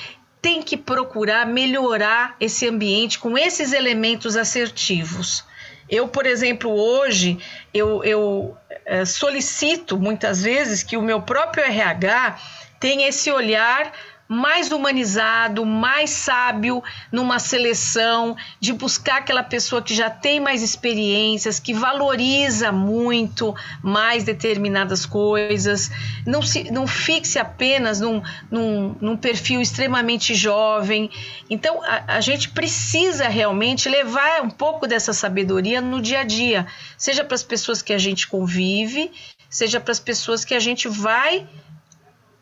tem 0.42 0.64
que 0.64 0.76
procurar 0.76 1.46
melhorar 1.46 2.36
esse 2.40 2.68
ambiente 2.68 3.20
com 3.20 3.38
esses 3.38 3.74
elementos 3.74 4.36
assertivos. 4.36 5.46
Eu, 5.92 6.08
por 6.08 6.26
exemplo, 6.26 6.72
hoje, 6.72 7.38
eu, 7.74 8.02
eu 8.06 8.58
é, 8.86 9.04
solicito 9.04 10.00
muitas 10.00 10.42
vezes 10.42 10.82
que 10.82 10.96
o 10.96 11.02
meu 11.02 11.22
próprio 11.22 11.66
RH 11.66 12.38
tenha 12.80 13.10
esse 13.10 13.30
olhar 13.30 13.92
mais 14.32 14.72
humanizado, 14.72 15.66
mais 15.66 16.10
sábio 16.10 16.82
numa 17.12 17.38
seleção, 17.38 18.38
de 18.62 18.72
buscar 18.72 19.18
aquela 19.18 19.44
pessoa 19.44 19.82
que 19.82 19.94
já 19.94 20.10
tem 20.10 20.40
mais 20.40 20.62
experiências, 20.64 21.60
que 21.60 21.74
valoriza 21.74 22.72
muito 22.72 23.54
mais 23.84 24.24
determinadas 24.24 25.06
coisas, 25.06 25.92
não, 26.26 26.42
se, 26.42 26.72
não 26.72 26.88
fixe 26.88 27.38
apenas 27.38 28.00
num, 28.00 28.24
num, 28.50 28.96
num 29.02 29.18
perfil 29.18 29.60
extremamente 29.60 30.34
jovem. 30.34 31.12
Então, 31.50 31.84
a, 31.84 32.16
a 32.16 32.22
gente 32.22 32.52
precisa 32.52 33.28
realmente 33.28 33.90
levar 33.90 34.44
um 34.44 34.50
pouco 34.50 34.88
dessa 34.88 35.12
sabedoria 35.12 35.82
no 35.82 36.02
dia 36.02 36.22
a 36.22 36.24
dia, 36.24 36.66
seja 36.98 37.26
para 37.26 37.36
as 37.36 37.44
pessoas 37.44 37.82
que 37.82 37.92
a 37.92 37.98
gente 37.98 38.30
convive, 38.30 39.12
seja 39.50 39.82
para 39.82 39.92
as 39.92 40.00
pessoas 40.00 40.46
que 40.46 40.54
a 40.54 40.60
gente 40.62 40.88
vai 40.88 41.46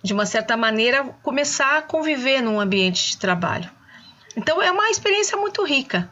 de 0.02 0.14
uma 0.14 0.26
certa 0.26 0.56
maneira, 0.56 1.04
começar 1.22 1.78
a 1.78 1.82
conviver 1.82 2.42
num 2.42 2.60
ambiente 2.60 3.12
de 3.12 3.18
trabalho. 3.18 3.70
Então, 4.36 4.62
é 4.62 4.72
uma 4.72 4.90
experiência 4.90 5.38
muito 5.38 5.64
rica. 5.64 6.10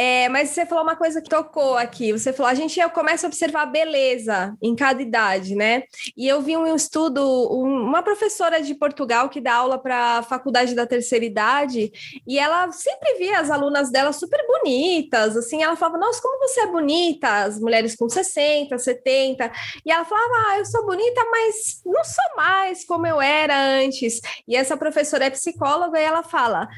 É, 0.00 0.28
mas 0.28 0.50
você 0.50 0.64
falou 0.64 0.84
uma 0.84 0.94
coisa 0.94 1.20
que 1.20 1.28
tocou 1.28 1.76
aqui. 1.76 2.12
Você 2.12 2.32
falou, 2.32 2.52
a 2.52 2.54
gente 2.54 2.80
começa 2.90 3.26
a 3.26 3.28
observar 3.28 3.66
beleza 3.66 4.56
em 4.62 4.76
cada 4.76 5.02
idade, 5.02 5.56
né? 5.56 5.82
E 6.16 6.28
eu 6.28 6.40
vi 6.40 6.56
um 6.56 6.72
estudo, 6.76 7.20
um, 7.52 7.66
uma 7.66 8.00
professora 8.00 8.62
de 8.62 8.76
Portugal 8.76 9.28
que 9.28 9.40
dá 9.40 9.54
aula 9.54 9.76
para 9.76 10.18
a 10.18 10.22
faculdade 10.22 10.72
da 10.72 10.86
terceira 10.86 11.24
idade, 11.24 11.90
e 12.24 12.38
ela 12.38 12.70
sempre 12.70 13.14
via 13.14 13.40
as 13.40 13.50
alunas 13.50 13.90
dela 13.90 14.12
super 14.12 14.38
bonitas, 14.46 15.36
assim, 15.36 15.64
ela 15.64 15.74
falava, 15.74 15.98
nossa, 15.98 16.22
como 16.22 16.38
você 16.46 16.60
é 16.60 16.66
bonita, 16.68 17.28
as 17.28 17.58
mulheres 17.58 17.96
com 17.96 18.08
60, 18.08 18.78
70, 18.78 19.50
e 19.84 19.90
ela 19.90 20.04
falava, 20.04 20.50
ah, 20.50 20.58
eu 20.58 20.64
sou 20.64 20.86
bonita, 20.86 21.24
mas 21.28 21.80
não 21.84 22.04
sou 22.04 22.36
mais 22.36 22.84
como 22.84 23.04
eu 23.04 23.20
era 23.20 23.60
antes. 23.80 24.20
E 24.46 24.54
essa 24.54 24.76
professora 24.76 25.24
é 25.24 25.30
psicóloga 25.30 25.98
e 25.98 26.04
ela 26.04 26.22
fala, 26.22 26.68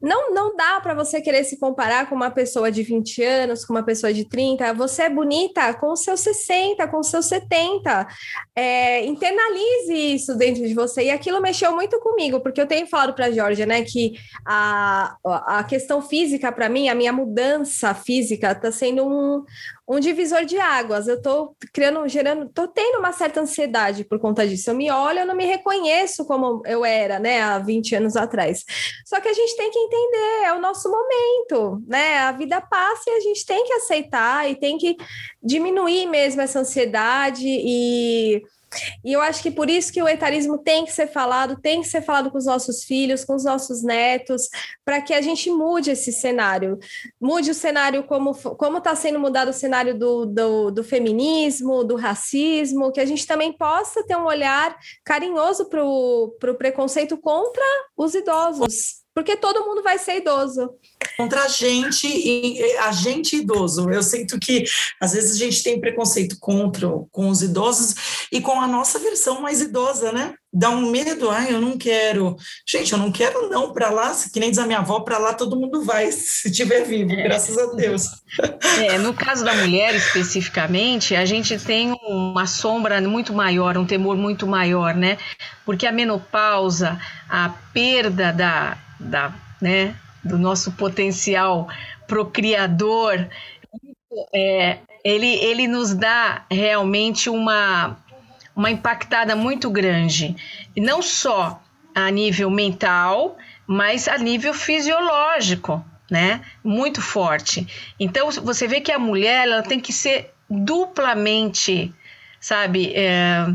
não, 0.00 0.32
não 0.32 0.54
dá 0.54 0.80
para 0.80 0.94
você 0.94 1.20
querer 1.20 1.42
se 1.42 1.58
comparar 1.58 2.08
com 2.08 2.14
uma 2.14 2.30
pessoa 2.30 2.67
de 2.70 2.82
20 2.82 3.22
anos, 3.22 3.64
com 3.64 3.72
uma 3.72 3.82
pessoa 3.82 4.12
de 4.12 4.24
30. 4.24 4.72
Você 4.74 5.02
é 5.02 5.10
bonita 5.10 5.72
com 5.74 5.94
seus 5.96 6.20
60, 6.20 6.86
com 6.88 7.02
seus 7.02 7.26
70. 7.26 8.06
É, 8.54 9.04
internalize 9.04 10.14
isso 10.14 10.36
dentro 10.36 10.66
de 10.66 10.74
você. 10.74 11.04
E 11.04 11.10
aquilo 11.10 11.40
mexeu 11.40 11.74
muito 11.74 11.98
comigo, 12.00 12.40
porque 12.40 12.60
eu 12.60 12.66
tenho 12.66 12.86
falado 12.86 13.14
para 13.14 13.26
a 13.26 13.30
Georgia, 13.30 13.66
né, 13.66 13.82
que 13.82 14.14
a, 14.46 15.16
a 15.24 15.64
questão 15.64 16.02
física, 16.02 16.50
para 16.52 16.68
mim, 16.68 16.88
a 16.88 16.94
minha 16.94 17.12
mudança 17.12 17.94
física 17.94 18.52
está 18.52 18.70
sendo 18.72 19.06
um, 19.06 19.44
um 19.88 19.98
divisor 19.98 20.44
de 20.44 20.58
águas. 20.58 21.08
Eu 21.08 21.20
tô 21.20 21.56
criando, 21.72 22.06
gerando, 22.06 22.48
tô 22.50 22.68
tendo 22.68 22.98
uma 22.98 23.10
certa 23.10 23.40
ansiedade 23.40 24.04
por 24.04 24.20
conta 24.20 24.46
disso. 24.46 24.70
Eu 24.70 24.74
me 24.74 24.90
olho, 24.90 25.20
eu 25.20 25.26
não 25.26 25.34
me 25.34 25.46
reconheço 25.46 26.26
como 26.26 26.62
eu 26.66 26.84
era, 26.84 27.18
né, 27.18 27.40
há 27.40 27.58
20 27.58 27.94
anos 27.94 28.14
atrás. 28.14 28.64
Só 29.06 29.18
que 29.20 29.28
a 29.28 29.32
gente 29.32 29.56
tem 29.56 29.70
que 29.70 29.78
entender, 29.78 30.44
é 30.44 30.52
o 30.52 30.60
nosso 30.60 30.90
momento, 30.90 31.82
né? 31.86 32.18
A 32.18 32.32
vida 32.32 32.60
passa 32.60 33.08
e 33.08 33.14
a 33.14 33.20
gente 33.20 33.46
tem 33.46 33.64
que 33.64 33.72
aceitar 33.72 34.50
e 34.50 34.56
tem 34.56 34.76
que 34.76 34.94
diminuir 35.42 36.06
mesmo 36.06 36.42
essa 36.42 36.60
ansiedade 36.60 37.46
e 37.46 38.42
e 39.04 39.12
eu 39.12 39.20
acho 39.20 39.42
que 39.42 39.50
por 39.50 39.70
isso 39.70 39.92
que 39.92 40.02
o 40.02 40.08
etarismo 40.08 40.58
tem 40.58 40.84
que 40.84 40.92
ser 40.92 41.06
falado, 41.06 41.60
tem 41.60 41.80
que 41.80 41.88
ser 41.88 42.02
falado 42.02 42.30
com 42.30 42.38
os 42.38 42.46
nossos 42.46 42.84
filhos, 42.84 43.24
com 43.24 43.34
os 43.34 43.44
nossos 43.44 43.82
netos, 43.82 44.48
para 44.84 45.00
que 45.00 45.14
a 45.14 45.20
gente 45.20 45.50
mude 45.50 45.90
esse 45.90 46.12
cenário. 46.12 46.78
Mude 47.20 47.50
o 47.50 47.54
cenário 47.54 48.04
como 48.04 48.78
está 48.78 48.94
sendo 48.94 49.18
mudado 49.18 49.48
o 49.48 49.54
cenário 49.54 49.98
do, 49.98 50.26
do, 50.26 50.70
do, 50.70 50.84
feminismo, 50.84 51.84
do 51.84 51.96
racismo, 51.96 52.92
que 52.92 53.00
a 53.00 53.06
gente 53.06 53.26
também 53.26 53.52
possa 53.52 54.04
ter 54.04 54.16
um 54.16 54.26
olhar 54.26 54.76
carinhoso 55.04 55.68
para 55.68 55.84
o 55.84 56.36
preconceito 56.58 57.16
contra 57.16 57.64
os 57.96 58.14
idosos 58.14 59.07
porque 59.18 59.36
todo 59.36 59.64
mundo 59.64 59.82
vai 59.82 59.98
ser 59.98 60.18
idoso. 60.18 60.70
Contra 61.16 61.42
a 61.42 61.48
gente 61.48 62.06
e 62.06 62.62
a 62.76 62.92
gente 62.92 63.34
idoso. 63.34 63.90
Eu 63.90 64.00
sinto 64.00 64.38
que 64.38 64.62
às 65.00 65.12
vezes 65.12 65.34
a 65.34 65.44
gente 65.44 65.60
tem 65.60 65.80
preconceito 65.80 66.36
contra 66.38 66.88
com 67.10 67.28
os 67.28 67.42
idosos 67.42 68.28
e 68.30 68.40
com 68.40 68.60
a 68.60 68.68
nossa 68.68 69.00
versão 69.00 69.40
mais 69.40 69.60
idosa, 69.60 70.12
né? 70.12 70.34
Dá 70.52 70.70
um 70.70 70.88
medo, 70.88 71.28
ai, 71.30 71.52
eu 71.52 71.60
não 71.60 71.76
quero. 71.76 72.36
Gente, 72.64 72.92
eu 72.92 72.98
não 72.98 73.10
quero 73.10 73.50
não 73.50 73.72
para 73.72 73.90
lá, 73.90 74.16
que 74.32 74.38
nem 74.38 74.50
diz 74.50 74.58
a 74.60 74.66
minha 74.66 74.78
avó, 74.78 75.00
para 75.00 75.18
lá 75.18 75.34
todo 75.34 75.58
mundo 75.58 75.82
vai, 75.82 76.10
se 76.12 76.52
tiver 76.52 76.84
vivo, 76.84 77.12
é. 77.12 77.24
graças 77.24 77.58
a 77.58 77.74
Deus. 77.74 78.04
É, 78.78 78.98
no 78.98 79.12
caso 79.12 79.44
da 79.44 79.52
mulher 79.52 79.96
especificamente, 79.96 81.16
a 81.16 81.24
gente 81.24 81.58
tem 81.58 81.92
uma 82.06 82.46
sombra 82.46 83.00
muito 83.00 83.32
maior, 83.32 83.76
um 83.76 83.84
temor 83.84 84.16
muito 84.16 84.46
maior, 84.46 84.94
né? 84.94 85.18
Porque 85.66 85.88
a 85.88 85.92
menopausa, 85.92 87.00
a 87.28 87.48
perda 87.72 88.32
da 88.32 88.78
da, 88.98 89.32
né, 89.60 89.94
do 90.24 90.38
nosso 90.38 90.72
potencial 90.72 91.68
procriador, 92.06 93.26
é, 94.34 94.78
ele, 95.04 95.26
ele 95.26 95.68
nos 95.68 95.94
dá 95.94 96.44
realmente 96.50 97.30
uma, 97.30 97.96
uma 98.54 98.70
impactada 98.70 99.36
muito 99.36 99.70
grande. 99.70 100.34
E 100.74 100.80
não 100.80 101.02
só 101.02 101.62
a 101.94 102.10
nível 102.10 102.50
mental, 102.50 103.36
mas 103.66 104.08
a 104.08 104.16
nível 104.18 104.54
fisiológico, 104.54 105.84
né? 106.10 106.40
Muito 106.64 107.02
forte. 107.02 107.66
Então, 107.98 108.30
você 108.30 108.66
vê 108.66 108.80
que 108.80 108.92
a 108.92 108.98
mulher 108.98 109.46
ela 109.46 109.62
tem 109.62 109.78
que 109.78 109.92
ser 109.92 110.32
duplamente, 110.48 111.92
sabe, 112.40 112.92
é, 112.94 113.46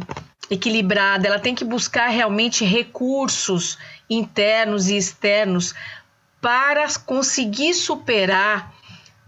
equilibrada, 0.50 1.28
ela 1.28 1.40
tem 1.40 1.56
que 1.56 1.66
buscar 1.66 2.08
realmente 2.08 2.64
recursos 2.64 3.78
internos 4.14 4.90
e 4.90 4.98
externos 4.98 5.74
para 6.42 6.86
conseguir 7.06 7.74
superar 7.74 8.74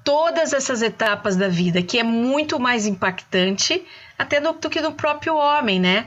todas 0.03 0.53
essas 0.53 0.81
etapas 0.81 1.35
da 1.35 1.47
vida, 1.47 1.81
que 1.81 1.97
é 1.97 2.03
muito 2.03 2.59
mais 2.59 2.85
impactante 2.85 3.83
até 4.17 4.39
do, 4.39 4.53
do 4.53 4.69
que 4.69 4.79
no 4.79 4.91
próprio 4.91 5.35
homem, 5.35 5.79
né? 5.79 6.05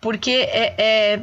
Porque 0.00 0.30
é, 0.30 0.74
é, 0.78 1.20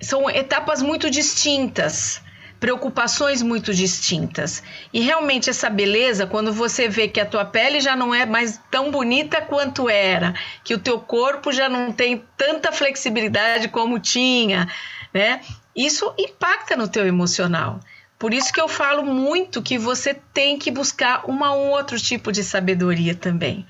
são 0.00 0.28
etapas 0.28 0.82
muito 0.82 1.10
distintas, 1.10 2.20
preocupações 2.60 3.40
muito 3.40 3.72
distintas. 3.72 4.62
E 4.92 5.00
realmente 5.00 5.48
essa 5.48 5.70
beleza, 5.70 6.26
quando 6.26 6.52
você 6.52 6.88
vê 6.88 7.08
que 7.08 7.20
a 7.20 7.26
tua 7.26 7.44
pele 7.44 7.80
já 7.80 7.96
não 7.96 8.14
é 8.14 8.26
mais 8.26 8.60
tão 8.70 8.90
bonita 8.90 9.40
quanto 9.40 9.88
era, 9.88 10.34
que 10.62 10.74
o 10.74 10.78
teu 10.78 11.00
corpo 11.00 11.52
já 11.52 11.68
não 11.68 11.90
tem 11.90 12.22
tanta 12.36 12.70
flexibilidade 12.70 13.68
como 13.68 13.98
tinha, 13.98 14.68
né? 15.12 15.40
Isso 15.76 16.14
impacta 16.18 16.74
no 16.74 16.88
teu 16.88 17.06
emocional. 17.06 17.80
Por 18.18 18.32
isso 18.32 18.50
que 18.50 18.60
eu 18.60 18.66
falo 18.66 19.04
muito 19.04 19.60
que 19.60 19.76
você 19.76 20.14
tem 20.14 20.58
que 20.58 20.70
buscar 20.70 21.28
uma, 21.28 21.52
um 21.52 21.70
outro 21.70 22.00
tipo 22.00 22.32
de 22.32 22.42
sabedoria 22.42 23.14
também. 23.14 23.66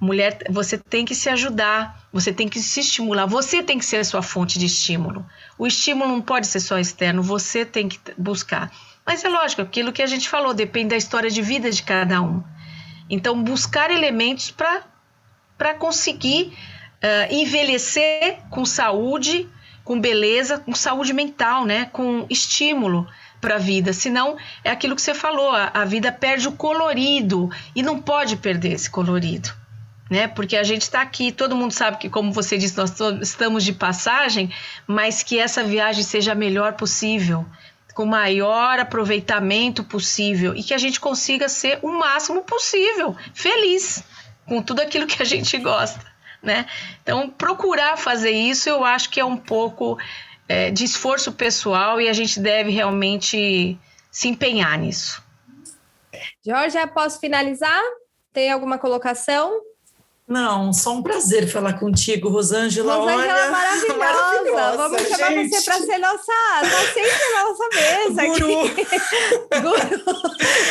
Mulher, 0.00 0.38
você 0.48 0.78
tem 0.78 1.04
que 1.04 1.14
se 1.14 1.28
ajudar, 1.28 2.08
você 2.10 2.32
tem 2.32 2.48
que 2.48 2.58
se 2.58 2.80
estimular, 2.80 3.26
você 3.26 3.62
tem 3.62 3.78
que 3.78 3.84
ser 3.84 3.98
a 3.98 4.04
sua 4.04 4.22
fonte 4.22 4.58
de 4.58 4.64
estímulo. 4.64 5.26
O 5.58 5.66
estímulo 5.66 6.10
não 6.10 6.22
pode 6.22 6.46
ser 6.46 6.60
só 6.60 6.78
externo, 6.78 7.22
você 7.22 7.66
tem 7.66 7.86
que 7.86 8.00
buscar. 8.16 8.72
Mas 9.04 9.22
é 9.22 9.28
lógico, 9.28 9.60
aquilo 9.60 9.92
que 9.92 10.02
a 10.02 10.06
gente 10.06 10.26
falou, 10.26 10.54
depende 10.54 10.88
da 10.88 10.96
história 10.96 11.28
de 11.28 11.42
vida 11.42 11.70
de 11.70 11.82
cada 11.82 12.22
um. 12.22 12.42
Então, 13.10 13.42
buscar 13.42 13.90
elementos 13.90 14.50
para 14.50 15.74
conseguir 15.74 16.56
uh, 17.02 17.34
envelhecer 17.34 18.38
com 18.48 18.64
saúde, 18.64 19.46
com 19.84 20.00
beleza, 20.00 20.58
com 20.58 20.74
saúde 20.74 21.12
mental, 21.12 21.64
né? 21.64 21.86
com 21.92 22.26
estímulo 22.28 23.06
para 23.40 23.56
a 23.56 23.58
vida. 23.58 23.92
Senão, 23.92 24.36
é 24.62 24.70
aquilo 24.70 24.94
que 24.94 25.02
você 25.02 25.14
falou, 25.14 25.50
a, 25.50 25.70
a 25.74 25.84
vida 25.84 26.12
perde 26.12 26.48
o 26.48 26.52
colorido 26.52 27.50
e 27.74 27.82
não 27.82 28.00
pode 28.00 28.36
perder 28.36 28.72
esse 28.72 28.90
colorido. 28.90 29.52
Né? 30.10 30.26
Porque 30.28 30.56
a 30.56 30.62
gente 30.62 30.82
está 30.82 31.00
aqui, 31.00 31.32
todo 31.32 31.56
mundo 31.56 31.72
sabe 31.72 31.96
que, 31.96 32.10
como 32.10 32.32
você 32.32 32.58
disse, 32.58 32.76
nós 32.76 32.92
estamos 33.22 33.64
de 33.64 33.72
passagem, 33.72 34.52
mas 34.86 35.22
que 35.22 35.38
essa 35.38 35.62
viagem 35.62 36.02
seja 36.02 36.32
a 36.32 36.34
melhor 36.34 36.72
possível, 36.74 37.46
com 37.94 38.02
o 38.04 38.06
maior 38.06 38.78
aproveitamento 38.78 39.84
possível 39.84 40.54
e 40.54 40.62
que 40.62 40.74
a 40.74 40.78
gente 40.78 41.00
consiga 41.00 41.48
ser 41.48 41.78
o 41.82 41.92
máximo 41.92 42.42
possível, 42.42 43.16
feliz 43.34 44.02
com 44.46 44.62
tudo 44.62 44.80
aquilo 44.80 45.06
que 45.06 45.22
a 45.22 45.26
gente 45.26 45.56
gosta 45.58 46.09
né? 46.42 46.66
Então, 47.02 47.28
procurar 47.30 47.96
fazer 47.96 48.30
isso 48.30 48.68
eu 48.68 48.84
acho 48.84 49.10
que 49.10 49.20
é 49.20 49.24
um 49.24 49.36
pouco 49.36 49.98
é, 50.48 50.70
de 50.70 50.84
esforço 50.84 51.32
pessoal 51.32 52.00
e 52.00 52.08
a 52.08 52.12
gente 52.12 52.40
deve 52.40 52.70
realmente 52.70 53.78
se 54.10 54.28
empenhar 54.28 54.76
nisso. 54.78 55.22
Jorge, 56.44 56.78
posso 56.88 57.20
finalizar? 57.20 57.80
Tem 58.32 58.50
alguma 58.50 58.78
colocação? 58.78 59.60
Não, 60.30 60.72
só 60.72 60.92
um 60.92 61.02
prazer 61.02 61.48
falar 61.50 61.72
contigo, 61.80 62.28
Rosângela. 62.28 62.94
Rosângela 62.94 63.32
olha, 63.34 63.50
maravilhosa. 63.50 63.94
maravilhosa. 63.98 64.76
Vamos 64.76 65.02
chamar 65.08 65.30
gente. 65.32 65.50
você 65.50 65.62
para 65.64 65.78
ser 65.80 65.98
nossa, 65.98 66.32
tá 66.62 66.92
sempre 66.94 67.34
na 67.34 67.44
nossa 67.44 67.68
mesa 67.74 68.26
Guru. 68.26 68.64
aqui. 68.66 68.86
Guru. 69.60 70.20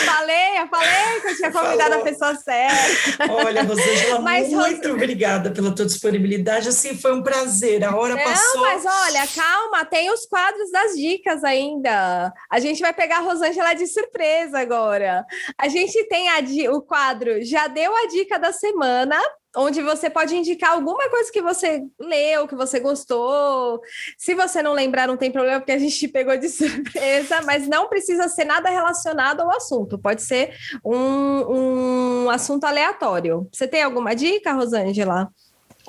falei, 0.05 0.60
eu 0.62 0.68
falei 0.70 1.22
que 1.22 1.28
eu 1.28 1.36
tinha 1.36 1.51
convidado 1.51 1.89
Falou. 1.89 1.99
a 1.99 2.10
pessoa 2.10 2.36
certa. 2.36 3.34
Olha, 3.34 3.64
Rosângela, 3.64 4.20
Mas, 4.24 4.49
muito 4.49 4.88
Ros- 4.88 4.95
obrigada 4.95 5.51
pela 5.51 5.76
tua 5.76 5.86
disponibilidade. 5.86 6.70
Assim, 6.70 6.95
foi 6.97 7.14
um 7.14 7.22
prazer. 7.22 7.84
A 7.84 7.93
hora 7.97 8.16
Não, 8.16 8.24
passou. 8.24 8.62
mas 8.62 8.86
olha, 8.86 9.28
calma, 9.36 9.84
tem 9.84 10.10
os 10.10 10.26
quadros 10.26 10.72
das 10.72 10.93
dicas 10.95 11.43
ainda. 11.43 12.32
A 12.49 12.60
gente 12.62 12.80
vai 12.80 12.93
pegar 12.93 13.18
a 13.18 13.22
Rosângela 13.22 13.74
de 13.74 13.88
surpresa 13.88 14.57
agora. 14.57 15.26
A 15.57 15.68
gente 15.68 16.01
tem 16.05 16.30
a 16.30 16.39
o 16.74 16.82
quadro 16.82 17.43
Já 17.43 17.68
Deu 17.68 17.93
a 17.93 18.07
Dica 18.07 18.39
da 18.39 18.53
Semana, 18.53 19.20
onde 19.56 19.82
você 19.82 20.10
pode 20.10 20.36
indicar 20.36 20.72
alguma 20.72 21.10
coisa 21.10 21.32
que 21.32 21.41
você 21.41 21.84
leu, 22.00 22.47
que 22.47 22.56
você 22.56 22.80
gostou. 22.80 23.82
Se 24.18 24.36
você 24.36 24.62
não 24.62 24.74
lembrar, 24.74 25.08
não 25.08 25.18
tem 25.18 25.32
problema, 25.32 25.60
porque 25.60 25.72
a 25.72 25.80
gente 25.80 25.97
te 25.97 26.08
pegou 26.10 26.38
de 26.38 26.50
surpresa, 26.50 27.41
mas 27.43 27.68
não 27.68 27.88
precisa 27.88 28.28
ser 28.28 28.45
nada 28.45 28.70
relacionado 28.70 29.41
ao 29.41 29.56
assunto. 29.56 29.97
Pode 29.97 30.22
ser 30.22 30.56
um, 30.84 32.26
um 32.26 32.30
assunto 32.30 32.66
aleatório. 32.66 33.47
Você 33.52 33.68
tem 33.68 33.84
alguma 33.84 34.16
dica, 34.16 34.54
Rosângela? 34.54 35.30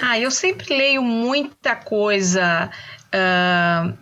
Ah, 0.00 0.18
eu 0.18 0.30
sempre 0.30 0.74
leio 0.74 1.02
muita 1.02 1.76
coisa 1.76 2.70
ah, 3.12 3.92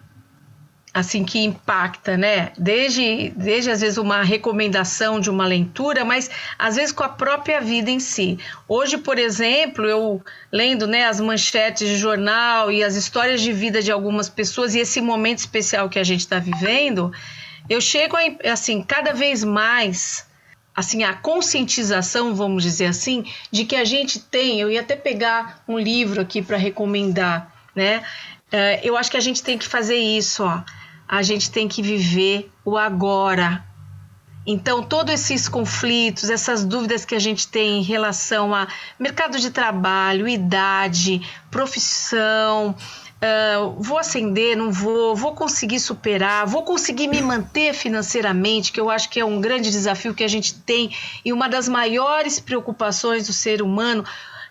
assim 0.99 1.25
que 1.25 1.39
impacta, 1.39 2.17
né? 2.17 2.53
Desde, 2.59 3.31
desde 3.37 3.71
às 3.71 3.81
vezes 3.81 3.99
uma 3.99 4.23
recomendação 4.23 5.21
de 5.21 5.31
uma 5.31 5.47
leitura, 5.47 6.05
mas 6.05 6.31
às 6.59 6.77
vezes 6.77 6.93
com 6.93 7.05
a 7.05 7.09
própria 7.09 7.61
vida 7.61 7.91
em 7.91 8.01
si. 8.01 8.39
Hoje, 8.67 8.99
por 8.99 9.19
exemplo, 9.19 9.85
eu 9.87 10.23
lendo 10.51 10.87
né, 10.87 11.07
as 11.07 11.21
manchetes 11.21 11.89
de 11.89 11.97
jornal 11.97 12.71
e 12.73 12.83
as 12.83 12.97
histórias 12.97 13.41
de 13.41 13.53
vida 13.53 13.81
de 13.81 13.93
algumas 13.93 14.29
pessoas 14.29 14.75
e 14.75 14.81
esse 14.81 15.01
momento 15.01 15.39
especial 15.39 15.89
que 15.89 15.99
a 15.99 16.05
gente 16.05 16.21
está 16.21 16.39
vivendo, 16.39 17.13
eu 17.69 17.81
chego 17.81 18.17
a, 18.17 18.53
assim 18.53 18.83
cada 18.83 19.13
vez 19.13 19.45
mais 19.45 20.27
assim 20.75 21.03
a 21.03 21.13
conscientização, 21.13 22.35
vamos 22.37 22.63
dizer 22.63 22.87
assim, 22.87 23.25
de 23.51 23.65
que 23.65 23.75
a 23.75 23.85
gente 23.85 24.21
tem. 24.21 24.61
Eu 24.61 24.71
ia 24.71 24.81
até 24.81 24.95
pegar 24.95 25.63
um 25.67 25.77
livro 25.77 26.21
aqui 26.21 26.41
para 26.41 26.57
recomendar, 26.57 27.53
né? 27.75 28.05
Eh, 28.53 28.81
eu 28.85 28.97
acho 28.97 29.11
que 29.11 29.17
a 29.17 29.21
gente 29.21 29.43
tem 29.43 29.59
que 29.59 29.67
fazer 29.67 29.97
isso, 29.97 30.45
ó. 30.45 30.63
A 31.09 31.23
gente 31.23 31.51
tem 31.51 31.67
que 31.67 31.83
viver 31.83 32.51
o 32.65 32.77
agora. 32.77 33.65
Então, 34.47 34.83
todos 34.83 35.13
esses 35.13 35.49
conflitos, 35.49 36.31
essas 36.31 36.65
dúvidas 36.65 37.05
que 37.05 37.15
a 37.15 37.19
gente 37.19 37.49
tem 37.49 37.79
em 37.79 37.83
relação 37.83 38.55
a 38.55 38.69
mercado 38.99 39.39
de 39.39 39.51
trabalho, 39.51 40.29
idade, 40.29 41.21
profissão, 41.51 42.75
ah, 43.21 43.75
vou 43.77 43.99
ascender, 43.99 44.57
não 44.57 44.71
vou, 44.71 45.15
vou 45.17 45.35
conseguir 45.35 45.81
superar, 45.81 46.47
vou 46.47 46.63
conseguir 46.63 47.09
me 47.09 47.21
manter 47.21 47.75
financeiramente, 47.75 48.71
que 48.71 48.81
eu 48.81 48.89
acho 48.89 49.11
que 49.11 49.19
é 49.19 49.25
um 49.25 49.41
grande 49.41 49.71
desafio 49.71 50.15
que 50.15 50.23
a 50.23 50.29
gente 50.29 50.55
tem 50.55 50.95
e 51.25 51.33
uma 51.33 51.49
das 51.49 51.69
maiores 51.69 52.39
preocupações 52.39 53.27
do 53.27 53.33
ser 53.33 53.61
humano 53.61 54.05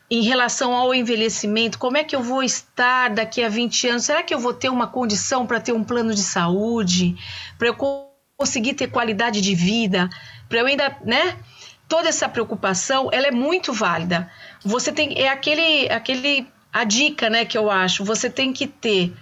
em 0.10 0.22
relação 0.24 0.74
ao 0.74 0.94
envelhecimento, 0.94 1.78
como 1.78 1.98
é 1.98 2.04
que 2.04 2.16
eu 2.16 2.24
vou 2.24 2.42
estar 2.44 3.10
daqui 3.10 3.44
a 3.44 3.50
20 3.50 3.88
anos? 3.90 4.06
Será 4.06 4.24
que 4.24 4.34
eu 4.34 4.40
vou 4.40 4.54
ter 4.54 4.70
uma 4.70 4.88
condição 4.88 5.46
para 5.46 5.60
ter 5.60 5.74
um 5.74 5.84
plano 5.84 6.14
de 6.14 6.24
saúde, 6.24 7.16
para 7.58 7.68
eu 7.68 7.76
co- 7.76 8.10
conseguir 8.38 8.74
ter 8.74 8.88
qualidade 8.88 9.42
de 9.42 9.54
vida, 9.54 10.10
para 10.48 10.60
eu 10.60 10.66
ainda, 10.66 10.96
né? 11.04 11.36
Toda 11.90 12.10
essa 12.10 12.28
preocupação, 12.30 13.10
ela 13.12 13.28
é 13.28 13.32
muito 13.32 13.72
válida. 13.74 14.30
Você 14.64 14.92
tem 14.92 15.18
é 15.20 15.30
aquele 15.30 15.90
aquele 15.90 16.48
a 16.72 16.84
dica, 16.84 17.30
né, 17.30 17.46
que 17.46 17.58
eu 17.58 17.72
acho, 17.72 18.04
você 18.04 18.30
tem 18.30 18.54
que 18.54 18.68
ter, 18.68 19.14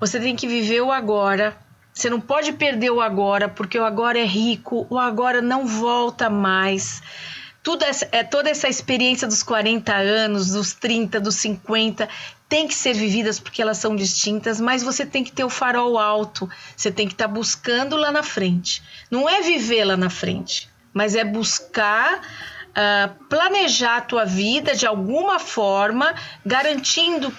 você 0.00 0.20
tem 0.20 0.36
que 0.36 0.46
viver 0.46 0.80
o 0.82 0.92
agora. 0.92 1.56
Você 1.92 2.08
não 2.10 2.20
pode 2.20 2.52
perder 2.52 2.90
o 2.90 3.00
agora, 3.00 3.48
porque 3.48 3.78
o 3.78 3.84
agora 3.84 4.18
é 4.20 4.24
rico, 4.24 4.86
o 4.88 4.98
agora 4.98 5.42
não 5.42 5.66
volta 5.66 6.30
mais 6.30 7.02
tudo 7.68 7.84
essa, 7.84 8.08
é, 8.12 8.24
toda 8.24 8.48
essa 8.48 8.66
experiência 8.66 9.28
dos 9.28 9.42
40 9.42 9.94
anos, 9.94 10.52
dos 10.52 10.72
30, 10.72 11.20
dos 11.20 11.34
50, 11.34 12.08
tem 12.48 12.66
que 12.66 12.74
ser 12.74 12.94
vividas 12.94 13.38
porque 13.38 13.60
elas 13.60 13.76
são 13.76 13.94
distintas, 13.94 14.58
mas 14.58 14.82
você 14.82 15.04
tem 15.04 15.22
que 15.22 15.30
ter 15.30 15.44
o 15.44 15.50
farol 15.50 15.98
alto, 15.98 16.48
você 16.74 16.90
tem 16.90 17.06
que 17.06 17.12
estar 17.12 17.28
buscando 17.28 17.94
lá 17.94 18.10
na 18.10 18.22
frente. 18.22 18.82
Não 19.10 19.28
é 19.28 19.42
viver 19.42 19.84
lá 19.84 19.98
na 19.98 20.08
frente, 20.08 20.70
mas 20.94 21.14
é 21.14 21.22
buscar 21.22 22.22
ah, 22.74 23.10
planejar 23.28 23.98
a 23.98 24.00
tua 24.00 24.24
vida 24.24 24.74
de 24.74 24.86
alguma 24.86 25.38
forma, 25.38 26.14
garantindo 26.46 27.30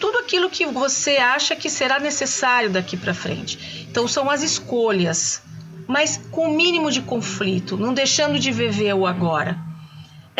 tudo 0.00 0.18
aquilo 0.18 0.50
que 0.50 0.66
você 0.66 1.18
acha 1.18 1.54
que 1.54 1.70
será 1.70 2.00
necessário 2.00 2.68
daqui 2.68 2.96
para 2.96 3.14
frente. 3.14 3.86
Então 3.88 4.08
são 4.08 4.28
as 4.28 4.42
escolhas, 4.42 5.40
mas 5.86 6.20
com 6.32 6.48
o 6.48 6.56
mínimo 6.56 6.90
de 6.90 7.00
conflito, 7.00 7.76
não 7.76 7.94
deixando 7.94 8.40
de 8.40 8.50
viver 8.50 8.92
o 8.92 9.06
agora. 9.06 9.67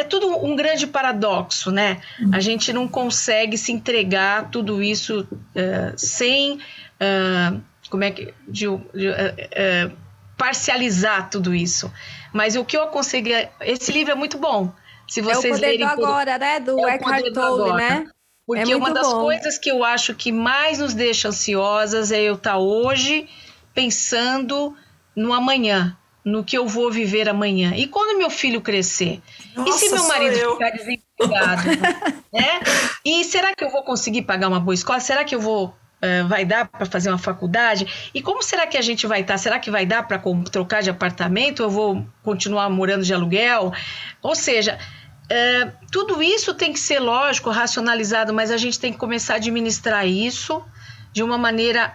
É 0.01 0.05
tudo 0.05 0.27
um 0.45 0.55
grande 0.55 0.87
paradoxo, 0.87 1.71
né? 1.73 2.01
A 2.33 2.41
gente 2.41 2.73
não 2.73 2.87
consegue 2.87 3.57
se 3.59 3.73
entregar 3.73 4.49
tudo 4.51 4.83
isso 4.83 5.27
eh, 5.55 5.93
sem, 5.97 6.61
ah, 7.01 7.55
como 7.91 8.05
é 8.05 8.11
que, 8.13 8.33
de, 8.47 8.67
de, 8.95 9.09
eh, 9.09 9.91
parcializar 10.37 11.29
tudo 11.31 11.55
isso. 11.55 11.93
Mas 12.33 12.55
o 12.55 12.65
que 12.65 12.77
eu 12.77 12.83
aconselho, 12.85 13.33
é- 13.33 13.51
esse 13.63 13.91
livro 13.91 14.13
é 14.13 14.15
muito 14.15 14.39
bom. 14.39 14.73
Se 15.09 15.21
É 15.21 15.23
o 15.23 15.27
vocês 15.27 15.55
poder 15.55 15.73
do 15.73 15.79
lerem 15.79 15.89
todo- 15.97 16.05
agora, 16.07 16.39
né? 16.39 16.61
Do 16.61 16.79
É 16.79 16.85
o 16.85 16.89
Eckhart 16.89 17.17
poder 17.19 17.31
do 17.31 17.41
Tolle, 17.41 17.73
né? 17.73 18.07
porque 18.47 18.73
É 18.73 18.77
uma 18.77 18.91
das 18.93 19.07
bom. 19.13 19.21
coisas 19.21 19.59
que 19.59 19.71
eu 19.71 19.83
acho 19.85 20.15
que 20.15 20.31
mais 20.33 20.79
nos 20.79 20.95
deixa 20.95 21.29
ansiosas 21.29 22.11
é 22.13 22.21
eu 22.23 22.35
estar 22.35 22.57
hoje 22.59 23.29
pensando 23.75 24.75
no 25.15 25.33
amanhã, 25.33 25.97
no 26.25 26.45
que 26.45 26.57
eu 26.59 26.67
vou 26.67 26.91
viver 26.91 27.29
amanhã. 27.29 27.73
E 27.77 27.87
quando 27.87 28.19
meu 28.19 28.29
filho 28.31 28.61
crescer? 28.61 29.21
e 29.67 29.73
se 29.73 29.89
Nossa, 29.89 29.95
meu 29.95 30.09
marido 30.09 30.37
eu. 30.37 30.53
ficar 30.53 30.71
desempregado? 30.71 31.63
né? 32.33 32.61
E 33.05 33.25
será 33.25 33.55
que 33.55 33.65
eu 33.65 33.71
vou 33.71 33.83
conseguir 33.83 34.23
pagar 34.23 34.49
uma 34.49 34.61
boa 34.61 34.75
escola? 34.75 35.01
Será 35.01 35.25
que 35.25 35.35
eu 35.35 35.41
vou. 35.41 35.75
eh, 36.03 36.23
vai 36.25 36.45
dar 36.45 36.69
para 36.69 36.87
fazer 36.87 37.09
uma 37.09 37.19
faculdade? 37.19 38.11
E 38.15 38.23
como 38.23 38.43
será 38.43 38.67
que 38.67 38.77
a 38.77 38.83
gente 38.83 39.07
vai 39.07 39.23
estar? 39.23 39.39
Será 39.39 39.59
que 39.59 39.71
vai 39.71 39.85
dar 39.87 40.07
para 40.07 40.21
trocar 40.51 40.83
de 40.83 40.91
apartamento? 40.91 41.63
Eu 41.63 41.71
vou 41.71 42.07
continuar 42.23 42.69
morando 42.71 43.05
de 43.05 43.13
aluguel? 43.15 43.73
Ou 44.23 44.35
seja, 44.37 44.79
é, 45.31 45.73
tudo 45.91 46.23
isso 46.23 46.55
tem 46.55 46.73
que 46.73 46.81
ser 46.81 47.01
lógico, 47.01 47.51
racionalizado, 47.51 48.33
mas 48.33 48.51
a 48.51 48.57
gente 48.57 48.79
tem 48.79 48.93
que 48.93 48.99
começar 48.99 49.35
a 49.35 49.37
administrar 49.37 50.07
isso 50.07 50.63
de 51.13 51.23
uma 51.23 51.37
maneira 51.37 51.95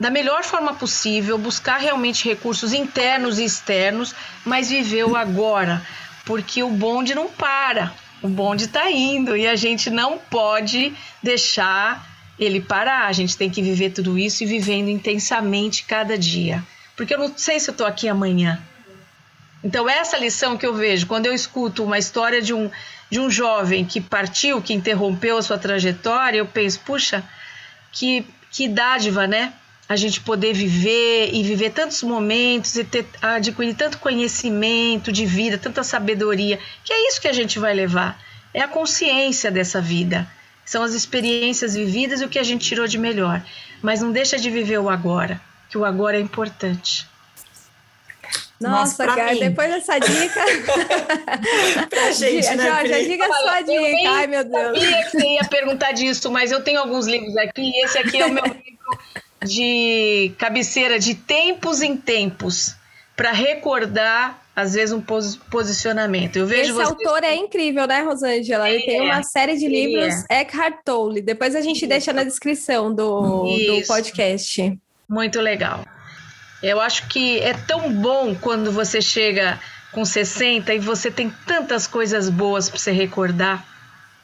da 0.00 0.08
melhor 0.08 0.42
forma 0.42 0.72
possível, 0.72 1.36
buscar 1.36 1.76
realmente 1.76 2.26
recursos 2.26 2.72
internos 2.72 3.38
e 3.38 3.44
externos, 3.44 4.14
mas 4.46 4.70
viver 4.70 5.04
o 5.04 5.14
agora, 5.14 5.86
porque 6.24 6.62
o 6.62 6.70
bonde 6.70 7.14
não 7.14 7.28
para, 7.28 7.92
o 8.22 8.28
bonde 8.28 8.64
está 8.64 8.90
indo 8.90 9.36
e 9.36 9.46
a 9.46 9.54
gente 9.54 9.90
não 9.90 10.16
pode 10.16 10.94
deixar 11.22 12.08
ele 12.38 12.62
parar. 12.62 13.08
A 13.08 13.12
gente 13.12 13.36
tem 13.36 13.50
que 13.50 13.60
viver 13.60 13.90
tudo 13.90 14.18
isso 14.18 14.42
e 14.42 14.46
vivendo 14.46 14.88
intensamente 14.88 15.84
cada 15.84 16.16
dia, 16.16 16.64
porque 16.96 17.12
eu 17.12 17.18
não 17.18 17.36
sei 17.36 17.60
se 17.60 17.68
eu 17.68 17.72
estou 17.72 17.86
aqui 17.86 18.08
amanhã. 18.08 18.58
Então, 19.62 19.86
essa 19.86 20.16
lição 20.16 20.56
que 20.56 20.64
eu 20.64 20.74
vejo 20.74 21.06
quando 21.06 21.26
eu 21.26 21.34
escuto 21.34 21.84
uma 21.84 21.98
história 21.98 22.40
de 22.40 22.54
um, 22.54 22.70
de 23.10 23.20
um 23.20 23.30
jovem 23.30 23.84
que 23.84 24.00
partiu, 24.00 24.62
que 24.62 24.72
interrompeu 24.72 25.36
a 25.36 25.42
sua 25.42 25.58
trajetória, 25.58 26.38
eu 26.38 26.46
penso, 26.46 26.80
puxa, 26.80 27.22
que, 27.92 28.26
que 28.50 28.66
dádiva, 28.66 29.26
né? 29.26 29.52
A 29.90 29.96
gente 29.96 30.20
poder 30.20 30.52
viver 30.54 31.30
e 31.34 31.42
viver 31.42 31.70
tantos 31.70 32.00
momentos 32.04 32.76
e 32.76 32.84
ter, 32.84 33.04
adquirir 33.20 33.74
tanto 33.74 33.98
conhecimento 33.98 35.10
de 35.10 35.26
vida, 35.26 35.58
tanta 35.58 35.82
sabedoria, 35.82 36.60
que 36.84 36.92
é 36.92 37.08
isso 37.08 37.20
que 37.20 37.26
a 37.26 37.32
gente 37.32 37.58
vai 37.58 37.74
levar. 37.74 38.16
É 38.54 38.60
a 38.60 38.68
consciência 38.68 39.50
dessa 39.50 39.80
vida. 39.80 40.28
São 40.64 40.84
as 40.84 40.92
experiências 40.94 41.74
vividas 41.74 42.20
e 42.20 42.24
o 42.24 42.28
que 42.28 42.38
a 42.38 42.44
gente 42.44 42.64
tirou 42.64 42.86
de 42.86 42.98
melhor. 42.98 43.42
Mas 43.82 44.00
não 44.00 44.12
deixa 44.12 44.38
de 44.38 44.48
viver 44.48 44.78
o 44.78 44.88
agora, 44.88 45.40
que 45.68 45.76
o 45.76 45.84
agora 45.84 46.16
é 46.16 46.20
importante. 46.20 47.04
Nossa, 48.60 49.04
cara, 49.06 49.32
mim. 49.32 49.40
depois 49.40 49.70
dessa 49.70 49.98
dica. 49.98 50.40
Pra 51.90 52.12
gente, 52.12 52.48
Di- 52.48 52.56
né, 52.56 52.66
Jorge, 52.68 53.08
diga 53.08 53.24
a 53.24 53.32
sua 53.32 53.60
eu 53.62 53.64
dica. 53.64 54.10
Ai, 54.10 54.26
meu 54.28 54.44
Deus. 54.44 54.78
sabia 54.78 55.02
que 55.04 55.10
você 55.10 55.26
ia 55.26 55.44
perguntar 55.44 55.92
disso, 55.92 56.30
mas 56.30 56.52
eu 56.52 56.62
tenho 56.62 56.78
alguns 56.78 57.06
livros 57.06 57.36
aqui 57.38 57.62
e 57.62 57.84
esse 57.84 57.98
aqui 57.98 58.18
é 58.20 58.26
o 58.26 58.32
meu 58.32 58.44
livro 58.46 58.60
de 59.44 60.32
cabeceira 60.38 60.98
de 60.98 61.14
tempos 61.14 61.80
em 61.82 61.96
tempos 61.96 62.74
para 63.16 63.32
recordar 63.32 64.38
às 64.54 64.74
vezes 64.74 64.92
um 64.92 65.00
pos- 65.00 65.36
posicionamento. 65.50 66.36
Eu 66.36 66.46
vejo 66.46 66.62
Esse 66.62 66.72
vocês 66.72 66.88
autor 66.88 67.22
é 67.24 67.34
incrível, 67.34 67.86
né, 67.86 68.02
Rosângela? 68.02 68.68
Ele 68.68 68.82
tem 68.84 68.98
É, 68.98 69.02
uma 69.02 69.22
série 69.22 69.56
de 69.56 69.64
ele 69.66 69.86
livros, 69.86 70.24
Eckhart 70.28 70.76
Tolle. 70.84 71.22
Depois 71.22 71.54
a 71.54 71.60
gente 71.60 71.78
Isso. 71.78 71.88
deixa 71.88 72.12
na 72.12 72.24
descrição 72.24 72.94
do, 72.94 73.44
do 73.44 73.86
podcast. 73.86 74.78
muito 75.08 75.40
legal. 75.40 75.84
Eu 76.62 76.78
acho 76.80 77.06
que 77.08 77.38
é 77.38 77.54
tão 77.54 77.90
bom 77.92 78.34
quando 78.34 78.70
você 78.70 79.00
chega 79.00 79.58
com 79.92 80.04
60 80.04 80.74
e 80.74 80.78
você 80.78 81.10
tem 81.10 81.32
tantas 81.46 81.86
coisas 81.86 82.28
boas 82.28 82.68
para 82.68 82.78
você 82.78 82.92
recordar, 82.92 83.64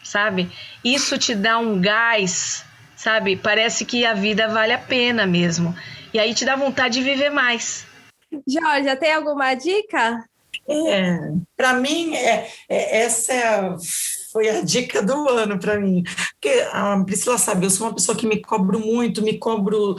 sabe? 0.02 0.50
Isso 0.84 1.16
te 1.16 1.34
dá 1.34 1.56
um 1.58 1.80
gás, 1.80 2.62
sabe? 2.96 3.36
Parece 3.36 3.84
que 3.84 4.04
a 4.04 4.14
vida 4.14 4.48
vale 4.48 4.72
a 4.72 4.78
pena 4.78 5.26
mesmo. 5.26 5.76
E 6.12 6.18
aí 6.18 6.34
te 6.34 6.44
dá 6.44 6.56
vontade 6.56 6.98
de 6.98 7.04
viver 7.04 7.30
mais. 7.30 7.86
Jorge, 8.48 8.96
tem 8.96 9.12
alguma 9.12 9.54
dica? 9.54 10.24
É, 10.68 11.18
para 11.56 11.74
mim, 11.74 12.14
é, 12.16 12.48
é, 12.68 13.02
essa 13.02 13.32
é 13.32 13.46
a 13.46 13.76
foi 14.36 14.50
a 14.50 14.60
dica 14.60 15.00
do 15.00 15.30
ano 15.30 15.58
para 15.58 15.80
mim. 15.80 16.02
Porque 16.32 16.62
a 16.70 17.02
Priscila 17.06 17.38
sabe, 17.38 17.64
eu 17.64 17.70
sou 17.70 17.86
uma 17.86 17.94
pessoa 17.94 18.14
que 18.14 18.26
me 18.26 18.42
cobro 18.42 18.78
muito, 18.78 19.22
me 19.22 19.38
cobro 19.38 19.96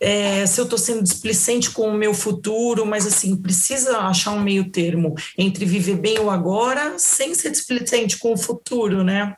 é, 0.00 0.46
se 0.46 0.58
eu 0.58 0.64
estou 0.64 0.78
sendo 0.78 1.02
displicente 1.02 1.70
com 1.70 1.90
o 1.90 1.94
meu 1.94 2.14
futuro, 2.14 2.86
mas 2.86 3.06
assim, 3.06 3.36
precisa 3.36 3.98
achar 3.98 4.30
um 4.30 4.40
meio 4.40 4.70
termo 4.70 5.14
entre 5.36 5.66
viver 5.66 5.96
bem 5.96 6.18
o 6.18 6.30
agora 6.30 6.98
sem 6.98 7.34
ser 7.34 7.50
displicente 7.50 8.16
com 8.16 8.32
o 8.32 8.38
futuro, 8.38 9.04
né? 9.04 9.34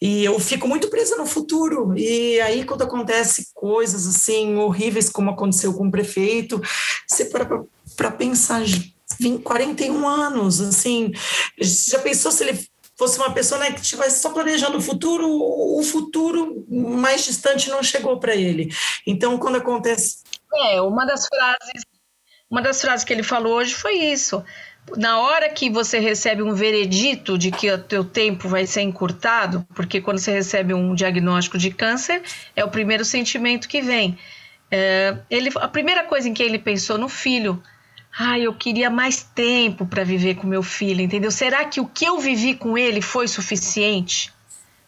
E 0.00 0.24
eu 0.24 0.38
fico 0.38 0.68
muito 0.68 0.88
presa 0.88 1.16
no 1.16 1.26
futuro. 1.26 1.92
E 1.98 2.40
aí, 2.40 2.64
quando 2.64 2.82
acontece 2.82 3.48
coisas 3.52 4.06
assim 4.06 4.54
horríveis, 4.58 5.08
como 5.08 5.30
aconteceu 5.30 5.74
com 5.74 5.88
o 5.88 5.90
prefeito, 5.90 6.62
você 7.08 7.24
para 7.96 8.10
pensar. 8.12 8.62
20, 9.20 9.42
41 9.42 10.08
anos, 10.08 10.60
assim, 10.60 11.12
já 11.60 11.98
pensou 11.98 12.32
se 12.32 12.44
ele 12.44 12.71
fosse 13.02 13.18
uma 13.18 13.32
pessoa 13.32 13.58
né, 13.58 13.72
que 13.72 13.80
estivesse 13.80 14.20
só 14.20 14.30
planejando 14.30 14.78
o 14.78 14.80
futuro, 14.80 15.28
o 15.28 15.82
futuro 15.82 16.64
mais 16.68 17.24
distante 17.24 17.68
não 17.68 17.82
chegou 17.82 18.20
para 18.20 18.36
ele. 18.36 18.72
Então, 19.04 19.36
quando 19.38 19.56
acontece. 19.56 20.18
É, 20.54 20.80
uma 20.80 21.04
das 21.04 21.26
frases, 21.26 21.84
uma 22.48 22.62
das 22.62 22.80
frases 22.80 23.04
que 23.04 23.12
ele 23.12 23.24
falou 23.24 23.54
hoje 23.54 23.74
foi 23.74 23.94
isso. 23.94 24.44
Na 24.96 25.18
hora 25.18 25.48
que 25.48 25.68
você 25.68 25.98
recebe 25.98 26.42
um 26.42 26.54
veredito 26.54 27.36
de 27.36 27.50
que 27.50 27.70
o 27.72 27.78
teu 27.78 28.04
tempo 28.04 28.48
vai 28.48 28.66
ser 28.66 28.82
encurtado, 28.82 29.66
porque 29.74 30.00
quando 30.00 30.18
você 30.18 30.32
recebe 30.32 30.72
um 30.72 30.94
diagnóstico 30.94 31.58
de 31.58 31.72
câncer, 31.72 32.22
é 32.54 32.64
o 32.64 32.70
primeiro 32.70 33.04
sentimento 33.04 33.68
que 33.68 33.80
vem. 33.80 34.16
É, 34.70 35.16
ele, 35.28 35.50
a 35.56 35.66
primeira 35.66 36.04
coisa 36.04 36.28
em 36.28 36.34
que 36.34 36.42
ele 36.42 36.58
pensou 36.58 36.96
no 36.96 37.08
filho, 37.08 37.60
ah, 38.18 38.38
eu 38.38 38.52
queria 38.52 38.90
mais 38.90 39.22
tempo 39.22 39.86
para 39.86 40.04
viver 40.04 40.34
com 40.34 40.46
meu 40.46 40.62
filho, 40.62 41.00
entendeu? 41.00 41.30
Será 41.30 41.64
que 41.64 41.80
o 41.80 41.86
que 41.86 42.04
eu 42.04 42.18
vivi 42.18 42.54
com 42.54 42.76
ele 42.76 43.00
foi 43.00 43.26
suficiente 43.26 44.32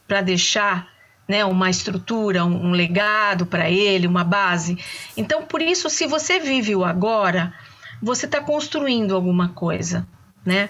para 0.07 0.21
deixar 0.21 0.89
né, 1.27 1.43
uma 1.45 1.71
estrutura, 1.71 2.45
um, 2.45 2.67
um 2.67 2.73
legado 2.73 3.47
para 3.47 3.71
ele, 3.71 4.07
uma 4.07 4.25
base? 4.25 4.79
Então, 5.17 5.43
por 5.43 5.63
isso, 5.63 5.89
se 5.89 6.07
você 6.07 6.39
vive 6.39 6.77
o 6.77 6.85
agora, 6.85 7.55
você 8.03 8.27
está 8.27 8.41
construindo 8.41 9.15
alguma 9.15 9.49
coisa, 9.49 10.07
né? 10.45 10.69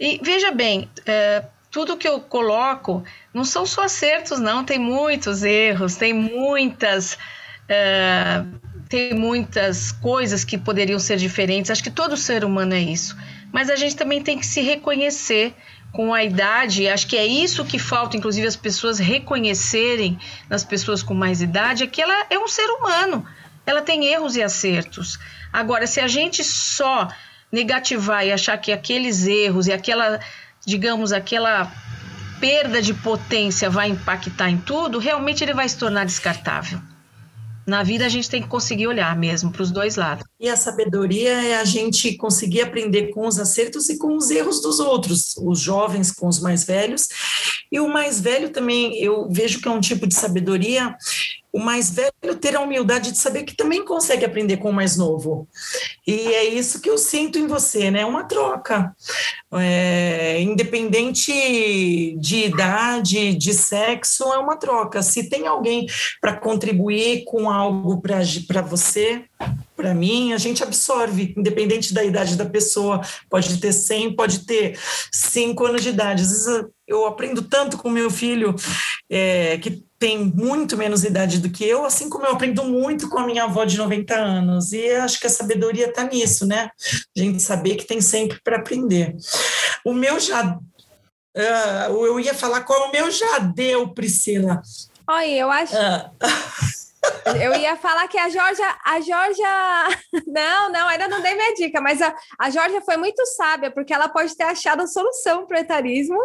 E 0.00 0.18
veja 0.22 0.50
bem, 0.50 0.88
é, 1.04 1.44
tudo 1.70 1.96
que 1.96 2.08
eu 2.08 2.20
coloco 2.20 3.04
não 3.32 3.44
são 3.44 3.66
só 3.66 3.82
acertos, 3.82 4.40
não, 4.40 4.64
tem 4.64 4.78
muitos 4.78 5.42
erros, 5.42 5.96
tem 5.96 6.14
muitas. 6.14 7.18
É, 7.68 8.42
tem 8.94 9.12
muitas 9.12 9.90
coisas 9.90 10.44
que 10.44 10.56
poderiam 10.56 11.00
ser 11.00 11.16
diferentes. 11.16 11.68
Acho 11.68 11.82
que 11.82 11.90
todo 11.90 12.16
ser 12.16 12.44
humano 12.44 12.74
é 12.74 12.80
isso. 12.80 13.16
Mas 13.52 13.68
a 13.68 13.74
gente 13.74 13.96
também 13.96 14.22
tem 14.22 14.38
que 14.38 14.46
se 14.46 14.60
reconhecer 14.60 15.52
com 15.90 16.14
a 16.14 16.22
idade. 16.22 16.86
Acho 16.86 17.08
que 17.08 17.16
é 17.16 17.26
isso 17.26 17.64
que 17.64 17.76
falta, 17.76 18.16
inclusive, 18.16 18.46
as 18.46 18.54
pessoas 18.54 19.00
reconhecerem 19.00 20.16
nas 20.48 20.62
pessoas 20.62 21.02
com 21.02 21.12
mais 21.12 21.42
idade, 21.42 21.82
é 21.82 21.86
que 21.88 22.00
ela 22.00 22.26
é 22.30 22.38
um 22.38 22.46
ser 22.46 22.66
humano. 22.66 23.26
Ela 23.66 23.82
tem 23.82 24.06
erros 24.06 24.36
e 24.36 24.42
acertos. 24.44 25.18
Agora, 25.52 25.88
se 25.88 25.98
a 25.98 26.06
gente 26.06 26.44
só 26.44 27.08
negativar 27.50 28.24
e 28.24 28.30
achar 28.30 28.56
que 28.58 28.70
aqueles 28.70 29.26
erros 29.26 29.66
e 29.66 29.72
aquela, 29.72 30.20
digamos, 30.64 31.12
aquela 31.12 31.68
perda 32.38 32.80
de 32.80 32.94
potência 32.94 33.68
vai 33.68 33.88
impactar 33.88 34.50
em 34.50 34.58
tudo, 34.58 35.00
realmente 35.00 35.42
ele 35.42 35.52
vai 35.52 35.68
se 35.68 35.76
tornar 35.76 36.06
descartável 36.06 36.80
na 37.66 37.82
vida 37.82 38.04
a 38.04 38.08
gente 38.08 38.28
tem 38.28 38.42
que 38.42 38.48
conseguir 38.48 38.86
olhar 38.86 39.16
mesmo 39.16 39.50
para 39.50 39.62
os 39.62 39.70
dois 39.70 39.96
lados. 39.96 40.24
E 40.38 40.48
a 40.48 40.56
sabedoria 40.56 41.32
é 41.42 41.56
a 41.56 41.64
gente 41.64 42.16
conseguir 42.16 42.62
aprender 42.62 43.08
com 43.08 43.26
os 43.26 43.38
acertos 43.38 43.88
e 43.88 43.98
com 43.98 44.16
os 44.16 44.30
erros 44.30 44.60
dos 44.60 44.80
outros, 44.80 45.36
os 45.38 45.60
jovens 45.60 46.10
com 46.10 46.28
os 46.28 46.40
mais 46.40 46.64
velhos. 46.64 47.08
E 47.70 47.80
o 47.80 47.88
mais 47.88 48.20
velho 48.20 48.50
também, 48.50 48.96
eu 48.98 49.28
vejo 49.30 49.60
que 49.60 49.68
é 49.68 49.70
um 49.70 49.80
tipo 49.80 50.06
de 50.06 50.14
sabedoria 50.14 50.94
o 51.54 51.60
mais 51.60 51.88
velho 51.88 52.34
ter 52.40 52.56
a 52.56 52.60
humildade 52.60 53.12
de 53.12 53.18
saber 53.18 53.44
que 53.44 53.54
também 53.54 53.84
consegue 53.84 54.24
aprender 54.24 54.56
com 54.56 54.70
o 54.70 54.72
mais 54.72 54.96
novo. 54.96 55.46
E 56.04 56.12
é 56.34 56.44
isso 56.46 56.80
que 56.80 56.90
eu 56.90 56.98
sinto 56.98 57.38
em 57.38 57.46
você, 57.46 57.92
né? 57.92 58.04
Uma 58.04 58.24
troca. 58.24 58.92
É, 59.52 60.42
independente 60.42 62.16
de 62.18 62.46
idade, 62.46 63.36
de 63.36 63.54
sexo, 63.54 64.24
é 64.32 64.38
uma 64.38 64.56
troca. 64.56 65.00
Se 65.00 65.30
tem 65.30 65.46
alguém 65.46 65.86
para 66.20 66.34
contribuir 66.34 67.22
com 67.24 67.48
algo 67.48 68.02
para 68.02 68.62
você, 68.62 69.22
para 69.76 69.94
mim, 69.94 70.32
a 70.32 70.38
gente 70.38 70.60
absorve, 70.60 71.34
independente 71.36 71.94
da 71.94 72.02
idade 72.02 72.34
da 72.34 72.46
pessoa. 72.46 73.00
Pode 73.30 73.60
ter 73.60 73.72
100, 73.72 74.16
pode 74.16 74.44
ter 74.44 74.76
5 75.12 75.66
anos 75.66 75.82
de 75.84 75.90
idade. 75.90 76.22
Às 76.22 76.30
vezes 76.30 76.64
eu 76.86 77.06
aprendo 77.06 77.42
tanto 77.42 77.78
com 77.78 77.88
meu 77.88 78.10
filho, 78.10 78.56
é, 79.08 79.56
que 79.58 79.84
tem 80.04 80.18
muito 80.18 80.76
menos 80.76 81.02
idade 81.02 81.38
do 81.38 81.48
que 81.48 81.64
eu, 81.64 81.86
assim 81.86 82.10
como 82.10 82.26
eu 82.26 82.32
aprendo 82.32 82.62
muito 82.62 83.08
com 83.08 83.18
a 83.18 83.26
minha 83.26 83.44
avó 83.44 83.64
de 83.64 83.78
90 83.78 84.14
anos. 84.14 84.70
E 84.70 84.90
acho 84.96 85.18
que 85.18 85.26
a 85.26 85.30
sabedoria 85.30 85.88
está 85.88 86.04
nisso, 86.04 86.46
né? 86.46 86.68
A 87.16 87.18
gente 87.18 87.42
saber 87.42 87.76
que 87.76 87.86
tem 87.86 88.02
sempre 88.02 88.38
para 88.44 88.58
aprender. 88.58 89.16
O 89.82 89.94
meu 89.94 90.20
já. 90.20 90.58
Uh, 91.34 92.04
eu 92.04 92.20
ia 92.20 92.34
falar 92.34 92.64
qual 92.64 92.90
o 92.90 92.92
meu 92.92 93.10
já 93.10 93.38
deu, 93.38 93.94
Priscila. 93.94 94.60
Olha, 95.08 95.38
eu 95.38 95.50
acho. 95.50 95.74
Uh. 95.74 96.10
Eu 97.40 97.54
ia 97.54 97.76
falar 97.76 98.06
que 98.08 98.18
a 98.18 98.28
Georgia, 98.28 98.76
a 98.84 99.00
Georgia, 99.00 99.46
não, 100.26 100.70
não, 100.70 100.88
ainda 100.88 101.08
não 101.08 101.20
dei 101.20 101.34
minha 101.34 101.54
dica, 101.54 101.80
mas 101.80 102.00
a, 102.00 102.14
a 102.38 102.50
Georgia 102.50 102.80
foi 102.82 102.96
muito 102.96 103.24
sábia, 103.26 103.70
porque 103.70 103.92
ela 103.92 104.08
pode 104.08 104.36
ter 104.36 104.44
achado 104.44 104.82
a 104.82 104.86
solução 104.86 105.46
para 105.46 105.58
o 105.58 105.60
etarismo, 105.60 106.18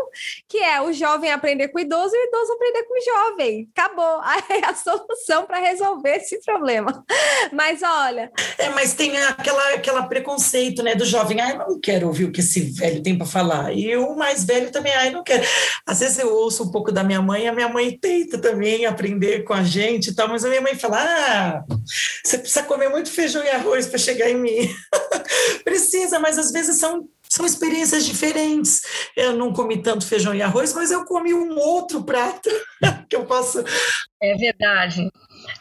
que 0.48 0.58
é 0.58 0.82
o 0.82 0.92
jovem 0.92 1.32
aprender 1.32 1.70
com 1.70 1.78
o 1.78 1.82
idoso 1.82 2.14
e 2.14 2.20
o 2.20 2.28
idoso 2.28 2.54
aprender 2.54 2.84
com 2.84 2.94
o 2.94 3.04
jovem. 3.04 3.70
Acabou. 3.76 4.20
É 4.50 4.66
a 4.66 4.74
solução 4.74 5.46
para 5.46 5.60
resolver 5.60 6.18
esse 6.18 6.40
problema. 6.44 7.06
Mas 7.52 7.82
olha. 7.84 8.32
É, 8.58 8.70
mas 8.70 8.94
tem 8.94 9.16
aquela, 9.18 9.76
aquela 9.76 10.04
preconceito, 10.04 10.82
né, 10.82 10.96
do 10.96 11.06
jovem, 11.06 11.40
ai, 11.40 11.58
não 11.58 11.80
quero 11.80 12.08
ouvir 12.08 12.26
o 12.26 12.32
que 12.32 12.40
esse 12.40 12.62
velho 12.62 13.02
tem 13.04 13.18
para 13.18 13.28
falar. 13.28 13.72
E 13.72 13.96
o 13.96 14.16
mais 14.16 14.44
velho 14.44 14.72
também, 14.72 14.94
ai, 14.94 15.12
não 15.12 15.24
quero. 15.24 15.44
Às 15.86 16.00
vezes 16.00 16.20
eu 16.20 16.34
ouço 16.34 16.64
um 16.64 16.72
pouco 16.72 16.92
da 16.92 17.04
minha 17.04 17.22
mãe, 17.22 17.48
a 17.48 17.54
minha 17.54 17.70
mãe 17.70 17.98
tenta 17.98 18.38
também 18.38 18.86
aprender 18.86 19.44
com 19.44 19.54
a 19.54 19.64
gente 19.64 20.10
e 20.10 20.16
tal, 20.16 20.28
mas 20.28 20.44
a 20.44 20.50
minha 20.50 20.62
mãe 20.62 20.69
fala: 20.76 20.98
ah, 21.02 21.64
você 22.24 22.38
precisa 22.38 22.64
comer 22.64 22.90
muito 22.90 23.12
feijão 23.12 23.44
e 23.44 23.50
arroz 23.50 23.88
para 23.88 23.98
chegar 23.98 24.30
em 24.30 24.36
mim. 24.36 24.76
precisa, 25.64 26.20
mas 26.20 26.38
às 26.38 26.52
vezes 26.52 26.80
são 26.80 27.08
são 27.30 27.46
experiências 27.46 28.06
diferentes. 28.06 28.82
Eu 29.16 29.34
não 29.34 29.54
comi 29.54 29.82
tanto 29.82 30.06
feijão 30.06 30.34
e 30.34 30.42
arroz, 30.42 30.74
mas 30.74 30.90
eu 30.90 31.06
comi 31.06 31.34
um 31.34 31.58
outro 31.58 32.04
prato 32.04 32.50
que 33.08 33.16
eu 33.16 33.26
posso. 33.26 33.64
É 34.22 34.36
verdade. 34.36 35.10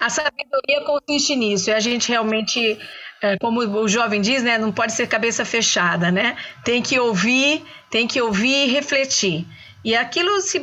A 0.01 0.09
sabedoria 0.09 0.85
consiste 0.85 1.37
nisso, 1.37 1.71
e 1.71 1.73
a 1.73 1.81
gente 1.81 2.09
realmente, 2.09 2.79
é, 3.23 3.37
como 3.39 3.61
o 3.61 3.89
jovem 3.89 4.21
diz, 4.21 4.43
né, 4.43 4.57
não 4.57 4.73
pode 4.73 4.93
ser 4.93 5.07
cabeça 5.07 5.45
fechada, 5.45 6.11
né? 6.11 6.37
Tem 6.65 6.83
que 6.83 6.99
ouvir, 6.99 7.63
tem 7.91 8.07
que 8.07 8.21
ouvir 8.21 8.67
e 8.67 8.73
refletir. 8.73 9.47
E 9.85 9.95
aquilo 9.95 10.41
se, 10.41 10.63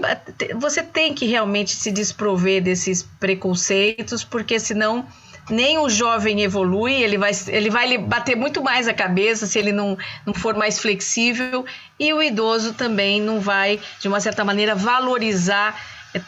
você 0.55 0.83
tem 0.83 1.13
que 1.13 1.25
realmente 1.25 1.71
se 1.71 1.91
desprover 1.91 2.61
desses 2.61 3.03
preconceitos, 3.03 4.23
porque 4.23 4.59
senão 4.59 5.05
nem 5.49 5.77
o 5.77 5.89
jovem 5.89 6.41
evolui, 6.41 6.93
ele 6.93 7.17
vai, 7.17 7.31
ele 7.47 7.69
vai 7.69 7.97
bater 7.97 8.35
muito 8.35 8.63
mais 8.63 8.87
a 8.87 8.93
cabeça 8.93 9.45
se 9.45 9.59
ele 9.59 9.71
não, 9.71 9.97
não 10.25 10.33
for 10.33 10.55
mais 10.55 10.79
flexível, 10.79 11.65
e 11.99 12.11
o 12.13 12.21
idoso 12.21 12.73
também 12.73 13.21
não 13.21 13.39
vai, 13.39 13.79
de 13.99 14.07
uma 14.07 14.19
certa 14.19 14.43
maneira, 14.43 14.75
valorizar 14.75 15.79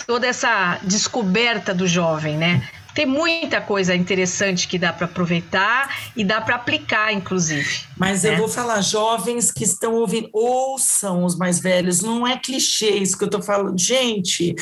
toda 0.05 0.27
essa 0.27 0.79
descoberta 0.83 1.73
do 1.73 1.87
jovem, 1.87 2.37
né? 2.37 2.67
Tem 2.97 3.05
muita 3.05 3.61
coisa 3.61 3.93
interessante 3.93 4.67
que 4.67 4.79
dá 4.79 4.91
para 4.91 5.05
aproveitar 5.05 5.95
e 6.15 6.23
dá 6.23 6.41
para 6.41 6.55
aplicar, 6.55 7.13
inclusive. 7.13 7.81
Mas 7.95 8.23
né? 8.23 8.33
eu 8.33 8.37
vou 8.37 8.47
falar, 8.47 8.81
jovens 8.81 9.51
que 9.51 9.63
estão 9.63 9.93
ouvindo, 9.93 10.27
ouçam 10.33 11.23
os 11.23 11.37
mais 11.37 11.59
velhos, 11.59 12.01
não 12.01 12.25
é 12.25 12.39
clichê 12.39 12.89
isso 12.89 13.15
que 13.15 13.23
eu 13.23 13.27
estou 13.27 13.43
falando. 13.43 13.79
Gente, 13.79 14.55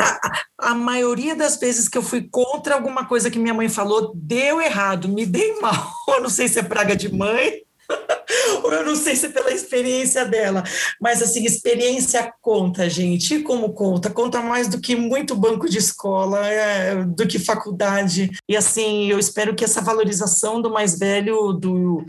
a, 0.00 0.70
a 0.70 0.74
maioria 0.76 1.34
das 1.34 1.58
vezes 1.58 1.88
que 1.88 1.98
eu 1.98 2.04
fui 2.04 2.22
contra 2.30 2.76
alguma 2.76 3.04
coisa 3.04 3.28
que 3.28 3.38
minha 3.40 3.52
mãe 3.52 3.68
falou, 3.68 4.12
deu 4.14 4.60
errado, 4.60 5.08
me 5.08 5.26
dei 5.26 5.54
mal. 5.60 5.90
Eu 6.06 6.22
não 6.22 6.30
sei 6.30 6.46
se 6.46 6.60
é 6.60 6.62
praga 6.62 6.94
de 6.94 7.12
mãe 7.12 7.62
eu 8.64 8.84
não 8.84 8.96
sei 8.96 9.14
se 9.14 9.26
é 9.26 9.28
pela 9.28 9.52
experiência 9.52 10.24
dela, 10.24 10.62
mas 11.00 11.22
assim, 11.22 11.44
experiência 11.44 12.32
conta, 12.40 12.88
gente. 12.88 13.34
E 13.34 13.42
como 13.42 13.72
conta? 13.72 14.10
Conta 14.10 14.40
mais 14.40 14.68
do 14.68 14.80
que 14.80 14.96
muito 14.96 15.34
banco 15.34 15.68
de 15.68 15.78
escola, 15.78 16.46
é, 16.46 17.04
do 17.04 17.26
que 17.26 17.38
faculdade. 17.38 18.30
E 18.48 18.56
assim, 18.56 19.06
eu 19.06 19.18
espero 19.18 19.54
que 19.54 19.64
essa 19.64 19.80
valorização 19.80 20.60
do 20.60 20.70
mais 20.70 20.98
velho, 20.98 21.52
do, 21.52 22.04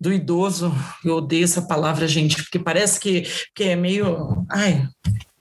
do 0.00 0.12
idoso, 0.12 0.72
eu 1.04 1.16
odeio 1.16 1.44
essa 1.44 1.62
palavra, 1.62 2.06
gente, 2.06 2.42
porque 2.42 2.58
parece 2.58 2.98
que, 2.98 3.22
que 3.54 3.64
é 3.64 3.76
meio. 3.76 4.46
Ai, 4.50 4.86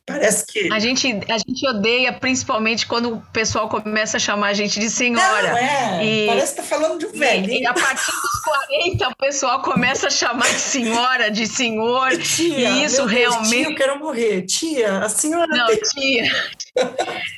Parece 0.07 0.45
que. 0.45 0.71
A 0.71 0.79
gente, 0.79 1.19
a 1.29 1.37
gente 1.37 1.67
odeia, 1.67 2.13
principalmente 2.13 2.87
quando 2.87 3.15
o 3.15 3.21
pessoal 3.33 3.67
começa 3.67 4.15
a 4.15 4.19
chamar 4.19 4.47
a 4.47 4.53
gente 4.53 4.79
de 4.79 4.89
senhora. 4.89 5.49
Não, 5.49 5.57
é. 5.57 6.05
E, 6.05 6.27
Parece 6.27 6.55
que 6.55 6.61
tá 6.61 6.63
falando 6.63 6.97
de 6.97 7.07
um 7.07 7.11
velho. 7.11 7.51
E, 7.51 7.65
a 7.65 7.73
partir 7.73 8.13
dos 8.13 8.39
40, 8.39 9.09
o 9.09 9.15
pessoal 9.17 9.61
começa 9.61 10.07
a 10.07 10.09
chamar 10.09 10.47
de 10.47 10.61
senhora, 10.61 11.29
de 11.29 11.45
senhor. 11.45 12.13
E, 12.13 12.19
tia, 12.19 12.69
e 12.69 12.85
isso 12.85 13.03
realmente. 13.05 13.49
Tia, 13.49 13.69
eu 13.69 13.75
quero 13.75 13.99
morrer. 13.99 14.43
Tia, 14.43 14.99
a 14.99 15.09
senhora. 15.09 15.47
Não, 15.47 15.67
tem... 15.67 15.79
tia. 15.79 16.31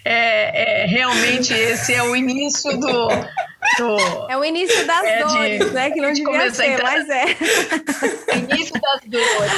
É, 0.05 0.83
é, 0.83 0.85
realmente, 0.85 1.51
esse 1.51 1.91
é 1.93 2.03
o 2.03 2.15
início 2.15 2.71
do. 2.77 3.07
do 3.77 4.27
é 4.29 4.37
o 4.37 4.45
início 4.45 4.85
das 4.85 5.03
é 5.05 5.19
dores, 5.23 5.59
de, 5.65 5.71
né? 5.71 5.89
Que 5.89 6.01
não 6.01 6.13
de 6.13 6.23
devia 6.23 6.53
ser, 6.53 6.71
entrar... 6.73 6.91
mas 6.91 7.09
é. 7.09 7.25
início 8.37 8.79
das 8.79 9.01
dores. 9.05 9.51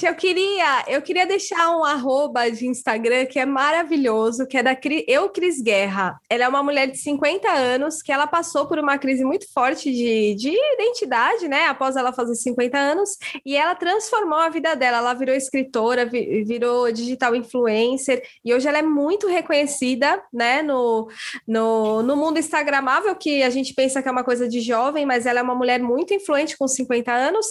Gente, 0.00 0.06
eu 0.06 0.14
queria, 0.14 0.84
eu 0.88 1.02
queria 1.02 1.26
deixar 1.26 1.76
um 1.76 1.84
arroba 1.84 2.50
de 2.50 2.66
Instagram 2.66 3.26
que 3.26 3.38
é 3.38 3.44
maravilhoso, 3.44 4.46
que 4.46 4.56
é 4.56 4.62
da 4.62 4.74
Eu 5.06 5.28
Cris 5.28 5.60
Guerra. 5.60 6.18
Ela 6.30 6.44
é 6.44 6.48
uma 6.48 6.62
mulher 6.62 6.86
de 6.86 6.96
50 6.96 7.46
anos 7.50 8.00
que 8.00 8.10
ela 8.10 8.26
passou 8.26 8.66
por 8.66 8.78
uma 8.78 8.96
crise 8.96 9.22
muito 9.24 9.52
forte 9.52 9.92
de, 9.92 10.34
de 10.36 10.56
identidade, 10.74 11.48
né? 11.48 11.66
Após 11.66 11.96
ela 11.96 12.14
fazer 12.14 12.34
50 12.34 12.78
anos, 12.78 13.10
e 13.44 13.54
ela 13.54 13.74
transformou 13.74 14.38
a 14.38 14.48
vida 14.48 14.74
dela. 14.74 14.98
Ela 14.98 15.12
virou 15.12 15.34
escritora, 15.34 16.06
virou 16.06 16.90
digital 16.90 17.36
influencer, 17.36 18.22
e 18.42 18.54
hoje 18.54 18.66
ela 18.66 18.78
é 18.78 18.82
muito 18.82 19.26
reconhecida, 19.26 20.22
né? 20.32 20.62
No, 20.62 21.10
no, 21.46 22.02
no 22.02 22.16
mundo 22.16 22.38
instagramável, 22.38 23.14
que 23.16 23.42
a 23.42 23.50
gente 23.50 23.74
pensa 23.74 24.00
que 24.00 24.08
é 24.08 24.12
uma 24.12 24.24
coisa 24.24 24.48
de 24.48 24.62
jovem, 24.62 25.04
mas 25.04 25.26
ela 25.26 25.40
é 25.40 25.42
uma 25.42 25.54
mulher 25.54 25.80
muito 25.80 26.14
influente 26.14 26.56
com 26.56 26.66
50 26.66 27.12
anos, 27.12 27.46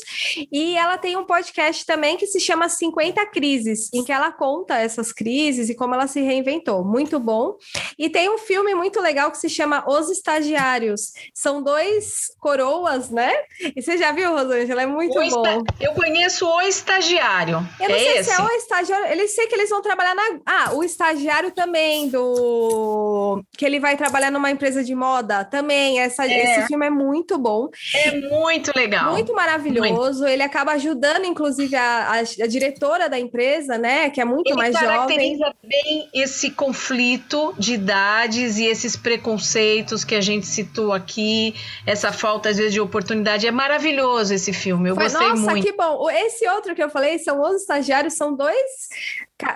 e 0.52 0.76
ela 0.76 0.98
tem 0.98 1.16
um 1.16 1.26
podcast 1.26 1.86
também 1.86 2.18
que 2.18 2.26
se 2.26 2.39
chama 2.40 2.68
50 2.68 3.26
Crises, 3.28 3.90
em 3.94 4.04
que 4.04 4.12
ela 4.12 4.32
conta 4.32 4.78
essas 4.78 5.12
crises 5.12 5.70
e 5.70 5.76
como 5.76 5.94
ela 5.94 6.08
se 6.08 6.22
reinventou. 6.22 6.84
Muito 6.84 7.20
bom. 7.20 7.56
E 7.98 8.10
tem 8.10 8.30
um 8.30 8.38
filme 8.38 8.74
muito 8.74 9.00
legal 9.00 9.32
que 9.32 9.38
se 9.38 9.50
chama 9.50 9.84
Os 9.88 10.10
Estagiários. 10.10 11.14
São 11.34 11.62
dois 11.62 12.32
coroas, 12.40 13.10
né? 13.10 13.32
E 13.76 13.82
você 13.82 13.98
já 13.98 14.12
viu, 14.12 14.32
Rosângela? 14.32 14.82
É 14.82 14.86
muito 14.86 15.20
o 15.20 15.30
bom. 15.30 15.64
Eu 15.80 15.94
conheço 15.94 16.48
o 16.48 16.62
estagiário. 16.62 17.58
Eu 17.80 17.90
não 17.90 17.96
é 17.96 18.00
sei 18.00 18.18
esse? 18.18 18.32
se 18.32 18.42
é 18.42 18.44
o 18.44 18.50
estagiário. 18.50 19.12
Eles 19.12 19.36
sei 19.36 19.48
que 19.48 19.56
eles 19.56 19.70
vão 19.70 19.82
trabalhar 19.82 20.16
na. 20.16 20.40
Ah, 20.46 20.74
o 20.74 20.84
estagiário 20.84 21.52
também, 21.52 22.10
do. 22.10 23.44
Que 23.58 23.66
ele 23.66 23.80
vai 23.80 23.96
trabalhar 23.96 24.32
numa 24.32 24.50
empresa 24.50 24.84
de 24.84 24.96
moda 24.96 25.44
também. 25.44 26.00
Essa... 26.00 26.26
É. 26.26 26.40
Esse 26.40 26.68
filme 26.68 26.86
é 26.86 26.90
muito 26.90 27.38
bom. 27.38 27.70
É 27.94 28.20
muito 28.20 28.72
legal. 28.76 29.12
Muito 29.12 29.34
maravilhoso. 29.34 30.22
Muito. 30.22 30.28
Ele 30.28 30.44
acaba 30.44 30.74
ajudando, 30.74 31.26
inclusive, 31.26 31.76
a 31.76 32.00
a, 32.00 32.24
a, 32.42 32.48
diretora 32.48 33.10
da 33.10 33.20
empresa, 33.20 33.78
né, 33.78 34.10
que 34.10 34.20
é 34.20 34.26
muito 34.26 34.48
Ele 34.48 34.56
mais 34.56 34.74
jovem. 34.74 34.90
caracteriza 34.90 35.54
bem 35.64 36.10
esse 36.14 36.52
conflito 36.52 37.54
de 37.58 37.74
idades 37.74 38.58
e 38.58 38.66
esses 38.66 38.96
preconceitos 38.96 40.04
que 40.04 40.16
a 40.16 40.22
gente 40.22 40.46
citou 40.46 40.94
aqui, 40.94 41.56
essa 41.86 42.12
falta 42.12 42.50
às 42.50 42.58
vezes 42.58 42.74
de 42.74 42.82
oportunidade. 42.82 43.48
É 43.48 43.52
maravilhoso 43.52 44.34
esse 44.34 44.54
filme, 44.54 44.90
eu 44.90 44.96
Foi, 44.96 45.06
gostei 45.06 45.28
nossa, 45.28 45.42
muito. 45.42 45.56
Nossa, 45.56 45.62
que 45.62 45.72
bom. 45.74 46.10
Esse 46.10 46.48
outro 46.50 46.76
que 46.76 46.84
eu 46.84 46.90
falei 46.90 47.20
são 47.20 47.42
os 47.42 47.62
estagiários, 47.62 48.14
são 48.16 48.36
dois 48.36 48.90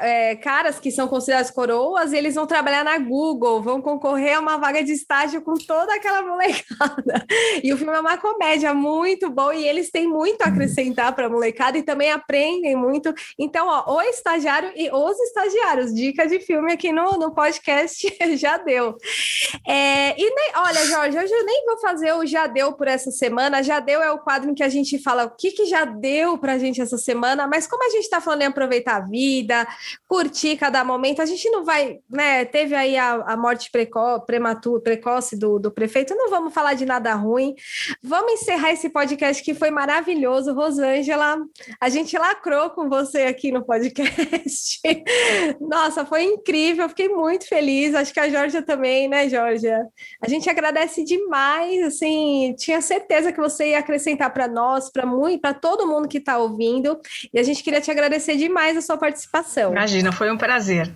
é, 0.02 0.36
caras 0.36 0.80
que 0.80 0.92
são 0.92 1.08
considerados 1.08 1.52
coroas 1.52 2.14
eles 2.14 2.36
vão 2.36 2.48
trabalhar 2.48 2.84
na 2.84 2.98
Google, 2.98 3.62
vão 3.62 3.82
concorrer 3.82 4.38
a 4.38 4.40
uma 4.40 4.58
vaga 4.58 4.84
de 4.84 4.92
estágio 4.92 5.42
com 5.42 5.54
toda 5.54 5.94
aquela 5.94 6.22
molecada. 6.22 7.26
E 7.64 7.74
o 7.74 7.78
filme 7.78 7.94
é 7.94 8.00
uma 8.00 8.18
comédia 8.18 8.74
muito 8.74 9.30
bom 9.30 9.52
e 9.52 9.68
eles 9.68 9.92
têm 9.92 10.08
muito 10.08 10.42
a 10.42 10.48
acrescentar 10.48 11.14
para 11.14 11.28
a 11.28 11.30
molecada 11.30 11.78
e 11.78 11.84
também 11.84 12.12
aprendem 12.12 12.76
muito. 12.76 13.14
Então, 13.38 13.68
ó, 13.68 13.96
o 13.96 14.02
estagiário 14.02 14.72
e 14.76 14.90
os 14.92 15.20
estagiários, 15.20 15.94
dica 15.94 16.28
de 16.28 16.40
filme 16.40 16.74
aqui 16.74 16.92
no, 16.92 17.14
no 17.14 17.34
podcast 17.34 18.08
já 18.38 18.58
deu. 18.58 18.96
É, 19.68 20.20
e 20.20 20.36
nem, 20.36 20.52
olha, 20.56 20.86
Jorge, 20.86 21.18
hoje 21.18 21.34
eu 21.34 21.46
nem 21.46 21.66
vou 21.66 21.78
fazer 21.80 22.14
o 22.14 22.26
já 22.26 22.48
deu 22.48 22.74
por 22.74 22.88
essa 22.88 23.12
semana. 23.12 23.64
Já 23.64 23.80
deu 23.80 24.02
é 24.02 24.12
o 24.12 24.20
quadro 24.20 24.50
em 24.50 24.56
que 24.56 24.64
a 24.64 24.70
gente 24.70 24.98
fala 25.00 25.26
o 25.26 25.36
que, 25.36 25.52
que 25.52 25.66
já 25.66 25.86
deu 25.86 26.38
para 26.38 26.54
a 26.54 26.58
gente 26.58 26.82
essa 26.82 26.98
semana, 26.98 27.48
mas 27.48 27.68
como 27.68 27.84
a 27.86 27.90
gente 27.90 28.04
está 28.04 28.22
falando 28.22 28.42
em 28.42 28.46
aproveitar 28.46 28.98
a 28.98 29.00
vida, 29.02 29.68
curtir 30.08 30.58
cada 30.58 30.84
momento. 30.84 31.22
A 31.22 31.26
gente 31.26 31.50
não 31.50 31.64
vai, 31.64 32.00
né? 32.10 32.46
Teve 32.46 32.76
aí 32.76 32.98
a, 32.98 33.14
a 33.14 33.38
morte 33.38 33.70
prematura, 34.26 34.82
precoce 34.82 35.38
do, 35.38 35.60
do 35.60 35.72
prefeito, 35.72 36.16
não 36.16 36.30
vamos 36.30 36.54
falar 36.54 36.74
de 36.74 36.86
nada 36.86 37.14
ruim. 37.14 37.54
Vamos 38.02 38.34
encerrar 38.34 38.72
esse 38.72 38.90
podcast 38.90 39.44
que 39.44 39.54
foi 39.54 39.72
maravilhoso. 39.72 40.54
Rosângela, 40.54 41.38
a 41.80 41.90
gente 41.90 42.18
lacrou 42.18 42.70
com 42.72 42.90
você 42.90 43.24
aqui 43.24 43.52
no 43.52 43.66
podcast. 43.66 44.82
Nossa, 45.60 46.06
foi 46.06 46.24
incrível, 46.24 46.90
fiquei 46.90 47.10
muito 47.10 47.48
feliz. 47.48 47.96
Acho 47.96 48.14
que 48.14 48.20
a 48.20 48.30
Georgia 48.30 48.62
também, 48.62 49.08
né, 49.08 49.28
Georgia? 49.30 49.86
A 50.22 50.28
gente 50.28 50.50
agradece 50.50 51.04
demais, 51.04 51.84
assim, 51.84 52.56
tinha 52.58 52.82
certeza 52.82 53.32
que 53.32 53.40
você 53.40 53.70
ia 53.70 53.80
acrescentar 53.80 54.32
para 54.34 54.48
nós, 54.48 54.92
para 54.92 55.06
muito, 55.06 55.42
para 55.42 55.54
todo 55.54 55.88
mundo 55.88 56.08
que 56.08 56.18
está 56.18 56.38
ouvindo. 56.38 57.00
E 57.34 57.40
a 57.40 57.44
gente 57.44 57.64
queria 57.64 57.82
te 57.82 57.92
agradecer 57.92 58.36
demais 58.36 58.78
a 58.78 58.82
sua 58.82 58.98
participação. 58.98 59.63
Imagina, 59.72 60.12
foi 60.12 60.32
um 60.32 60.38
prazer 60.38 60.94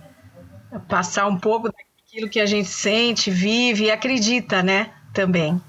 passar 0.88 1.26
um 1.26 1.38
pouco 1.38 1.70
daquilo 1.70 2.28
que 2.28 2.40
a 2.40 2.46
gente 2.46 2.68
sente, 2.68 3.30
vive 3.30 3.84
e 3.84 3.90
acredita, 3.90 4.62
né? 4.62 4.92
Também. 5.12 5.60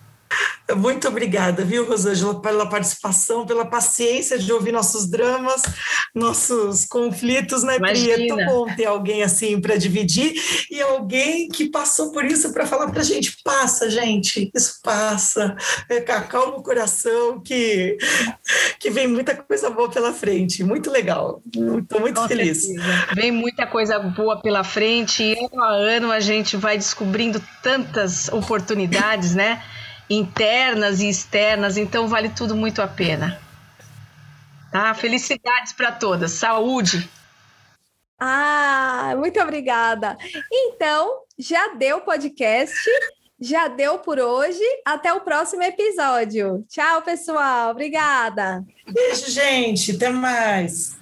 Muito 0.76 1.08
obrigada, 1.08 1.66
viu, 1.66 1.86
Rosângela, 1.86 2.40
pela 2.42 2.70
participação, 2.70 3.46
pela 3.46 3.66
paciência 3.66 4.38
de 4.38 4.54
ouvir 4.54 4.72
nossos 4.72 5.10
dramas, 5.10 5.64
nossos 6.14 6.86
conflitos, 6.86 7.64
né, 7.64 7.80
Pri? 7.80 8.12
É 8.12 8.28
tão 8.28 8.46
bom 8.46 8.76
ter 8.76 8.86
alguém 8.86 9.24
assim 9.24 9.60
para 9.60 9.76
dividir 9.78 10.34
e 10.70 10.80
alguém 10.82 11.50
que 11.50 11.70
passou 11.70 12.12
por 12.12 12.24
isso 12.24 12.54
para 12.54 12.68
falar 12.68 12.92
para 12.92 13.02
a 13.02 13.04
gente: 13.04 13.38
passa, 13.44 13.90
gente, 13.90 14.52
isso 14.56 14.80
passa, 14.84 15.56
é, 15.90 15.98
acalma 15.98 16.58
o 16.58 16.64
coração, 16.64 17.42
que, 17.42 17.98
que 18.80 18.92
vem 18.92 19.08
muita 19.08 19.36
coisa 19.36 19.70
boa 19.70 19.90
pela 19.90 20.14
frente. 20.14 20.64
Muito 20.64 20.92
legal, 20.92 21.42
estou 21.48 22.00
muito 22.00 22.22
Com 22.22 22.28
feliz. 22.28 22.66
Certeza. 22.66 23.08
Vem 23.16 23.32
muita 23.32 23.66
coisa 23.66 23.98
boa 23.98 24.40
pela 24.40 24.64
frente 24.64 25.24
e 25.24 25.46
ano 25.46 25.64
a 25.64 25.70
ano 25.70 26.12
a 26.12 26.20
gente 26.20 26.56
vai 26.56 26.78
descobrindo 26.78 27.42
tantas 27.64 28.28
oportunidades, 28.30 29.34
né? 29.34 29.62
Internas 30.10 31.00
e 31.00 31.10
externas, 31.10 31.78
então 31.78 32.08
vale 32.08 32.30
tudo 32.30 32.56
muito 32.56 32.82
a 32.82 32.88
pena. 32.88 33.40
Tá? 34.72 34.94
Felicidades 34.94 35.74
para 35.74 35.92
todas, 35.92 36.32
saúde. 36.32 37.10
Ah, 38.20 39.14
muito 39.18 39.40
obrigada. 39.40 40.18
Então, 40.52 41.22
já 41.38 41.70
deu 41.76 42.02
podcast, 42.02 42.76
já 43.40 43.70
deu 43.70 44.00
por 44.00 44.20
hoje. 44.20 44.62
Até 44.84 45.14
o 45.14 45.22
próximo 45.22 45.64
episódio. 45.64 46.66
Tchau, 46.68 47.02
pessoal. 47.02 47.72
Obrigada. 47.72 48.66
Beijo, 48.86 49.32
gente. 49.32 49.96
Até 49.96 50.10
mais. 50.10 50.99